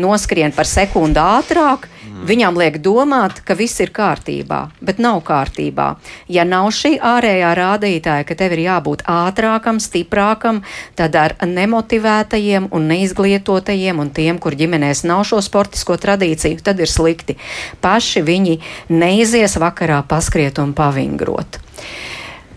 noskrien 0.01 0.53
par 0.55 0.67
sekundi 0.69 1.21
ātrāk, 1.21 1.87
mm. 1.87 2.25
viņam 2.29 2.59
liek 2.59 2.79
domāt, 2.83 3.41
ka 3.47 3.57
viss 3.59 3.81
ir 3.85 3.93
kārtībā, 3.95 4.61
bet 4.85 5.01
nav 5.03 5.21
kārtībā. 5.27 5.89
Ja 6.29 6.47
nav 6.49 6.71
šī 6.75 6.97
ārējā 6.99 7.53
rādītāja, 7.59 8.27
ka 8.29 8.37
tev 8.39 8.57
ir 8.57 8.65
jābūt 8.65 9.05
ātrākam, 9.11 9.81
stiprākam, 9.83 10.63
tad 10.99 11.19
ar 11.19 11.37
nemotivētajiem 11.43 12.71
un 12.75 12.89
neizglītotajiem 12.93 14.03
un 14.03 14.11
tiem, 14.15 14.41
kur 14.43 14.57
ģimenēs 14.59 15.05
nav 15.09 15.25
šo 15.29 15.43
sportisko 15.45 15.99
tradīciju, 16.01 16.63
tad 16.65 16.83
ir 16.83 16.91
slikti. 16.91 17.39
Paši 17.85 18.25
viņi 18.27 18.59
neizies 18.91 19.59
vakarā 19.61 20.03
paskriet 20.09 20.59
un 20.63 20.75
pavingrot. 20.77 21.63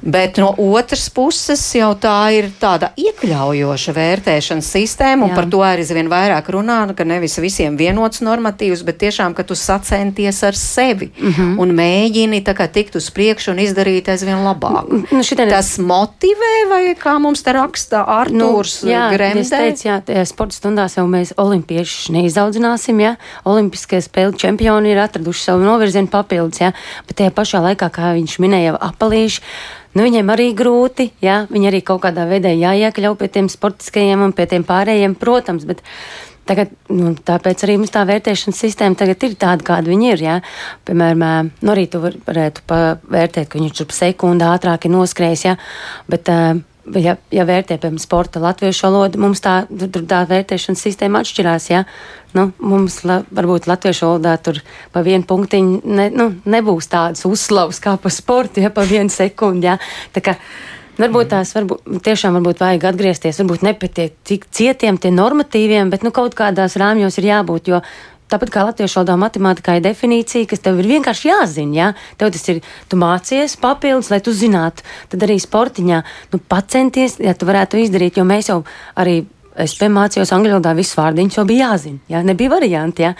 Bet 0.07 0.37
no 0.39 0.53
otras 0.57 1.09
puses 1.11 1.61
jau 1.75 1.89
tā 1.99 2.15
ir 2.31 2.45
tāda 2.61 2.93
iekļaujoša 2.95 3.91
vērtēšanas 3.91 4.69
sistēma, 4.71 5.25
un 5.27 5.33
Jā. 5.33 5.35
par 5.35 5.47
to 5.51 5.59
arī 5.67 5.83
vien 5.97 6.07
vairāk 6.07 6.47
runā, 6.55 6.77
ka 6.95 7.03
nevis 7.03 7.35
visiem 7.43 7.75
vienots 7.75 8.21
normatīvs, 8.23 8.85
bet 8.87 9.01
tiešām, 9.01 9.35
ka 9.35 9.43
tu 9.43 9.57
sacenties 9.59 10.39
ar 10.47 10.55
sevi 10.55 11.09
mm 11.11 11.33
-hmm. 11.33 11.59
un 11.59 11.73
mēģini 11.75 12.39
tā 12.39 12.55
kā 12.55 12.69
tikt 12.71 12.95
uz 12.95 13.09
priekšu 13.11 13.51
un 13.51 13.59
izdarīt 13.59 14.07
aizvien 14.07 14.45
labāk. 14.47 14.87
Nu, 15.11 15.23
šitien... 15.23 15.49
Tas 15.49 15.77
motivē, 15.77 16.53
vai 16.69 16.95
kā 16.95 17.19
mums 17.19 17.43
te 17.43 17.51
raksta 17.51 18.05
Artūrs 18.07 18.83
nu, 18.83 18.91
jā, 18.91 19.11
Gremdē? 19.11 19.39
Es 19.39 19.49
teicu, 19.49 19.87
jā, 19.87 20.25
sporta 20.25 20.55
stundās 20.55 20.95
jau 20.97 21.07
mēs 21.07 21.33
olimpiešus 21.37 22.09
neizaudzināsim, 22.15 22.99
jā, 22.99 23.15
olimpiskie 23.43 23.99
spēļu 24.01 24.37
čempioni 24.37 24.91
ir 24.91 25.03
atraduši 25.03 25.43
savu 25.43 25.67
novirzienu 25.67 26.07
papildus, 26.07 26.61
jā, 26.61 26.71
bet 27.07 27.17
tajā 27.17 27.31
pašā 27.31 27.59
laikā, 27.59 27.89
kā 27.91 28.13
viņš 28.15 28.39
minēja, 28.39 28.77
apalīši, 28.79 29.41
Nu, 29.97 30.05
viņiem 30.05 30.29
arī 30.29 30.51
grūti, 30.57 31.09
jā, 31.23 31.41
viņi 31.49 31.71
arī 31.71 31.81
kaut 31.85 32.03
kādā 32.03 32.27
veidā 32.29 32.51
jāiekļau 32.53 33.15
pie 33.17 33.31
tiem 33.33 33.47
sportiskajiem 33.49 34.21
un 34.27 34.35
pie 34.37 34.45
tiem 34.51 34.65
pārējiem, 34.67 35.17
protams, 35.17 35.65
bet 35.65 35.81
Tagad, 36.47 36.71
nu, 36.95 37.11
tāpēc 37.27 37.63
arī 37.65 37.75
mums 37.75 37.91
tā 37.91 38.05
vērtēšanas 38.07 38.61
sistēma 38.63 38.95
tagad 38.95 39.23
ir 39.27 39.33
tāda, 39.39 39.65
kāda 39.67 39.91
viņa 39.91 40.11
ir. 40.13 40.21
Jā. 40.23 40.35
Piemēram, 40.87 41.49
no 41.67 41.75
rīta 41.75 41.99
var, 41.99 42.15
varētu 42.23 42.63
vērtēt, 43.11 43.49
ka 43.51 43.59
viņš 43.59 43.81
tur 43.81 43.95
sekundi 43.95 44.47
ātrāk 44.47 44.87
ir 44.87 44.93
noskrējis, 44.93 45.43
jā, 45.49 45.57
bet 46.07 46.31
uh, 46.31 46.61
ja, 46.95 47.17
ja 47.33 47.45
vērtē, 47.47 47.77
piemēram, 47.77 47.99
sporta 48.01 48.41
latviešu 48.43 48.87
valodu, 48.87 49.19
mums 49.21 49.41
tā, 49.43 49.59
tur 49.67 50.05
tā 50.07 50.21
vērtēšanas 50.29 50.85
sistēma 50.87 51.23
atšķirās. 51.23 51.67
Ja? 51.71 51.83
Nu, 52.37 52.49
mums 52.59 53.01
la, 53.07 53.21
varbūt 53.33 53.69
latviešu 53.69 54.07
valodā 54.07 54.37
tur 54.43 54.61
pa 54.93 55.03
vienu 55.05 55.27
punktiņu 55.27 55.81
ne, 55.85 56.07
nu, 56.13 56.31
nebūs 56.47 56.89
tādas 56.91 57.25
uzslavas 57.27 57.81
kā 57.83 57.97
pa 58.01 58.11
sportu, 58.13 58.63
ja 58.63 58.73
pa 58.73 58.87
vienu 58.87 59.13
sekundi. 59.13 59.69
Ja? 59.69 59.77
Tā 60.15 60.25
kā, 60.25 60.39
Varbūt 60.97 61.27
tās 61.29 61.51
varbūt, 61.53 61.83
tiešām 62.07 62.39
varbūt 62.39 62.61
vajag 62.63 62.85
atgriezties, 62.89 63.37
varbūt 63.37 63.61
nepatiek 63.67 64.15
tik 64.25 64.47
cietiem, 64.49 64.97
tie 64.97 65.11
normatīviem, 65.13 65.91
bet 65.93 66.01
nu, 66.01 66.09
kaut 66.09 66.33
kādās 66.33 66.73
rāmjos 66.81 67.19
ir 67.21 67.27
jābūt, 67.27 67.69
jo 67.69 67.83
Tāpat 68.27 68.51
kā 68.51 68.65
latviešu 68.67 68.99
valodā 68.99 69.15
matemātikā 69.21 69.77
ir 69.77 69.85
definīcija, 69.85 70.49
kas 70.51 70.59
tev 70.63 70.81
ir 70.81 70.89
vienkārši 70.89 71.29
jāzina. 71.29 71.77
Ja? 71.77 71.87
Tev 72.19 72.33
tas 72.35 72.43
ir, 72.51 72.59
tu 72.91 72.99
mācies 72.99 73.55
papildus, 73.61 74.11
lai 74.11 74.19
tu 74.23 74.33
zinātu. 74.35 74.83
Tad 75.13 75.23
arī 75.27 75.39
sportiņā 75.39 76.03
nu, 76.33 76.39
pacenties, 76.51 77.19
ja 77.23 77.35
tu 77.37 77.47
varētu 77.47 77.79
izdarīt, 77.85 78.19
jo 78.19 78.27
mēs 78.27 78.51
jau 78.51 78.61
arī 78.99 79.21
es 79.57 79.73
mācījos 79.79 80.33
angļu 80.35 80.57
valodā, 80.57 80.75
visas 80.77 80.97
vārdiņas 80.99 81.39
jau 81.39 81.45
bija 81.49 81.71
jāzina. 81.71 82.03
Jā, 82.11 82.23
nebija 82.25 82.51
varianti. 82.53 83.07
Jā. 83.07 83.15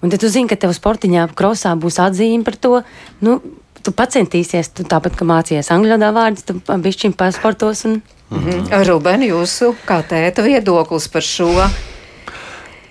Un 0.00 0.12
tad 0.12 0.22
tu 0.22 0.30
zini, 0.32 0.48
ka 0.48 0.56
tev 0.56 0.72
sportiņā, 0.76 1.28
krosā 1.36 1.74
būs 1.76 2.00
atzīme 2.00 2.46
par 2.46 2.56
to. 2.56 2.80
Nu, 3.20 3.40
tu 3.82 3.92
pacentīsies, 3.96 4.72
tu 4.76 4.86
tāpat 4.88 5.18
kā 5.18 5.28
mācījies 5.28 5.72
angļu 5.74 5.96
valodā 5.96 6.12
vārdus, 6.16 6.46
tu 6.48 6.58
bišķiņ 6.86 7.16
pasportos. 7.18 7.84
Un... 7.90 8.02
Mm 8.32 8.44
-hmm. 8.44 8.84
Ruben, 8.88 9.22
jūsu 9.22 9.74
kā 9.84 10.02
tēta 10.08 10.42
viedoklis 10.42 11.08
par 11.08 11.22
šo? 11.22 11.50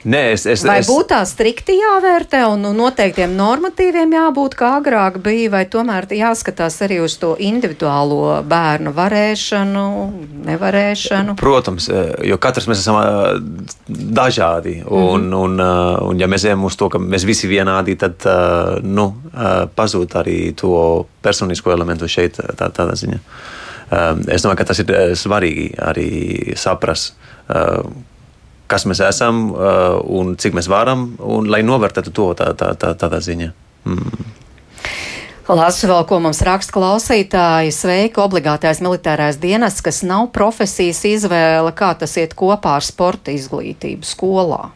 Nē, 0.01 0.21
es, 0.33 0.47
es, 0.49 0.63
vai 0.65 0.79
es... 0.81 0.87
būtu 0.89 1.11
tā 1.11 1.19
strikti 1.29 1.75
jāvērtē 1.77 2.41
un 2.49 2.65
noteiktiem 2.73 3.35
normatīviem 3.37 4.15
jābūt, 4.15 4.55
kā 4.57 4.71
agrāk 4.79 5.19
bija, 5.21 5.51
vai 5.53 5.61
tomēr 5.69 6.07
jāskatās 6.17 6.79
arī 6.81 6.97
uz 7.05 7.19
to 7.21 7.35
individuālo 7.37 8.39
bērnu 8.49 8.95
varēšanu, 8.97 9.85
nevarēšanu? 10.49 11.37
Protams, 11.37 11.89
eh, 11.93 12.11
jo 12.31 12.39
katrs 12.41 12.69
mēs 12.71 12.81
esam 12.81 12.97
eh, 12.97 13.69
dažādi, 13.87 14.79
un, 14.87 15.27
mm 15.27 15.33
-hmm. 15.33 15.37
un, 15.37 15.59
un, 15.59 16.09
un 16.09 16.19
ja 16.19 16.27
mēs 16.27 16.45
ejam 16.49 16.65
uz 16.65 16.75
to, 16.75 16.89
ka 16.89 16.97
mēs 16.97 17.25
visi 17.25 17.47
vienādi, 17.47 17.97
tad 17.97 18.25
nu, 18.83 19.13
pazūd 19.75 20.15
arī 20.15 20.55
to 20.55 21.05
personisko 21.21 21.71
elementu 21.71 22.07
šeit 22.07 22.37
tā, 22.37 22.69
tādā 22.69 22.93
ziņā. 22.93 23.19
Es 24.27 24.41
domāju, 24.41 24.57
ka 24.57 24.63
tas 24.63 24.79
ir 24.79 25.15
svarīgi 25.15 25.75
arī 25.77 26.53
saprast 26.55 27.13
kas 28.71 28.87
mēs 28.87 29.03
esam 29.03 29.49
uh, 29.51 29.99
un 30.07 30.35
cik 30.39 30.55
mēs 30.57 30.69
varam, 30.71 31.11
un 31.19 31.49
lai 31.51 31.61
novērtētu 31.67 32.13
to 32.15 32.31
tā, 32.39 32.53
tā, 32.57 32.73
tā, 32.79 32.95
tādā 32.99 33.19
ziņā. 33.23 33.51
Mm. 33.85 34.29
Lasu 35.51 35.89
vēl, 35.89 36.05
ko 36.07 36.21
mums 36.23 36.39
raksta 36.47 36.71
klausītāji. 36.71 37.73
Sveiki, 37.75 38.21
obligātais 38.23 38.79
militārais 38.79 39.39
dienests, 39.41 39.83
kas 39.83 39.99
nav 40.07 40.29
profesijas 40.31 41.01
izvēle, 41.09 41.73
kā 41.75 41.91
tas 41.99 42.13
iet 42.21 42.37
kopā 42.39 42.77
ar 42.79 42.85
sporta 42.87 43.33
izglītību 43.35 44.07
skolā. 44.07 44.69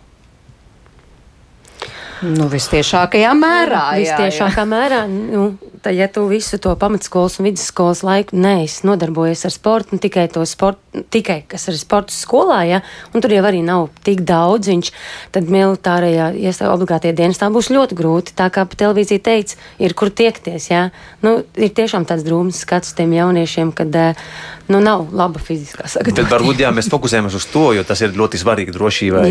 Nu, 2.24 2.48
vistiešākajā 2.52 3.32
mērā. 3.36 3.86
Nu, 3.92 4.04
vistiešākā 4.04 4.62
jā, 4.62 4.64
jā. 4.64 4.70
mērā. 4.72 5.00
Nu, 5.12 5.48
tad, 5.86 5.96
ja 5.98 6.08
tu 6.12 6.24
visu 6.30 6.58
to 6.62 6.72
pamatskolas 6.80 7.38
un 7.40 7.50
vidusskolas 7.50 8.02
laiku 8.06 8.40
neesi 8.40 8.88
nodarbojies 8.88 9.46
ar 9.46 9.54
sportu, 9.54 10.00
tikai 10.02 10.26
to 10.34 10.46
sportu, 10.50 11.04
tikai 11.14 11.42
kas 11.52 11.68
ir 11.70 11.78
sports 11.78 12.18
skolā, 12.24 12.62
ja, 12.70 12.82
un 13.14 13.24
tur 13.24 13.36
jau 13.36 13.44
arī 13.46 13.62
nav 13.66 13.90
tik 14.08 14.24
daudz, 14.26 14.72
viņš, 14.72 14.92
tad 15.36 15.52
militārajā 15.52 16.32
iestā 16.48 16.72
obligātie 16.74 17.14
dienestā 17.18 17.52
būs 17.54 17.70
ļoti 17.74 18.00
grūti. 18.00 18.36
Tā 18.40 18.50
kā 18.54 18.66
pa 18.66 18.80
televīzija 18.86 19.26
teica, 19.26 19.60
ir 19.84 19.98
kur 19.98 20.10
tiekties, 20.10 20.72
ja. 20.72 20.88
Nu, 21.26 21.42
ir 21.60 21.76
tiešām 21.76 22.08
tāds 22.10 22.26
drūms 22.26 22.64
skats 22.66 22.96
tiem 22.98 23.14
jauniešiem, 23.18 23.76
kad 23.76 24.00
uh, 24.00 24.28
nu, 24.68 24.80
nav 24.82 25.06
laba 25.14 25.42
fiziskā 25.42 25.86
sagatavotība. 25.86 26.26
Tad 26.26 26.34
varbūt 26.34 26.62
jā, 26.64 26.72
mēs 26.74 26.90
fokusējamies 26.92 27.38
uz 27.38 27.46
to, 27.52 27.66
jo 27.78 27.84
tas 27.88 28.02
ir 28.02 28.16
ļoti 28.18 28.42
svarīgi 28.42 28.74
drošībai. 28.74 29.26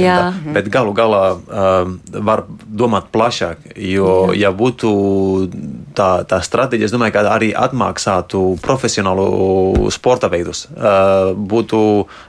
Bet 0.54 0.70
galu 0.72 0.94
galā 0.96 1.22
um, 1.34 1.96
var 2.26 2.44
domāt 2.74 3.10
plašāk. 3.14 3.70
Jo, 3.78 4.10
jā. 4.32 4.48
ja 4.48 4.52
būtu 4.54 4.92
tā, 5.96 6.10
tā 6.28 6.40
stratēģija, 6.44 6.90
es 6.90 6.94
domāju, 6.94 7.16
ka 7.16 7.26
arī 7.32 7.52
atmaksātu 7.56 8.44
profesionālu 8.64 9.90
sporta 9.94 10.30
veidus. 10.32 10.66
Uh, 10.74 11.34
būtu 11.34 11.82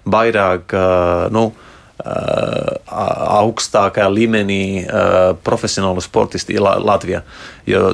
vairāk. 0.06 0.76
Uh, 0.76 1.30
nu, 1.36 1.48
Uh, 1.96 2.76
augstākajā 3.40 4.06
līmenī 4.12 4.84
profesionālu 5.48 6.04
sportistu 6.04 6.54
Latvijā. 6.60 7.22
Jo 7.66 7.94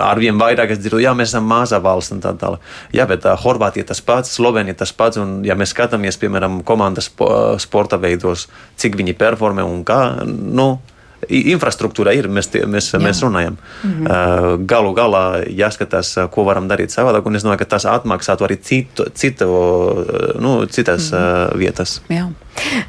arvien 0.00 0.38
vairāk 0.38 0.70
es 0.72 0.78
dzirdu, 0.78 1.02
jā, 1.02 1.10
mēs 1.18 1.34
esam 1.34 1.50
maza 1.50 1.80
valsts 1.82 2.14
un 2.14 2.22
tā 2.24 2.30
tālāk. 2.38 2.62
Jā, 2.94 3.08
bet 3.10 3.26
uh, 3.26 3.34
Horvātija 3.42 3.90
tas 3.90 4.00
pats, 4.06 4.30
Slovenija 4.38 4.78
tas 4.84 4.94
pats. 4.96 5.18
Un, 5.20 5.34
ja 5.44 5.58
mēs 5.58 5.74
skatāmies, 5.74 6.16
piemēram, 6.22 6.62
komandas 6.64 7.10
sporta 7.60 7.98
veidos, 8.00 8.46
cik 8.80 8.96
viņi 9.02 9.18
performē 9.18 9.66
un 9.66 9.82
kā, 9.84 10.00
nu, 10.30 10.70
infrastruktūra 11.28 12.14
ir, 12.16 12.28
mēs, 12.28 12.50
mēs, 12.66 12.92
Jā. 12.94 13.00
mēs 13.02 13.22
runājam. 13.24 13.56
Mm 13.82 14.06
-hmm. 14.06 14.66
Galu 14.66 14.94
galā 14.94 15.24
jāskatās, 15.48 16.14
ko 16.30 16.44
varam 16.44 16.68
darīt 16.68 16.94
savādāk, 16.94 17.26
un 17.26 17.36
es 17.36 17.44
domāju, 17.44 17.58
ka 17.58 17.64
tas 17.76 17.84
atmaksātu 17.84 18.46
arī 18.46 18.60
citu, 18.60 19.06
citu, 19.14 19.46
nu, 20.38 20.66
citas 20.66 21.12
mm 21.12 21.18
-hmm. 21.18 21.58
vietas. 21.58 22.00
Jā. 22.08 22.30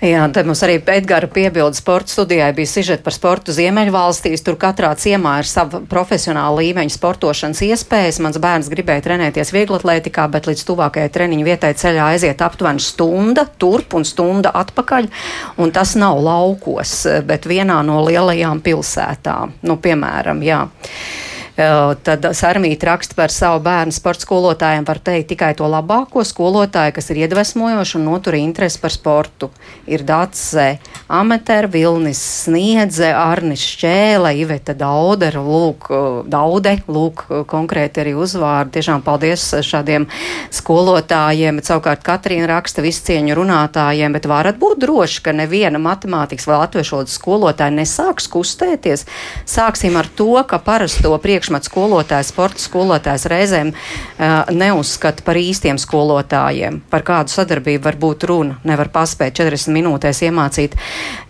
Jā, 0.03 0.25
te 0.33 0.43
mums 0.45 0.61
arī 0.65 0.77
Edgara 0.95 1.27
piebilda 1.31 1.75
sporta 1.77 2.11
studijai 2.11 2.51
bija 2.55 2.69
sižet 2.69 3.03
par 3.03 3.13
sportu 3.15 3.53
Ziemeļvalstīs. 3.55 4.43
Tur 4.45 4.57
katrā 4.61 4.91
ciemā 4.99 5.37
ir 5.41 5.49
sava 5.49 5.81
profesionāla 5.89 6.61
līmeņa 6.61 6.93
sportošanas 6.93 7.61
iespējas. 7.65 8.21
Mans 8.23 8.39
bērns 8.41 8.69
gribēja 8.71 9.05
trenēties 9.07 9.53
vieglatlētikā, 9.55 10.27
bet 10.31 10.49
līdz 10.49 10.65
tuvākajai 10.69 11.11
treniņu 11.15 11.47
vietai 11.47 11.73
ceļā 11.77 12.11
aiziet 12.13 12.43
aptuveni 12.45 12.83
stunda 12.83 13.47
turp 13.61 13.97
un 13.97 14.05
stunda 14.07 14.53
atpakaļ. 14.55 15.09
Un 15.61 15.73
tas 15.75 15.95
nav 15.99 16.21
laukos, 16.23 16.97
bet 17.25 17.49
vienā 17.49 17.81
no 17.87 18.01
lielajām 18.25 18.61
pilsētām. 18.65 19.53
Nu, 19.61 19.77
piemēram, 19.81 20.41
jā. 20.45 20.63
Tad 21.55 22.25
Sarmīta 22.35 22.89
raksta 22.89 23.15
par 23.15 23.31
savu 23.31 23.61
bērnu 23.63 23.95
sporta 23.95 24.25
skolotājiem. 24.25 24.83
Var 24.83 24.99
teikt 24.99 25.29
tikai 25.31 25.53
to 25.55 25.69
labāko 25.71 26.25
skolotāju, 26.27 26.91
kas 26.97 27.07
ir 27.13 27.21
iedvesmojoši 27.23 27.95
un 27.95 28.03
notur 28.09 28.35
interesi 28.35 28.81
par 28.81 28.91
sportu. 28.91 29.47
Ir 29.87 30.03
Dace, 30.03 30.81
Ametera, 31.07 31.69
Vilnis 31.71 32.19
Sniedze, 32.43 33.07
Arnis 33.15 33.63
Šķēle, 33.63 34.33
Iveta 34.41 34.75
Daudera, 34.75 35.39
lūk, 35.39 35.87
Daude, 36.27 36.73
lūk, 36.91 37.23
konkrēti 37.47 38.03
arī 38.03 38.17
uzvārdi. 38.19 38.75
Tiešām 38.75 39.05
paldies 39.05 39.47
šādiem 39.63 40.09
skolotājiem, 40.51 41.63
savukārt 41.63 42.03
Katrīna 42.03 42.51
raksta 42.51 42.83
viscieņu 42.83 43.39
runātājiem, 43.39 44.11
bet 44.17 44.27
varat 44.27 44.59
būt 44.59 44.83
droši, 44.83 45.23
ka 45.23 45.31
neviena 45.31 45.79
matemātikas 45.79 46.49
vai 46.51 46.59
latviešu 46.65 46.97
valodas 46.97 47.15
skolotāja 47.15 47.71
nesāks 47.79 48.27
kustēties. 48.27 49.07
Sāksim 49.47 49.95
ar 49.95 50.11
to, 50.19 50.33
ka 50.43 50.59
parasto 50.59 51.15
priekšmetu 51.45 51.69
skolotājs, 51.69 52.31
sporta 52.33 52.61
skolotājs 52.61 53.25
reizēm 53.29 53.71
uh, 53.71 54.49
neuzskata 54.49 55.23
par 55.25 55.37
īstiem 55.37 55.77
skolotājiem. 55.77 56.81
Par 56.89 57.03
kādu 57.05 57.29
sadarbību 57.29 57.83
var 57.85 57.97
būt 58.01 58.25
runa. 58.25 58.57
Nevar 58.65 58.89
paspēt 58.89 59.37
40 59.37 59.73
minūtēs 59.75 60.23
iemācīt 60.25 60.75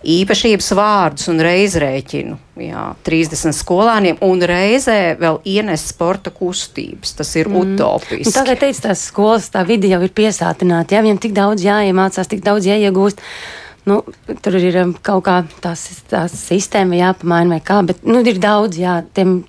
īpašības 0.02 0.70
vārdus 0.76 1.28
un 1.28 1.42
reizrēķinu. 1.44 2.38
Jā, 2.56 2.86
30 3.04 3.52
skolāniem 3.52 4.16
un 4.24 4.40
reizē 4.40 5.16
vēl 5.20 5.42
ienest 5.44 5.92
sporta 5.92 6.32
kustības. 6.32 7.12
Tas 7.18 7.34
ir 7.36 7.50
mm. 7.50 7.76
utopiski. 7.76 8.32
Tā 8.32 8.46
kā 8.46 8.56
teica, 8.56 8.88
tās 8.88 9.04
skolas, 9.10 9.50
tā 9.52 9.66
vidi 9.68 9.92
jau 9.92 10.00
ir 10.00 10.14
piesātināta. 10.16 10.96
Jā, 10.96 11.04
viņiem 11.04 11.20
tik 11.20 11.36
daudz 11.36 11.66
jāiemācās, 11.66 12.32
tik 12.32 12.40
daudz 12.46 12.70
jāiegūst. 12.70 13.20
Nu, 13.86 14.00
tur 14.42 14.56
ir 14.58 14.80
um, 14.80 14.96
kaut 15.04 15.28
kā 15.28 15.36
tās 15.62 15.84
sistēma 16.32 16.96
jāpamaina 16.98 17.54
vai 17.54 17.60
kā, 17.62 17.76
bet 17.86 18.00
nu, 18.08 18.24
ir 18.26 18.40
daudz, 18.42 18.80
jā, 18.80 18.96
tiem 19.14 19.44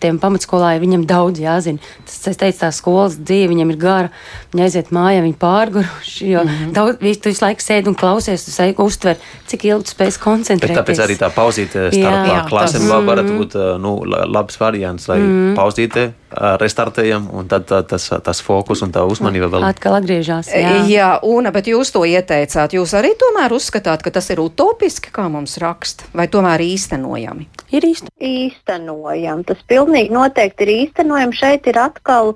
tiem 0.00 0.18
pamatskolājiem 0.22 0.84
viņam 0.84 1.06
daudz 1.10 1.42
jāzina. 1.42 1.82
Tas, 2.06 2.18
es 2.30 2.40
teicu, 2.40 2.58
tā 2.60 2.70
skolas 2.74 3.18
dzīve 3.18 3.52
viņam 3.52 3.74
ir 3.74 3.78
gara. 3.80 4.10
Viņi 4.52 4.66
aiziet 4.66 4.90
mājā, 4.94 5.22
viņi 5.24 5.38
pārguruši. 5.40 6.30
Jo 6.30 6.44
mm 6.44 6.48
-hmm. 6.48 6.72
daudz, 6.76 6.98
viņš 7.00 7.20
tu 7.20 7.32
visu 7.32 7.44
laiku 7.44 7.64
sēdi 7.64 7.90
un 7.90 7.98
klausies, 7.98 8.44
tu 8.44 8.54
sēdi 8.54 8.76
uztver, 8.78 9.16
cik 9.46 9.64
ilgi 9.64 9.84
tu 9.84 9.94
spēsi 9.96 10.20
koncentrēties. 10.20 10.76
Bet 10.76 10.82
tāpēc 10.82 11.04
arī 11.04 11.18
tā 11.18 11.30
pauzīte 11.34 11.88
starp 11.92 12.28
jā, 12.30 12.42
klasēm 12.48 12.88
tas, 12.88 13.04
varētu 13.10 13.28
mm 13.28 13.38
-hmm. 13.38 13.38
būt 13.38 13.80
nu, 13.80 14.02
labs 14.32 14.60
variants, 14.60 15.08
lai 15.08 15.18
mm 15.18 15.30
-hmm. 15.30 15.56
pauzīte 15.56 16.12
restartējam, 16.34 17.28
un 17.32 17.48
tad 17.48 17.66
tā, 17.68 17.80
tas, 17.86 18.06
tas 18.24 18.40
fokus 18.42 18.82
un 18.82 18.92
tā 18.94 19.04
uzmanība 19.06 19.48
vēl 19.52 19.66
atkal 19.68 19.98
atgriežas. 19.98 20.50
Jā. 20.50 20.74
jā, 20.90 21.10
Una, 21.22 21.52
bet 21.54 21.68
jūs 21.70 21.92
to 21.94 22.04
ieteicāt. 22.08 22.74
Jūs 22.76 22.94
arī 22.98 23.14
tomēr 23.20 23.54
uzskatāt, 23.54 24.02
ka 24.04 24.12
tas 24.14 24.30
ir 24.34 24.42
utopiski, 24.42 25.12
kā 25.14 25.28
mums 25.32 25.56
raksta, 25.62 26.08
vai 26.16 26.26
tomēr 26.32 26.64
īstenojami? 26.64 27.48
Ir 27.74 27.86
īsten. 27.88 28.10
īstenojami. 28.20 29.46
Tas 29.48 29.63
pilnīgi 29.70 30.12
noteikti 30.14 30.66
ir 30.66 30.72
īstenojami. 30.74 31.36
Šeit 31.36 31.68
ir 31.70 31.80
atkal 31.80 32.34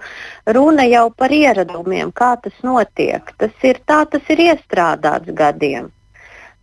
runa 0.57 0.87
jau 0.89 1.09
par 1.15 1.35
ieradumiem, 1.35 2.13
kā 2.13 2.35
tas 2.43 2.57
notiek. 2.67 3.33
Tas 3.39 3.69
ir 3.71 3.81
tā, 3.87 4.03
tas 4.11 4.35
ir 4.35 4.45
iestrādāts 4.49 5.33
gadiem. 5.39 5.91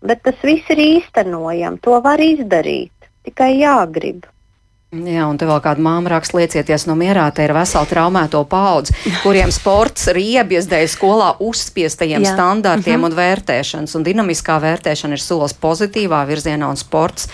Bet 0.05 0.21
tas 0.27 0.37
viss 0.43 0.69
ir 0.73 0.81
īstenojami. 0.83 1.81
To 1.85 1.99
var 2.05 2.21
izdarīt. 2.21 2.93
Tikai 3.25 3.55
jāgrib. 3.57 4.25
Jā, 5.03 5.25
un 5.27 5.39
te 5.39 5.47
vēl 5.47 5.59
kāda 5.63 5.83
māma 5.83 6.13
raksta, 6.15 6.37
liecieties 6.39 6.85
no 6.89 6.95
mierā, 6.99 7.25
te 7.35 7.43
ir 7.45 7.53
vesela 7.55 7.87
traumēto 7.89 8.43
paudze, 8.49 8.95
kuriem 9.23 9.51
sports 9.53 10.07
riebjas 10.15 10.69
dēļ 10.71 10.85
skolā 10.91 11.31
uzspiestajiem 11.43 12.23
Jā. 12.23 12.35
standartiem 12.35 12.95
uh 12.95 12.97
mhm. 12.97 13.03
-huh. 13.03 13.11
un 13.11 13.17
vērtēšanas, 13.19 13.95
un 13.97 14.05
dinamiskā 14.05 14.59
vērtēšana 14.61 15.17
ir 15.17 15.23
solis 15.23 15.53
pozitīvā 15.53 16.21
virzienā, 16.27 16.69
un 16.69 16.77
sports, 16.77 17.27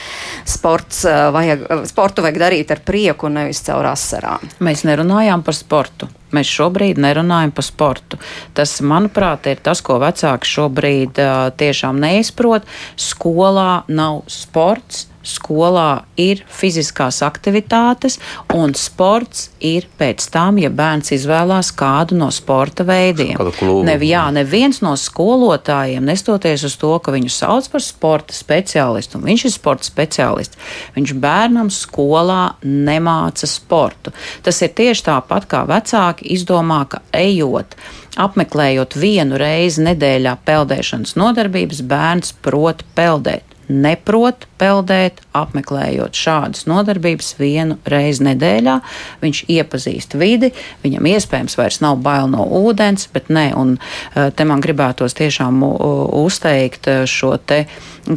sports 0.46 1.06
uh, 1.06 1.30
vajag, 1.34 1.68
sportu 1.86 2.22
vajag 2.22 2.40
darīt 2.40 2.72
ar 2.72 2.80
prieku 2.86 3.28
un 3.28 3.34
nevis 3.42 3.62
caur 3.62 3.86
asarām. 3.86 4.40
Mēs 4.60 4.84
nerunājām 4.88 5.44
par 5.44 5.56
sportu. 5.56 6.08
Mēs 6.36 6.52
šobrīd 6.52 7.02
nerunājam 7.02 7.54
par 7.56 7.68
sportu. 7.68 8.20
Tas, 8.58 8.78
manuprāt, 8.86 9.50
ir 9.52 9.64
tas, 9.64 9.84
ko 9.86 10.00
vecāki 10.02 10.50
šobrīd 10.50 11.22
uh, 11.22 11.48
tiešām 11.58 12.00
neizprot. 12.02 12.68
Skolā 13.00 13.84
nav 13.92 14.24
sports, 14.32 15.08
skolā 15.26 16.04
ir 16.20 16.42
fiziskās 16.50 17.22
aktivitātes, 17.26 18.18
un 18.58 18.74
sports 18.78 19.50
ir 19.64 19.86
pēc 20.00 20.26
tam, 20.34 20.58
ja 20.62 20.72
bērns 20.74 21.14
izvēlās 21.16 21.72
kādu 21.78 22.18
no 22.18 22.32
sporta 22.34 22.86
veidiem. 22.88 23.38
Ne, 23.86 23.98
jā, 24.06 24.24
neviens 24.34 24.82
no 24.86 24.96
skolotājiem, 24.98 26.06
nestoties 26.08 26.66
uz 26.68 26.78
to, 26.82 26.94
ka 27.04 27.14
viņu 27.14 27.32
sauc 27.34 27.70
par 27.72 27.86
sporta 27.86 28.36
speciālistu, 28.36 29.20
un 29.20 29.28
viņš 29.30 29.46
ir 29.48 29.56
sporta 29.56 29.88
speciālists, 29.88 30.60
viņš 30.98 31.16
bērnam 31.22 31.72
skolā 31.74 32.56
nemāca 32.66 33.50
sportu. 33.50 34.14
Tas 34.46 34.62
ir 34.66 34.74
tieši 34.78 35.08
tāpat 35.12 35.48
kā 35.52 35.64
vecāki 35.70 36.21
izdomā, 36.24 36.84
ka 36.90 37.02
ejot 37.16 37.78
apmeklējot 38.22 38.98
vienu 39.00 39.40
reizi 39.40 39.86
nedēļā 39.86 40.36
peldēšanas 40.48 41.16
nodarbības, 41.20 41.86
bērns 41.88 42.36
prot 42.44 42.84
peldēt 42.98 43.52
neprot 43.72 44.46
peldēt, 44.60 45.22
apmeklējot 45.38 46.18
šādas 46.18 46.66
nodarbības 46.70 47.34
vienu 47.40 47.78
reizi 47.90 48.26
nedēļā. 48.28 48.78
Viņš 49.24 49.44
iepazīst 49.52 50.16
vidi, 50.20 50.52
viņam 50.84 51.08
iespējams 51.14 51.58
vairs 51.60 51.80
nav 51.84 52.02
bail 52.04 52.30
no 52.32 52.46
ūdens, 52.62 53.08
bet 53.14 53.32
nē, 53.34 53.48
un 53.58 53.78
eh, 53.78 54.30
te 54.36 54.48
man 54.48 54.64
gribētos 54.64 55.16
tiešām 55.18 55.64
uzteikt 55.64 56.92
eh, 56.92 57.04
šo 57.10 57.36
te 57.38 57.64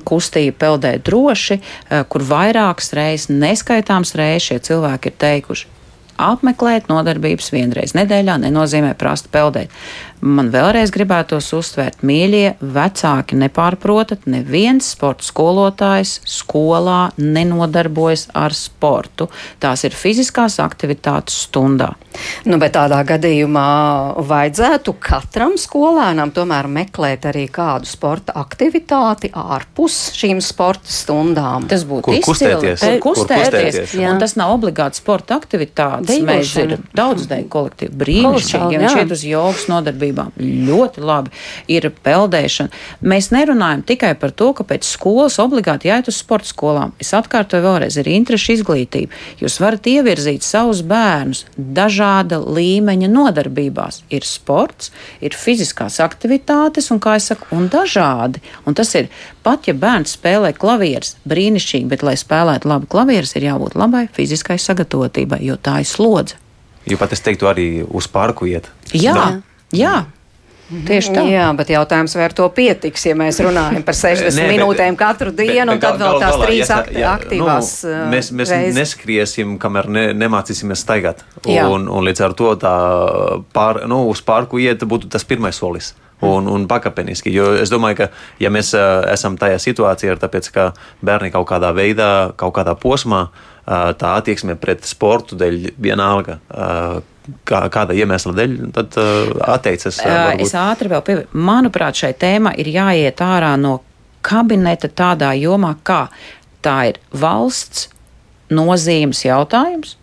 kustību 0.05 0.57
peldēt 0.59 1.07
droši, 1.07 1.61
eh, 1.61 2.03
kur 2.09 2.27
vairākas 2.27 2.93
reizes, 2.97 3.31
neskaitāms 3.31 4.15
reizes 4.19 4.51
šie 4.51 4.61
cilvēki 4.71 5.13
ir 5.13 5.19
teikuši, 5.23 5.71
apmeklēt 6.21 6.91
nodarbības 6.91 7.51
vienreiz 7.55 7.95
nedēļā 7.97 8.39
nenozīmē 8.47 8.95
prast 8.99 9.31
peldēt. 9.35 9.73
Man 10.25 10.49
vēlreiz 10.49 10.89
gribētos 10.89 11.51
uzsvērt, 11.53 11.99
mīļie 12.07 12.55
vecāki, 12.73 13.37
nepārprotat, 13.37 14.23
neviens 14.31 14.87
sporta 14.95 15.27
skolotājs 15.27 16.15
skolā 16.25 17.11
nenodarbojas 17.21 18.31
ar 18.33 18.57
sportu. 18.57 19.27
Tās 19.61 19.85
ir 19.85 19.93
fiziskās 19.93 20.57
aktivitātes 20.65 21.43
stundā. 21.45 21.91
Nu, 22.49 22.57
bet 22.63 22.73
tādā 22.79 23.03
gadījumā 23.05 23.67
vajadzētu 24.25 24.95
katram 25.03 25.59
skolēnam 25.61 26.33
tomēr 26.33 26.71
meklēt 26.73 27.29
arī 27.29 27.45
kādu 27.53 27.91
sporta 27.91 28.33
aktivitāti 28.41 29.29
ārpus 29.29 29.99
šīm 30.17 30.41
sporta 30.45 30.89
stundām. 30.89 31.69
Tas 31.69 31.85
būtu 31.85 32.17
izcili. 32.17 32.25
Kur 32.25 32.33
kustēties. 32.33 32.87
Kur 32.87 33.19
kustēties. 33.21 33.95
Un 34.01 34.25
tas 34.25 34.39
nav 34.41 34.55
obligāti 34.57 35.03
sporta 35.03 35.37
aktivitātes. 35.37 36.25
Mēs 36.25 36.57
ir 36.65 36.79
daudz 36.97 37.29
dēļ 37.29 37.47
kolektīvi 37.53 38.03
brīnišķīgi. 38.07 38.83
Viņš 38.87 39.01
iet 39.03 39.17
uz 39.19 39.29
jogas 39.29 39.69
nodarbību 39.69 40.14
attiecībām. 40.15 40.33
Ļoti 40.69 41.03
labi 41.05 41.31
ir 41.69 41.91
peldēšana. 42.05 42.71
Mēs 43.03 43.31
nerunājam 43.33 43.85
tikai 43.87 44.15
par 44.19 44.33
to, 44.33 44.53
ka 44.55 44.65
pēc 44.65 44.85
skolas 44.85 45.39
obligāti 45.39 45.89
jāiet 45.89 46.09
uz 46.09 46.19
sporta 46.19 46.49
skolām. 46.49 46.93
Es 47.01 47.13
atkārtoju 47.15 47.65
vēlreiz, 47.65 47.99
ir 47.99 48.09
interešu 48.09 48.59
izglītība. 48.59 49.13
Jūs 49.41 49.61
varat 49.61 49.87
ievirzīt 49.87 50.43
savus 50.43 50.83
bērnus 50.83 51.45
dažāda 51.57 52.41
līmeņa 52.41 53.09
nodarbībās. 53.11 54.03
Ir 54.11 54.25
sports, 54.25 54.93
ir 55.21 55.35
fiziskās 55.35 56.01
aktivitātes 56.01 56.91
un, 56.91 57.01
kā 57.01 57.17
es 57.19 57.31
saku, 57.33 57.49
un 57.55 57.69
dažādi. 57.69 58.43
Un 58.67 58.75
tas 58.75 58.95
ir 58.95 59.11
pat, 59.43 59.67
ja 59.69 59.75
bērns 59.75 60.17
spēlē 60.19 60.55
klavierus, 60.57 61.17
brīnišķīgi, 61.29 61.91
bet, 61.91 62.05
lai 62.07 62.17
spēlētu 62.21 62.71
labi 62.71 62.89
klavierus, 62.91 63.35
ir 63.37 63.51
jābūt 63.51 63.77
labai 63.79 64.07
fiziskai 64.15 64.59
sagatavotībai, 64.61 65.43
jo 65.45 65.59
tā 65.61 65.81
ir 65.83 65.89
slodze. 65.89 66.41
Jo 66.85 66.99
pat 67.01 67.15
es 67.17 67.23
teiktu, 67.25 67.49
arī 67.49 67.69
uz 67.85 68.09
parku 68.13 68.49
iet. 68.51 68.69
Jā. 68.93 69.15
Jā. 69.17 69.29
Jā. 69.79 70.05
Tieši 70.65 71.13
tā. 71.13 71.23
Jā, 71.29 71.45
bet 71.57 71.69
jautājums, 71.75 72.15
vai 72.17 72.25
ar 72.25 72.35
to 72.37 72.47
pietiks, 72.57 73.03
ja 73.05 73.17
mēs 73.19 73.37
runājam 73.45 73.83
par 73.85 73.97
60 74.01 74.39
Nē, 74.39 74.47
minūtēm 74.55 74.97
katru 74.97 75.35
dienu, 75.37 75.75
bet, 75.75 75.77
un 75.77 75.83
tad 75.83 76.01
vēl 76.01 76.23
tās 76.23 76.37
galā, 76.39 76.47
trīs 76.49 76.63
ja 76.63 76.69
tā, 76.71 76.95
ja, 76.97 77.11
aktīvās. 77.19 77.73
Nu, 77.85 77.91
uh, 77.93 78.07
mēs 78.15 78.31
mēs 78.33 78.55
reiz. 78.55 78.79
neskriesim, 78.79 79.59
kamēr 79.61 79.91
ne, 79.93 80.07
nemācīsimies 80.17 80.87
staigāt. 80.87 81.21
Un, 81.45 81.85
un 81.85 82.09
līdz 82.09 82.25
ar 82.25 82.39
to 82.39 82.55
tā 82.65 82.75
pār, 83.55 83.85
nu, 83.91 84.07
uz 84.09 84.25
parku 84.25 84.63
iet 84.63 84.83
būtu 84.89 85.13
tas 85.13 85.29
pirmais 85.29 85.61
solis. 85.61 85.93
Un, 86.25 86.47
un 86.49 86.63
pakāpeniski. 86.65 87.29
Jo 87.35 87.51
es 87.61 87.69
domāju, 87.69 87.99
ka, 87.99 88.07
ja 88.41 88.49
mēs 88.49 88.71
uh, 88.79 89.03
esam 89.13 89.35
tajā 89.37 89.59
situācijā, 89.61 90.15
ir 90.15 90.21
tāpēc, 90.23 90.47
ka 90.55 90.71
bērni 91.05 91.29
kaut 91.35 91.51
kādā 91.51 91.75
veidā, 91.77 92.31
kaut 92.41 92.55
kādā 92.57 92.73
posmā, 92.81 93.27
uh, 93.29 93.91
tā 93.99 94.15
attieksme 94.23 94.57
pret 94.57 94.87
sportu 94.89 95.37
dēļ 95.37 95.75
vienalga. 95.77 96.39
Uh, 96.49 97.03
kā, 97.49 97.65
kāda 97.73 97.97
iemesla 97.97 98.35
dēļ 98.37 98.55
tad, 98.75 98.99
uh, 99.01 99.33
atteicas. 99.55 99.99
Uh, 100.05 100.35
es 100.43 100.55
ātri 100.59 100.91
vēl 100.93 101.05
pievienoju. 101.07 101.43
Manuprāt, 101.49 101.99
šai 102.03 102.13
tēmai 102.21 102.55
ir 102.63 102.71
jāiet 102.75 103.23
ārā 103.25 103.55
no 103.61 103.79
kabineta 104.25 104.89
tādā 104.89 105.33
jomā, 105.39 105.75
kā 105.85 106.07
tā 106.65 106.79
ir 106.93 107.01
valsts 107.13 107.89
nozīmes 108.55 109.25
jautājums, 109.27 109.97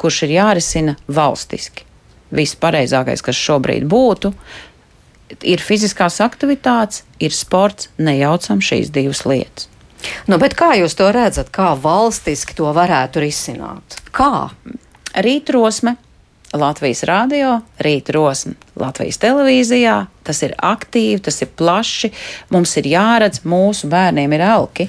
kurš 0.00 0.24
ir 0.26 0.36
jārisina 0.36 0.96
valstiski. 1.08 1.84
Viss 2.36 2.58
pareizākais, 2.58 3.22
kas 3.24 3.38
šobrīd 3.38 3.86
būtu, 3.88 4.32
ir 5.46 5.62
fiziskās 5.62 6.18
aktivitātes, 6.24 7.04
ir 7.22 7.34
sports, 7.34 7.90
nejaucam 7.98 8.60
šīs 8.64 8.90
divas 8.94 9.24
lietas. 9.28 9.70
Nu, 10.28 10.36
kā 10.38 10.74
jūs 10.76 10.94
to 10.98 11.06
redzat, 11.14 11.48
kā 11.54 11.72
valstiski 11.80 12.54
to 12.58 12.68
varētu 12.76 13.22
risināt? 13.24 13.96
Kā? 14.14 14.50
rītrosme. 15.16 15.96
Latvijas 16.54 17.02
rādio, 17.08 17.62
rīta 17.82 18.12
rosme, 18.14 18.54
Latvijas 18.78 19.18
televīzijā. 19.18 19.96
Tas 20.24 20.42
ir 20.46 20.54
aktīvi, 20.62 21.18
tas 21.26 21.42
ir 21.42 21.50
plaši. 21.58 22.12
Mums 22.54 22.76
ir 22.80 22.86
jāredz, 22.92 23.42
mūsu 23.44 23.90
bērniem 23.92 24.32
ir 24.38 24.44
elki. 24.46 24.86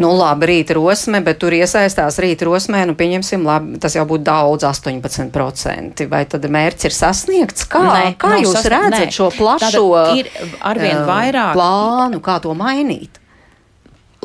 Nu, 0.00 0.08
labi, 0.16 0.46
rīta 0.48 0.72
rosme, 0.76 1.20
bet 1.24 1.38
tur 1.40 1.52
iesaistās 1.52 2.16
rīta 2.20 2.46
rosmē, 2.48 2.84
nu, 2.88 2.94
pieņemsim, 2.96 3.42
labi, 3.44 3.76
tas 3.80 3.96
jau 3.96 4.06
būtu 4.08 4.24
daudz, 4.24 4.64
18%. 4.68 6.06
Vai 6.08 6.22
tad 6.28 6.44
mērķis 6.48 6.88
ir 6.88 6.94
sasniegts? 6.96 7.66
Kā, 7.68 7.82
Nē, 7.84 8.14
kā 8.20 8.38
jūs 8.40 8.56
sas- 8.56 8.70
redzat 8.72 9.08
nē. 9.08 9.12
šo 9.12 9.28
plašo 9.36 9.84
Tātad 9.84 10.16
ir 10.22 10.30
arvien 10.64 10.96
eh, 10.96 11.04
vairāk- 11.08 11.56
plānu, 11.56 12.20
kā 12.24 12.38
to 12.40 12.54
mainīt? 12.56 13.20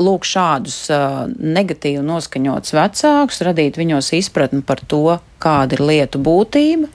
Lūk, 0.04 0.26
šādus 0.28 0.78
uh, 0.94 1.28
negatīvi 1.38 2.02
noskaņotus 2.06 2.74
vecākus, 2.78 3.42
radīt 3.48 3.78
viņos 3.80 4.12
izpratni 4.18 4.62
par 4.66 4.82
to, 4.92 5.20
kāda 5.42 5.78
ir 5.78 5.86
lietu 5.88 6.22
būtība, 6.22 6.90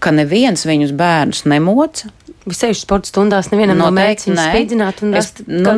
ka 0.00 0.12
neviens 0.16 0.64
viņus 0.68 0.94
bērnus 0.96 1.44
nemoca. 1.50 2.08
Visēžu 2.48 2.80
sporta 2.80 3.10
stundās 3.10 3.50
nevienam 3.52 3.82
mērķis 3.92 4.26
viņu 4.30 4.36
spīdzināt 4.54 5.02
un 5.04 5.10
rast 5.14 5.42
nu, 5.46 5.74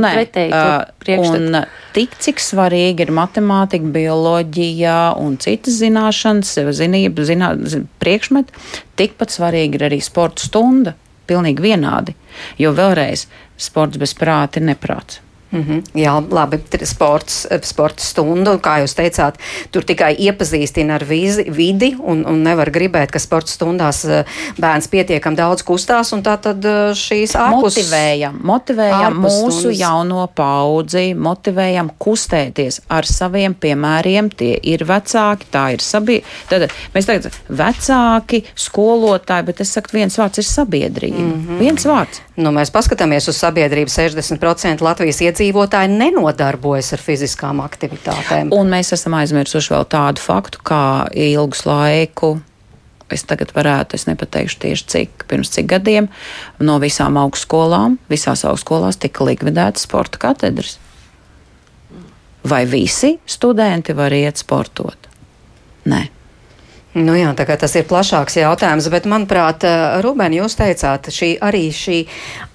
ā, 0.55 0.61
priekšstatu. 1.03 1.49
un 1.51 1.57
tik, 1.97 2.14
cik 2.23 2.39
svarīgi 2.41 3.03
ir 3.03 3.11
matemātika, 3.12 3.91
bioloģija 3.97 4.95
un 5.18 5.35
citas 5.43 5.81
zināšanas, 5.83 6.55
zinība, 6.79 7.27
zinā, 7.27 7.51
zi- 7.66 7.83
priekšmeti, 7.99 8.55
tikpat 8.97 9.35
svarīgi 9.35 9.81
ir 9.81 9.89
arī 9.91 9.99
sporta 10.07 10.47
stunda. 10.47 10.95
Pilnīgi 11.27 11.62
vienādi. 11.62 12.14
Jo 12.59 12.73
vēlreiz, 12.75 13.27
sports 13.59 13.99
bez 14.01 14.14
prāta 14.18 14.59
ir 14.59 14.66
neprāts. 14.70 15.20
Mm 15.53 15.65
-hmm. 15.65 15.83
Jā, 15.95 16.25
labi, 16.31 16.61
sports, 16.85 17.47
eh, 17.51 17.61
sporta 17.63 18.03
stundu, 18.03 18.51
kā 18.59 18.81
jūs 18.81 18.95
teicāt, 18.97 19.35
tur 19.71 19.85
tikai 19.85 20.17
iepazīstina 20.19 20.95
ar 20.95 21.05
vizi, 21.05 21.45
vidi 21.51 21.97
un, 21.99 22.25
un 22.27 22.43
nevar 22.43 22.71
gribēt, 22.71 23.11
ka 23.11 23.19
sporta 23.19 23.53
stundās 23.53 24.05
eh, 24.05 24.25
bērns 24.61 24.89
pietiekam 24.89 25.37
daudz 25.37 25.63
kustās 25.63 26.13
un 26.13 26.23
tā 26.23 26.37
tad 26.41 26.65
eh, 26.65 26.95
šīs 26.95 27.37
ārpus. 27.37 27.77
Motivējam, 27.77 28.41
motivējam 28.43 29.19
mūsu 29.21 29.51
stundas. 29.51 29.79
jauno 29.79 30.27
paudzi, 30.35 31.15
motivējam 31.15 31.91
kustēties 31.99 32.81
ar 32.89 33.05
saviem 33.05 33.55
piemēriem. 33.55 34.31
Tie 34.37 34.59
ir 34.63 34.85
vecāki, 34.85 35.47
tā 35.53 35.73
ir 35.73 35.81
sabiedrība. 35.85 36.27
Tad 36.49 36.71
mēs 36.95 37.07
tagad 37.07 37.31
vecāki, 37.49 38.45
skolotāji, 38.55 39.47
bet 39.47 39.61
es 39.61 39.73
saku, 39.73 39.91
viens 39.93 40.19
vārds 40.19 40.39
ir 40.39 40.45
sabiedrība. 40.45 41.19
Mm. 41.19 41.47
-hmm. 41.47 41.59
Viens 41.59 41.85
vārds. 41.85 42.21
Nu, 42.43 42.51
mēs 42.55 42.72
paskatāmies 42.74 43.28
uz 43.30 43.38
sabiedrību. 43.38 43.90
60% 43.93 44.82
Latvijas 44.82 45.20
iedzīvotāji 45.22 45.93
nenodarbojas 45.93 46.93
ar 46.97 47.03
fiziskām 47.03 47.61
aktivitātēm. 47.62 48.51
Un 48.57 48.72
mēs 48.72 48.93
esam 48.97 49.14
aizmirsuši 49.20 49.74
vēl 49.74 49.86
tādu 49.93 50.22
faktu, 50.22 50.62
kā 50.66 50.84
ilgus 51.14 51.66
laiku. 51.68 52.34
Es 53.12 53.26
tagad 53.28 53.53
varētu, 53.53 53.99
es 53.99 54.09
nepateikšu 54.09 54.59
tieši 54.62 54.86
cik, 54.88 55.26
pirms 55.28 55.53
cik 55.53 55.68
gadiem, 55.74 56.09
no 56.64 56.78
visām 56.80 57.18
augstskolām, 57.20 57.99
visās 58.09 58.47
augstskolās 58.49 58.97
tika 59.03 59.26
likvidētas 59.28 59.84
sporta 59.84 60.20
katedras. 60.22 60.78
Vai 62.49 62.64
visi 62.66 63.18
studenti 63.28 63.95
var 63.95 64.16
iet 64.16 64.40
sportot? 64.40 65.11
Nē. 65.93 66.07
Nu 66.93 67.14
jā, 67.16 67.30
tā 67.32 67.47
kā 67.49 67.57
tas 67.57 67.72
ir 67.78 67.86
plašāks 67.88 68.34
jautājums, 68.36 68.84
bet, 68.93 69.07
manuprāt, 69.09 69.64
Rubēn, 70.05 70.34
jūs 70.36 70.59
teicāt, 70.59 71.09
šī 71.09 71.30
arī 71.40 71.62
šī 71.72 72.03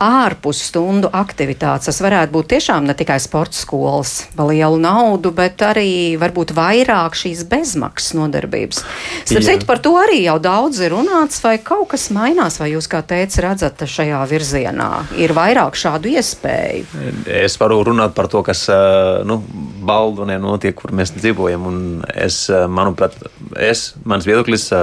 ārpus 0.04 0.60
stundu 0.68 1.10
aktivitātes, 1.10 1.98
varētu 2.06 2.36
būt 2.36 2.52
tiešām 2.54 2.86
ne 2.86 2.94
tikai 2.98 3.18
sporta 3.24 3.58
skolas 3.58 4.28
par 4.38 4.52
lielu 4.52 4.78
naudu, 4.78 5.32
bet 5.34 5.64
arī 5.66 5.90
varbūt 6.22 6.54
vairāk 6.58 7.18
šīs 7.18 7.42
bezmaksas 7.50 8.14
nodarbības. 8.20 8.84
Starp 9.26 9.48
citu, 9.48 9.66
par 9.70 9.82
to 9.82 9.96
arī 9.98 10.20
jau 10.28 10.38
daudz 10.44 10.84
ir 10.86 10.94
runāts, 10.94 11.42
vai 11.42 11.56
kaut 11.58 11.90
kas 11.96 12.10
mainās, 12.14 12.60
vai 12.62 12.70
jūs, 12.76 12.90
kā 12.92 13.02
teicat, 13.02 13.40
redzat 13.48 13.88
šajā 13.90 14.22
virzienā? 14.30 14.92
Ir 15.18 15.34
vairāk 15.34 15.74
šādu 15.80 16.14
iespēju. 16.14 16.86
Es 17.26 17.58
varu 17.58 17.82
runāt 17.90 18.14
par 18.14 18.30
to, 18.30 18.46
kas 18.46 18.68
ā, 18.70 18.80
nu, 19.26 19.42
Baldonē 19.88 20.38
notiek, 20.42 20.78
kur 20.78 20.94
mēs 20.94 21.16
dzīvojam. 21.18 21.66
un 21.66 21.84
Es, 22.18 22.44
ā, 22.52 22.66
manuprāt, 22.72 23.16
es, 23.62 23.94
mans 24.08 24.27
viedoklis, 24.28 24.68
ā, 24.76 24.82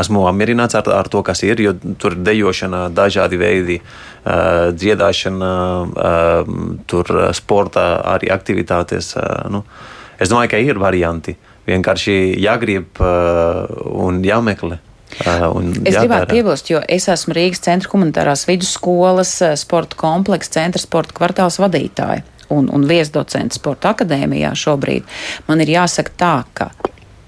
esmu 0.00 0.24
apmierināts 0.30 0.78
ar, 0.78 0.88
ar 0.94 1.10
to, 1.12 1.22
kas 1.26 1.42
ir, 1.46 1.60
jo 1.62 1.74
tur 2.00 2.16
ir 2.16 2.22
dejošana, 2.26 2.86
dažādi 2.94 3.40
veidi, 3.40 3.80
dziedāšana, 4.26 5.50
tur 6.90 7.12
sporta 7.36 7.84
arī 8.14 8.30
aktivitātes. 8.34 9.12
Nu, 9.52 9.62
es 10.18 10.32
domāju, 10.32 10.50
ka 10.54 10.62
ir 10.62 10.80
varianti. 10.82 11.36
Vienkārši 11.66 12.16
jāgrib 12.42 12.98
un 13.02 14.22
jāmeklē. 14.26 14.78
un 15.54 15.70
Es 15.84 15.94
jādara. 15.94 16.00
gribētu 16.02 16.34
piebilst, 16.34 16.70
jo 16.70 16.80
es 16.88 17.06
esmu 17.08 17.34
Rīgas 17.34 17.62
centra 17.62 17.90
humanitārās 17.92 18.46
vidusskolas 18.48 19.36
sporta 19.58 19.96
kompleksa 19.98 20.58
centra 20.58 20.82
sporta 20.82 21.14
kvartāls 21.14 21.60
vadītāja 21.62 22.24
un, 22.50 22.68
un 22.70 22.86
viesdocents 22.86 23.58
sporta 23.58 23.94
akadēmijā 23.94 24.52
šobrīd. 24.58 25.06
Man 25.48 25.62
ir 25.62 25.72
jāsaka 25.76 26.10
tā, 26.18 26.34
ka 26.54 26.70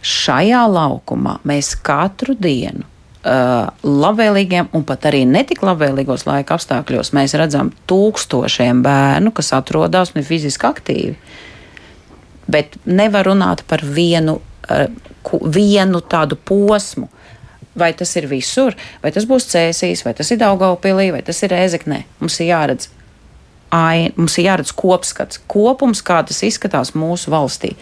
šajā 0.05 0.63
laukumā 0.71 1.39
mēs 1.49 1.75
katru 1.83 2.37
dienu. 2.39 2.87
Uh, 3.29 3.67
labvēlīgiem 3.83 4.69
un 4.73 4.85
pat 4.87 5.09
arī 5.11 5.25
netik 5.27 5.61
labvēlīgos 5.67 6.23
laika 6.29 6.55
apstākļos 6.55 7.11
mēs 7.17 7.35
redzam 7.37 7.73
tūkstošiem 7.91 8.79
bērnu, 8.87 9.33
kas 9.35 9.51
atrodas 9.57 10.15
ir 10.15 10.25
fiziski 10.25 10.69
aktīvi. 10.69 11.17
Bet 12.49 12.79
nevar 12.87 13.27
runāt 13.29 13.65
par 13.69 13.83
vienu, 13.85 14.39
uh, 14.71 14.87
ku- 15.27 15.43
vienu 15.45 16.01
tādu 16.01 16.39
posmu. 16.39 17.09
Vai 17.79 17.93
tas 17.93 18.15
ir 18.17 18.27
visur, 18.27 18.75
vai 19.03 19.11
tas 19.15 19.27
būs 19.29 19.51
Cēsīs, 19.51 20.05
vai 20.07 20.15
tas 20.15 20.31
ir 20.31 20.39
Daugaupilī, 20.41 21.13
vai 21.13 21.21
tas 21.23 21.43
ir 21.43 21.53
Ēzeknē. 21.55 22.05
Mums 22.21 22.41
ir 22.41 22.49
jāredz, 22.49 22.89
ai, 23.71 24.13
mums 24.17 24.39
ir 24.39 24.49
jāredz 24.49 24.73
kopskats, 24.75 25.39
kopums, 25.47 26.03
kā 26.03 26.23
tas 26.27 26.43
izskatās 26.43 26.95
mūsu 26.99 27.31
valstī. 27.31 27.75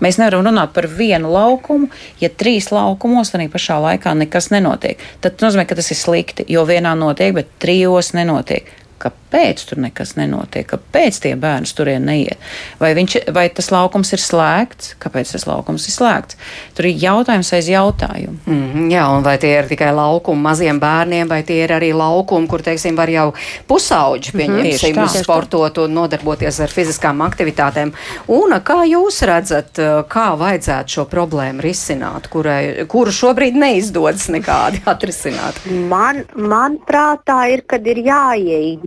Mēs 0.00 0.16
nevaram 0.18 0.46
runāt 0.46 0.72
par 0.72 0.88
vienu 0.88 1.30
laukumu, 1.32 1.90
ja 2.20 2.30
trīs 2.32 2.70
laukumos 2.72 3.34
tādā 3.34 3.48
pašā 3.52 3.76
laikā 3.82 4.14
nekas 4.18 4.48
nenotiek. 4.54 5.02
Tad 5.20 5.36
tas 5.36 5.50
nozīmē, 5.50 5.66
ka 5.68 5.76
tas 5.78 5.92
ir 5.92 6.00
slikti, 6.00 6.46
jo 6.48 6.64
vienā 6.68 6.94
notiek, 6.98 7.34
bet 7.36 7.52
trijos 7.62 8.14
nenotiek. 8.16 8.70
Kāpēc 9.02 9.64
tur 9.66 9.80
nekas 9.82 10.14
nenotiek? 10.18 10.66
Kāpēc 10.68 11.18
tie 11.24 11.32
bērni 11.40 11.70
turien 11.74 12.04
neiet? 12.06 12.38
Vai, 12.78 12.92
viņš, 12.94 13.16
vai 13.34 13.46
tas 13.54 13.70
laukums 13.72 14.12
ir 14.14 14.20
slēgts? 14.22 14.92
Kāpēc 15.02 15.32
tas 15.34 15.46
laukums 15.48 15.86
ir 15.88 15.94
slēgts? 15.94 16.38
Tur 16.76 16.86
ir 16.86 17.00
jautājums 17.02 17.50
aiz 17.56 17.70
jautājumu. 17.72 18.36
Mm, 18.46 18.90
jā, 18.92 19.06
un 19.10 19.24
vai 19.26 19.34
tie 19.42 19.54
ir 19.56 19.70
tikai 19.70 19.90
laukumi 19.96 20.44
maziem 20.44 20.78
bērniem, 20.82 21.30
vai 21.30 21.40
tie 21.48 21.62
ir 21.64 21.74
arī 21.78 21.90
laukumi, 21.96 22.46
kur, 22.50 22.62
teiksim, 22.62 22.98
var 22.98 23.10
jau 23.10 23.30
pusauģi 23.70 24.36
pieņemsim, 24.36 24.92
Tieši 24.92 25.00
tā. 25.00 25.24
sportot 25.24 25.80
un 25.82 25.96
nodarboties 25.96 26.60
ar 26.62 26.72
fiziskām 26.72 27.24
aktivitātēm. 27.26 27.94
Un 28.36 28.54
kā 28.62 28.82
jūs 28.90 29.22
redzat, 29.28 29.80
kā 30.12 30.28
vajadzētu 30.38 30.98
šo 30.98 31.06
problēmu 31.10 31.64
risināt, 31.64 32.28
kurai, 32.32 32.86
kuru 32.90 33.14
šobrīd 33.14 33.58
neizdodas 33.58 34.28
nekādi 34.32 34.84
atrisināt? 34.92 35.58
Man, 35.90 36.22
man 36.36 36.78
prātā 36.86 37.40
ir, 37.54 37.64
kad 37.68 37.86
ir 37.88 38.02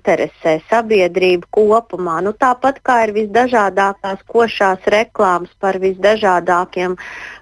jāieinteresē 0.06 0.62
sabiedrība 0.70 1.48
kopumā. 1.52 2.22
Nu, 2.22 2.34
tāpat 2.34 2.82
kā 2.84 3.06
ir 3.08 3.14
visdažādākās 3.14 4.24
košās 4.28 4.80
reklāmas 4.88 5.50
par 5.60 5.78
visdažādākiem 5.80 6.96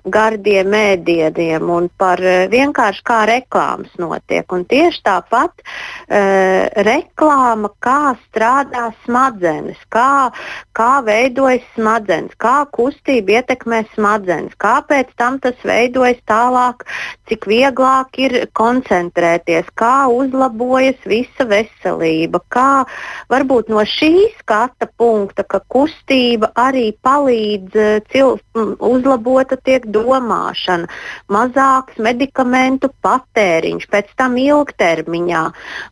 gardiem 0.04 0.74
ēdieniem 0.76 1.70
un 1.72 1.88
par 1.97 2.20
eh, 2.20 2.45
vienkārši 2.51 3.04
kā 3.08 3.24
reklāmas 3.30 3.93
notiek. 4.01 4.45
Un 4.54 4.66
tieši 4.70 4.99
tāpat 5.06 5.64
uh, 5.64 6.68
reklāma, 6.86 7.70
kā 7.84 8.14
strādā 8.28 8.89
smadzenes, 9.04 9.80
kā, 9.93 10.32
kā 10.76 10.89
veidojas 11.06 11.64
smadzenes, 11.76 12.36
kā 12.41 12.64
kustība 12.76 13.39
ietekmē 13.39 13.84
smadzenes, 13.93 14.56
kāpēc 14.62 15.14
tam 15.20 15.39
tas 15.43 15.58
veidojas 15.66 16.20
tālāk, 16.30 16.86
cik 17.30 17.47
vieglāk 17.49 18.20
ir 18.22 18.38
koncentrēties, 18.58 19.70
kā 19.80 20.08
uzlabojas 20.12 20.99
visa 21.10 21.47
veselība, 21.49 22.43
kā 22.54 22.84
varbūt 23.32 23.72
no 23.74 23.84
šī 23.88 24.28
skata 24.39 24.89
punkta, 24.99 25.45
ka 25.47 25.64
kustība 25.72 26.51
arī 26.60 26.91
palīdz 27.06 27.80
eh, 27.80 27.99
cil, 28.12 28.38
uzlabota 28.84 29.58
tiek 29.64 29.88
domāšana, 29.93 30.89
mazāks 31.31 31.99
medikamentu 32.01 32.89
patēriņš, 33.05 33.87
pēc 33.93 34.11
tam 34.19 34.37
ilgtermiņā. 34.41 35.43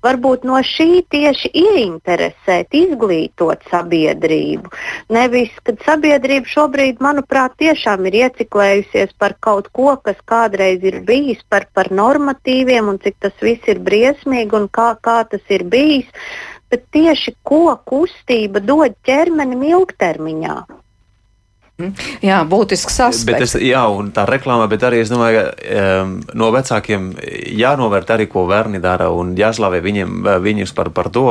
Varbūt 0.06 0.46
no 0.50 0.60
šī 0.66 1.04
tieši 1.14 1.52
ieinteresēt, 1.64 2.74
izglītot 2.82 3.66
sabiedrību. 3.72 4.72
Nevis, 5.14 5.54
kad 5.66 5.82
sabiedrība 5.86 6.50
šobrīd, 6.52 7.02
manuprāt, 7.04 7.58
tiešām 7.62 8.08
ir 8.10 8.20
ieciklējusies 8.26 9.16
par 9.22 9.38
kaut 9.40 9.72
ko, 9.76 9.96
kas 10.04 10.20
kādreiz 10.26 10.84
ir 10.88 11.02
bijis, 11.08 11.42
par, 11.50 11.68
par 11.74 11.92
normatīviem 11.94 12.90
un 12.92 13.02
cik 13.02 13.20
tas 13.26 13.38
viss 13.44 13.70
ir 13.72 13.82
briesmīgi 13.84 14.58
un 14.58 14.70
kā, 14.72 14.94
kā 15.02 15.22
tas 15.32 15.44
ir 15.54 15.68
bijis. 15.70 16.10
Bet 16.72 16.86
tieši 16.96 17.34
ko 17.44 17.76
kustība 17.88 18.62
dod 18.64 18.96
ķermenim 19.08 19.66
ilgtermiņā? 19.74 20.56
Jā, 22.22 22.42
būtisks 22.48 22.98
aspekts. 23.08 23.56
Es, 23.56 23.64
jā, 23.64 23.82
un 23.90 24.12
tā 24.14 24.26
reklāmā, 24.30 24.68
bet 24.70 24.84
arī 24.86 25.02
es 25.02 25.12
domāju, 25.12 25.44
ka 25.50 25.80
um, 26.04 26.14
no 26.38 26.50
vecākiem 26.54 27.08
jānovērt 27.58 28.12
arī, 28.16 28.28
ko 28.32 28.44
bērni 28.50 28.82
dara, 28.84 29.10
un 29.16 29.34
jāslavē 29.38 29.82
viņiem, 29.84 30.28
viņus 30.44 30.74
par, 30.78 30.92
par 30.96 31.10
to, 31.14 31.26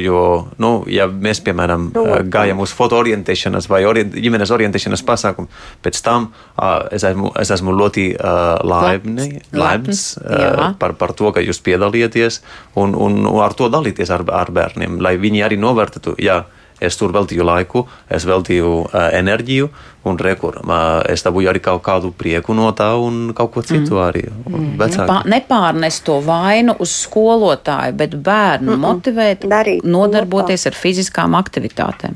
jo, 0.00 0.20
nu, 0.60 0.72
ja 0.90 1.06
mēs, 1.08 1.40
piemēram, 1.46 1.90
gājam 2.32 2.60
uz 2.64 2.74
foto 2.76 2.98
orientēšanas 3.00 3.68
vai 3.70 3.84
orient, 3.88 4.16
ģimenes 4.26 4.52
orientēšanas 4.54 5.04
pasākumu, 5.06 5.48
pēc 5.84 6.02
tam 6.04 6.28
uh, 6.32 6.84
es, 6.92 7.06
esmu, 7.06 7.32
es 7.40 7.54
esmu 7.54 7.76
ļoti 7.78 8.08
uh, 8.18 8.58
laimni, 8.66 9.30
laims 9.56 10.04
uh, 10.20 10.74
par, 10.80 10.98
par 11.00 11.14
to, 11.16 11.32
ka 11.34 11.44
jūs 11.44 11.62
piedalieties 11.64 12.42
un, 12.76 12.92
un, 12.92 13.22
un 13.30 13.40
ar 13.44 13.56
to 13.56 13.70
dalīties 13.72 14.12
ar, 14.14 14.26
ar 14.34 14.52
bērniem, 14.54 15.00
lai 15.04 15.16
viņi 15.20 15.46
arī 15.48 15.60
novērtētu, 15.60 16.18
jā, 16.22 16.42
es 16.80 16.96
tur 16.98 17.12
veltīju 17.14 17.44
laiku, 17.46 17.84
es 18.10 18.26
veltīju 18.26 18.70
uh, 18.84 19.08
enerģiju, 19.14 19.68
un 20.04 20.18
rekur, 20.20 20.58
uh, 20.64 21.02
es 21.10 21.24
dabūju 21.24 21.50
arī 21.52 21.62
kaut 21.64 21.82
kādu 21.86 22.12
prieku 22.16 22.54
no 22.56 22.70
tā, 22.76 22.90
un 23.00 23.32
kaut 23.36 23.54
ko 23.54 23.62
citu 23.62 23.96
mm. 23.96 24.02
arī. 24.04 24.24
Nepā, 24.80 25.20
nepārnest 25.30 26.04
to 26.06 26.18
vainu 26.24 26.76
uz 26.82 26.94
skolotāju, 27.04 27.96
bet 27.96 28.16
bērnu 28.16 28.72
mm 28.72 28.76
-mm. 28.76 28.86
motivēt, 28.86 29.46
Darīt 29.48 29.84
nodarboties 29.84 30.66
ar 30.66 30.74
fiziskām 30.74 31.34
aktivitātēm. 31.34 32.14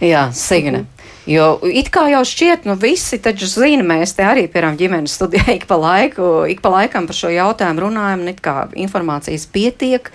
Jā, 0.00 0.30
Signe. 0.32 0.84
Jo 1.26 1.58
it 1.62 1.90
kā 1.92 2.06
jau 2.10 2.22
šķiet, 2.24 2.64
nu 2.64 2.74
visi 2.80 3.18
taču 3.22 3.46
zina, 3.46 3.84
mēs 3.84 4.16
te 4.16 4.24
arī, 4.24 4.46
piemēram, 4.48 4.76
ģimenes 4.80 5.14
studijā 5.14 5.54
ik 5.54 5.66
pa 5.66 5.76
laiku, 5.76 6.46
ik 6.48 6.62
pa 6.64 6.68
laikam 6.68 7.06
par 7.06 7.14
šo 7.14 7.28
jautājumu 7.28 7.80
runājam, 7.80 8.28
it 8.28 8.40
kā 8.40 8.68
informācijas 8.74 9.46
pietiek, 9.46 10.10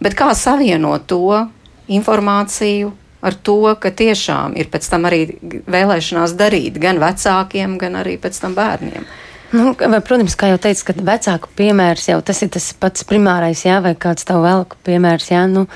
bet 0.00 0.14
kā 0.18 0.34
savienot 0.34 1.06
to 1.06 1.46
informāciju 1.88 2.92
ar 3.22 3.36
to, 3.46 3.58
ka 3.80 3.92
tiešām 3.94 4.56
ir 4.58 4.70
pēc 4.72 4.88
tam 4.90 5.06
arī 5.08 5.24
vēlēšanās 5.70 6.34
darīt 6.38 6.80
gan 6.82 7.00
vecākiem, 7.02 7.78
gan 7.80 8.00
arī 8.02 8.18
pēc 8.20 8.40
tam 8.42 8.56
bērniem. 8.58 9.06
Nu, 9.52 9.74
vai, 9.76 10.00
protams, 10.00 10.34
kā 10.38 10.48
jau 10.48 10.58
teicu, 10.64 10.86
ka 10.88 10.94
vecāku 11.04 11.50
piemērs 11.58 12.06
jau 12.08 12.22
tas 12.24 12.38
ir 12.40 12.48
tas 12.54 12.70
pats 12.72 13.04
primārais, 13.04 13.66
jā, 13.66 13.82
vai 13.84 13.92
kāds 14.00 14.24
tavu 14.24 14.46
vēlku 14.46 14.78
piemērs, 14.88 15.28
jā, 15.28 15.42
nu, 15.50 15.66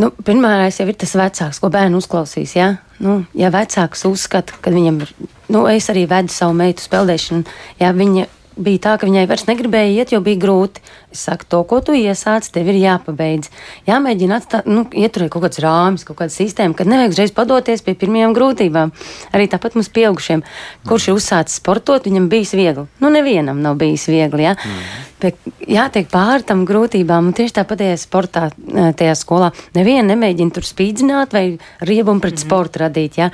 nu, 0.00 0.08
primārais 0.24 0.80
jau 0.80 0.86
ir 0.88 0.96
tas 0.96 1.12
vecāks, 1.20 1.60
ko 1.60 1.68
bērnu 1.72 2.00
uzklausīs, 2.00 2.56
jā. 2.56 2.70
Nu, 3.00 3.20
ja 3.36 3.52
vecāks 3.52 4.06
uzskata, 4.08 4.56
ka 4.64 4.72
viņam 4.72 5.02
ir, 5.04 5.12
nu, 5.52 5.66
es 5.68 5.88
arī 5.92 6.06
vedu 6.08 6.32
savu 6.32 6.56
meitu 6.56 6.84
speldēšanu, 6.84 7.44
jā, 7.80 7.92
viņa 7.96 8.26
bija 8.60 8.82
tā, 8.86 8.96
ka 9.00 9.08
viņai 9.08 9.26
vairs 9.28 9.46
negribēja 9.48 9.92
iet, 9.94 10.14
jo 10.14 10.20
bija 10.24 10.40
grūti. 10.40 10.82
Es 11.10 11.24
saku, 11.26 11.46
to, 11.50 11.60
ko 11.66 11.80
tu 11.82 11.94
iesāc, 11.98 12.46
tev 12.54 12.68
ir 12.70 12.76
jāpabeidz. 12.78 13.50
Jāmēģina 13.88 14.36
atstāt, 14.38 14.68
nu, 14.70 14.84
ieturēt 14.94 15.32
kaut 15.34 15.42
kāds 15.48 15.58
rāmis, 15.64 16.04
kaut 16.06 16.20
kāda 16.20 16.30
sistēma, 16.30 16.76
kad 16.78 16.86
nevajag 16.86 17.16
uzreiz 17.16 17.34
padoties 17.34 17.82
pie 17.82 17.96
pirmajām 17.98 18.34
grūtībām. 18.36 18.92
Arī 19.34 19.48
tāpat 19.50 19.74
mums 19.74 19.90
pieaugušiem, 19.90 20.44
kurš 20.86 21.08
ir 21.10 21.18
uzsācis 21.18 21.58
sportot, 21.58 22.06
viņam 22.06 22.30
bijis 22.30 22.54
viegli. 22.54 22.86
Nu, 23.02 23.10
nevienam 23.10 23.58
nav 23.64 23.80
bijis 23.82 24.06
viegli. 24.06 24.46
Ja? 24.46 24.54
Mm. 24.54 24.86
Bet 25.20 25.50
jātiek 25.66 26.06
pāri 26.14 26.46
tam 26.46 26.62
grūtībām, 26.68 27.32
un 27.32 27.36
tieši 27.36 27.58
tāpat 27.58 27.82
tajā 27.82 27.98
sportā, 28.00 28.46
tajā 28.70 29.18
skolā. 29.18 29.50
Nevienu 29.74 30.14
nemēģina 30.14 30.54
tur 30.54 30.64
spīdzināt 30.64 31.34
vai 31.34 31.44
riebumu 31.82 32.22
pret 32.22 32.38
mm. 32.38 32.44
sportu 32.46 32.84
radīt. 32.86 33.18
Ja? 33.18 33.32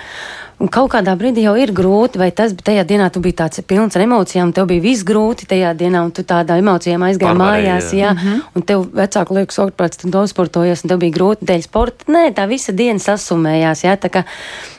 Un 0.57 0.71
kaut 0.73 0.89
kādā 0.95 1.13
brīdī 1.21 1.43
jau 1.45 1.53
ir 1.61 1.69
grūti, 1.77 2.17
vai 2.17 2.31
tas, 2.33 2.55
bet 2.57 2.65
tajā 2.71 2.87
dienā 2.89 3.11
tu 3.13 3.21
biji 3.21 3.37
tāds 3.43 3.61
pilns 3.69 3.97
ar 3.99 4.07
emocijām, 4.07 4.55
tev 4.57 4.71
bija 4.71 4.81
viss 4.81 5.05
grūti 5.05 5.45
tajā 5.51 5.75
dienā, 5.77 6.01
un 6.07 6.15
tu 6.17 6.25
tādā 6.25 6.57
emocijām 6.63 7.05
aizgāji 7.05 7.37
mājās, 7.37 7.66
jā, 7.67 7.79
jā. 7.99 8.13
Mm 8.13 8.19
-hmm. 8.19 8.43
un 8.55 8.63
tev 8.63 8.85
vecāku 8.95 9.35
liekas, 9.35 9.59
otrprāts, 9.59 10.01
tu 10.03 10.11
daudz 10.11 10.31
sportojies, 10.31 10.85
un 10.85 10.89
tev 10.89 10.99
bija 10.99 11.17
grūti 11.19 11.49
dēļ 11.49 11.63
sporta. 11.63 12.05
Nē, 12.13 12.35
tā 12.35 12.49
visa 12.49 12.73
diena 12.73 12.99
sasumējās, 12.99 13.85
jā, 13.85 13.97
tā 13.97 14.11
kā 14.11 14.25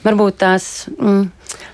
varbūt 0.03 0.37
tās. 0.37 0.87
Mm, 0.99 1.31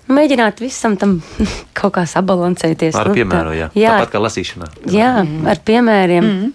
Mēģināt 0.07 0.59
visam 0.59 0.97
tam 0.97 1.21
kaut 1.79 1.93
kā 1.93 2.05
sabalansēties. 2.05 2.95
Ar 2.95 3.07
nu, 3.07 3.13
piemēru, 3.13 3.53
jā. 3.55 3.69
jā. 3.73 3.91
Tāpat 3.95 4.11
kā 4.11 4.19
lasīšanā. 4.19 4.67
Jā, 4.91 5.23
mm. 5.23 5.47
ar 5.47 5.57
piemēriem. 5.65 6.23
Mm. 6.23 6.53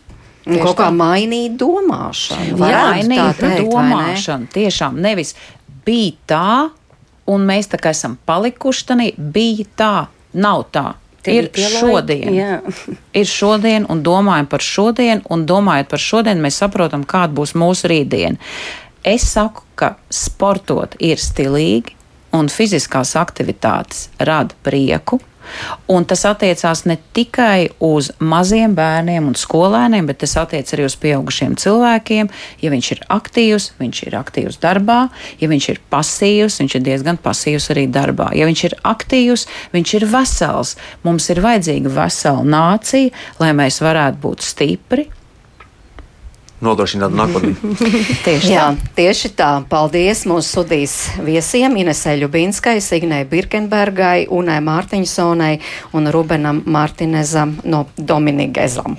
Un 0.49 0.63
kaut 0.65 0.79
kā 0.79 0.89
mainīt 0.95 1.59
domāšanu. 1.61 2.57
Jā, 2.57 2.85
mainīt 2.95 3.41
teikt, 3.41 3.69
domāšanu. 3.69 4.47
Ne? 4.47 4.53
Tiešām 4.55 4.97
nevis 5.05 5.35
bija 5.85 6.13
tā, 6.27 6.71
un 7.29 7.45
mēs 7.49 7.69
tā 7.73 7.81
kā 7.83 7.93
esam 7.97 8.17
palikuši 8.29 8.87
tādā, 8.89 9.11
bija 9.19 9.67
tā, 9.77 9.93
nav 10.33 10.65
tā. 10.73 10.95
Ir 11.27 11.49
šodien. 11.59 12.35
Jā. 12.35 12.59
ir 13.21 13.29
šodien, 13.29 13.87
un 13.91 14.03
domājam 14.07 14.49
par 14.51 14.65
šodienu, 14.65 15.27
un 15.35 15.45
domājot 15.49 15.91
par 15.91 16.03
šodienu, 16.03 16.45
mēs 16.45 16.61
saprotam, 16.63 17.05
kāda 17.09 17.35
būs 17.35 17.57
mūsu 17.59 17.91
rītdiena. 17.91 18.39
Es 19.07 19.27
saku, 19.33 19.65
ka 19.79 19.97
sportot 20.13 20.97
ir 21.03 21.21
stilīgi, 21.23 21.95
un 22.37 22.51
fiziskās 22.53 23.15
aktivitātes 23.19 24.09
rada 24.21 24.57
prieku, 24.67 25.21
Un 25.93 26.07
tas 26.09 26.25
attiecās 26.29 26.85
ne 26.89 26.99
tikai 27.17 27.69
uz 27.85 28.11
maziem 28.21 28.75
bērniem 28.79 29.31
un 29.31 29.37
skolēniem, 29.39 30.09
bet 30.09 30.21
tas 30.23 30.37
attiecas 30.41 30.77
arī 30.77 30.87
uz 30.89 30.97
pieaugušiem 31.01 31.57
cilvēkiem. 31.61 32.31
Ja 32.63 32.73
viņš 32.75 32.91
ir 32.95 33.05
aktīvs, 33.19 33.71
viņš 33.81 34.03
ir 34.07 34.19
aktīvs 34.21 34.61
darbā, 34.63 35.01
ja 35.41 35.51
viņš 35.51 35.69
ir 35.75 35.83
pasīvs, 35.93 36.61
viņš 36.63 36.79
ir 36.79 36.87
diezgan 36.91 37.21
pasīvs 37.25 37.71
arī 37.75 37.87
darbā. 37.93 38.31
Ja 38.39 38.49
viņš 38.49 38.65
ir 38.71 38.79
aktīvs, 38.89 39.47
viņš 39.75 39.95
ir 40.01 40.09
vesels. 40.13 40.77
Mums 41.05 41.29
ir 41.33 41.43
vajadzīga 41.45 41.93
vesela 42.01 42.45
nācija, 42.45 43.15
lai 43.43 43.55
mēs 43.57 43.83
varētu 43.85 44.23
būt 44.25 44.45
stipri, 44.47 45.09
nodrošināt 46.65 47.15
nākotni. 47.15 47.55
tieši, 48.27 48.53
Jā, 48.53 48.69
tā. 48.75 48.93
tieši 48.99 49.33
tā. 49.39 49.51
Paldies 49.71 50.25
mūsu 50.29 50.59
studijas 50.59 50.97
viesiem 51.25 51.77
Inesē 51.83 52.17
Ļubinskai, 52.23 52.79
Signai 52.85 53.25
Birkenbergai, 53.29 54.27
Unai 54.35 54.59
Mārtiņsonai 54.65 55.55
un 55.99 56.11
Rubenam 56.15 56.65
Martinezam 56.67 57.59
no 57.65 57.87
Dominigezam. 57.97 58.99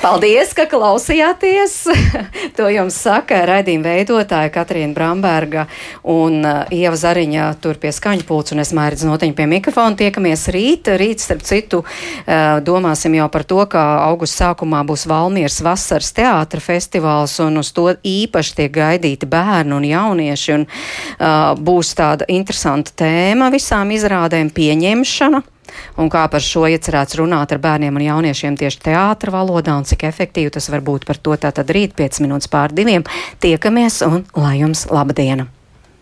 Paldies, 0.00 0.52
ka 0.56 0.66
klausījāties! 0.68 1.74
to 2.56 2.68
jums 2.72 2.96
saka 2.98 3.40
raidījuma 3.48 3.92
veidotāja 3.94 4.50
Katrīna 4.52 4.94
Bramberga 4.96 5.66
un 6.08 6.40
uh, 6.44 6.64
Ieva 6.74 6.98
Zariņa 6.98 7.46
tur 7.62 7.78
pie 7.80 7.92
skaņu 7.94 8.26
pults 8.28 8.54
un 8.54 8.62
es 8.64 8.72
mērķis 8.76 9.06
notiņu 9.08 9.36
pie 9.38 9.46
mikrofona. 9.50 9.96
Tiekamies 9.98 10.46
rīt. 10.54 10.90
Rīt, 11.00 11.22
starp 11.22 11.44
citu, 11.46 11.82
uh, 11.84 12.58
domāsim 12.66 13.16
jau 13.16 13.28
par 13.32 13.46
to, 13.48 13.60
ka 13.70 13.84
augusta 14.08 14.50
sākumā 14.50 14.82
būs 14.88 15.06
Valmiers 15.10 15.60
vasaras 15.64 16.12
teātra 16.60 16.80
festivāls 16.80 17.40
un 17.40 17.58
uz 17.58 17.72
to 17.72 17.94
īpaši 18.04 18.54
tiek 18.56 18.72
gaidīti 18.72 19.26
bērni 19.26 19.74
un 19.74 19.84
jaunieši 19.84 20.52
un 20.54 20.66
uh, 20.66 21.56
būs 21.56 21.94
tāda 21.96 22.26
interesanta 22.28 22.92
tēma 22.94 23.50
visām 23.50 23.90
izrādēm 23.90 24.50
pieņemšana 24.50 25.42
un 25.98 26.10
kā 26.10 26.28
par 26.28 26.40
šo 26.40 26.66
iecerēts 26.66 27.16
runāt 27.16 27.52
ar 27.52 27.60
bērniem 27.60 27.96
un 27.96 28.02
jauniešiem 28.02 28.56
tieši 28.58 28.82
teātra 28.90 29.32
valodā 29.32 29.76
un 29.76 29.84
cik 29.84 30.04
efektīvi 30.04 30.50
tas 30.50 30.68
var 30.70 30.80
būt 30.80 31.06
par 31.06 31.16
to 31.16 31.36
tātad 31.36 31.70
rīt 31.70 31.94
5 31.94 32.24
minūtes 32.24 32.50
pār 32.50 32.72
diviem. 32.74 33.04
Tiekamies 33.40 34.02
un 34.02 34.24
lai 34.34 34.58
jums 34.60 34.88
laba 34.90 35.14
diena! 35.14 35.59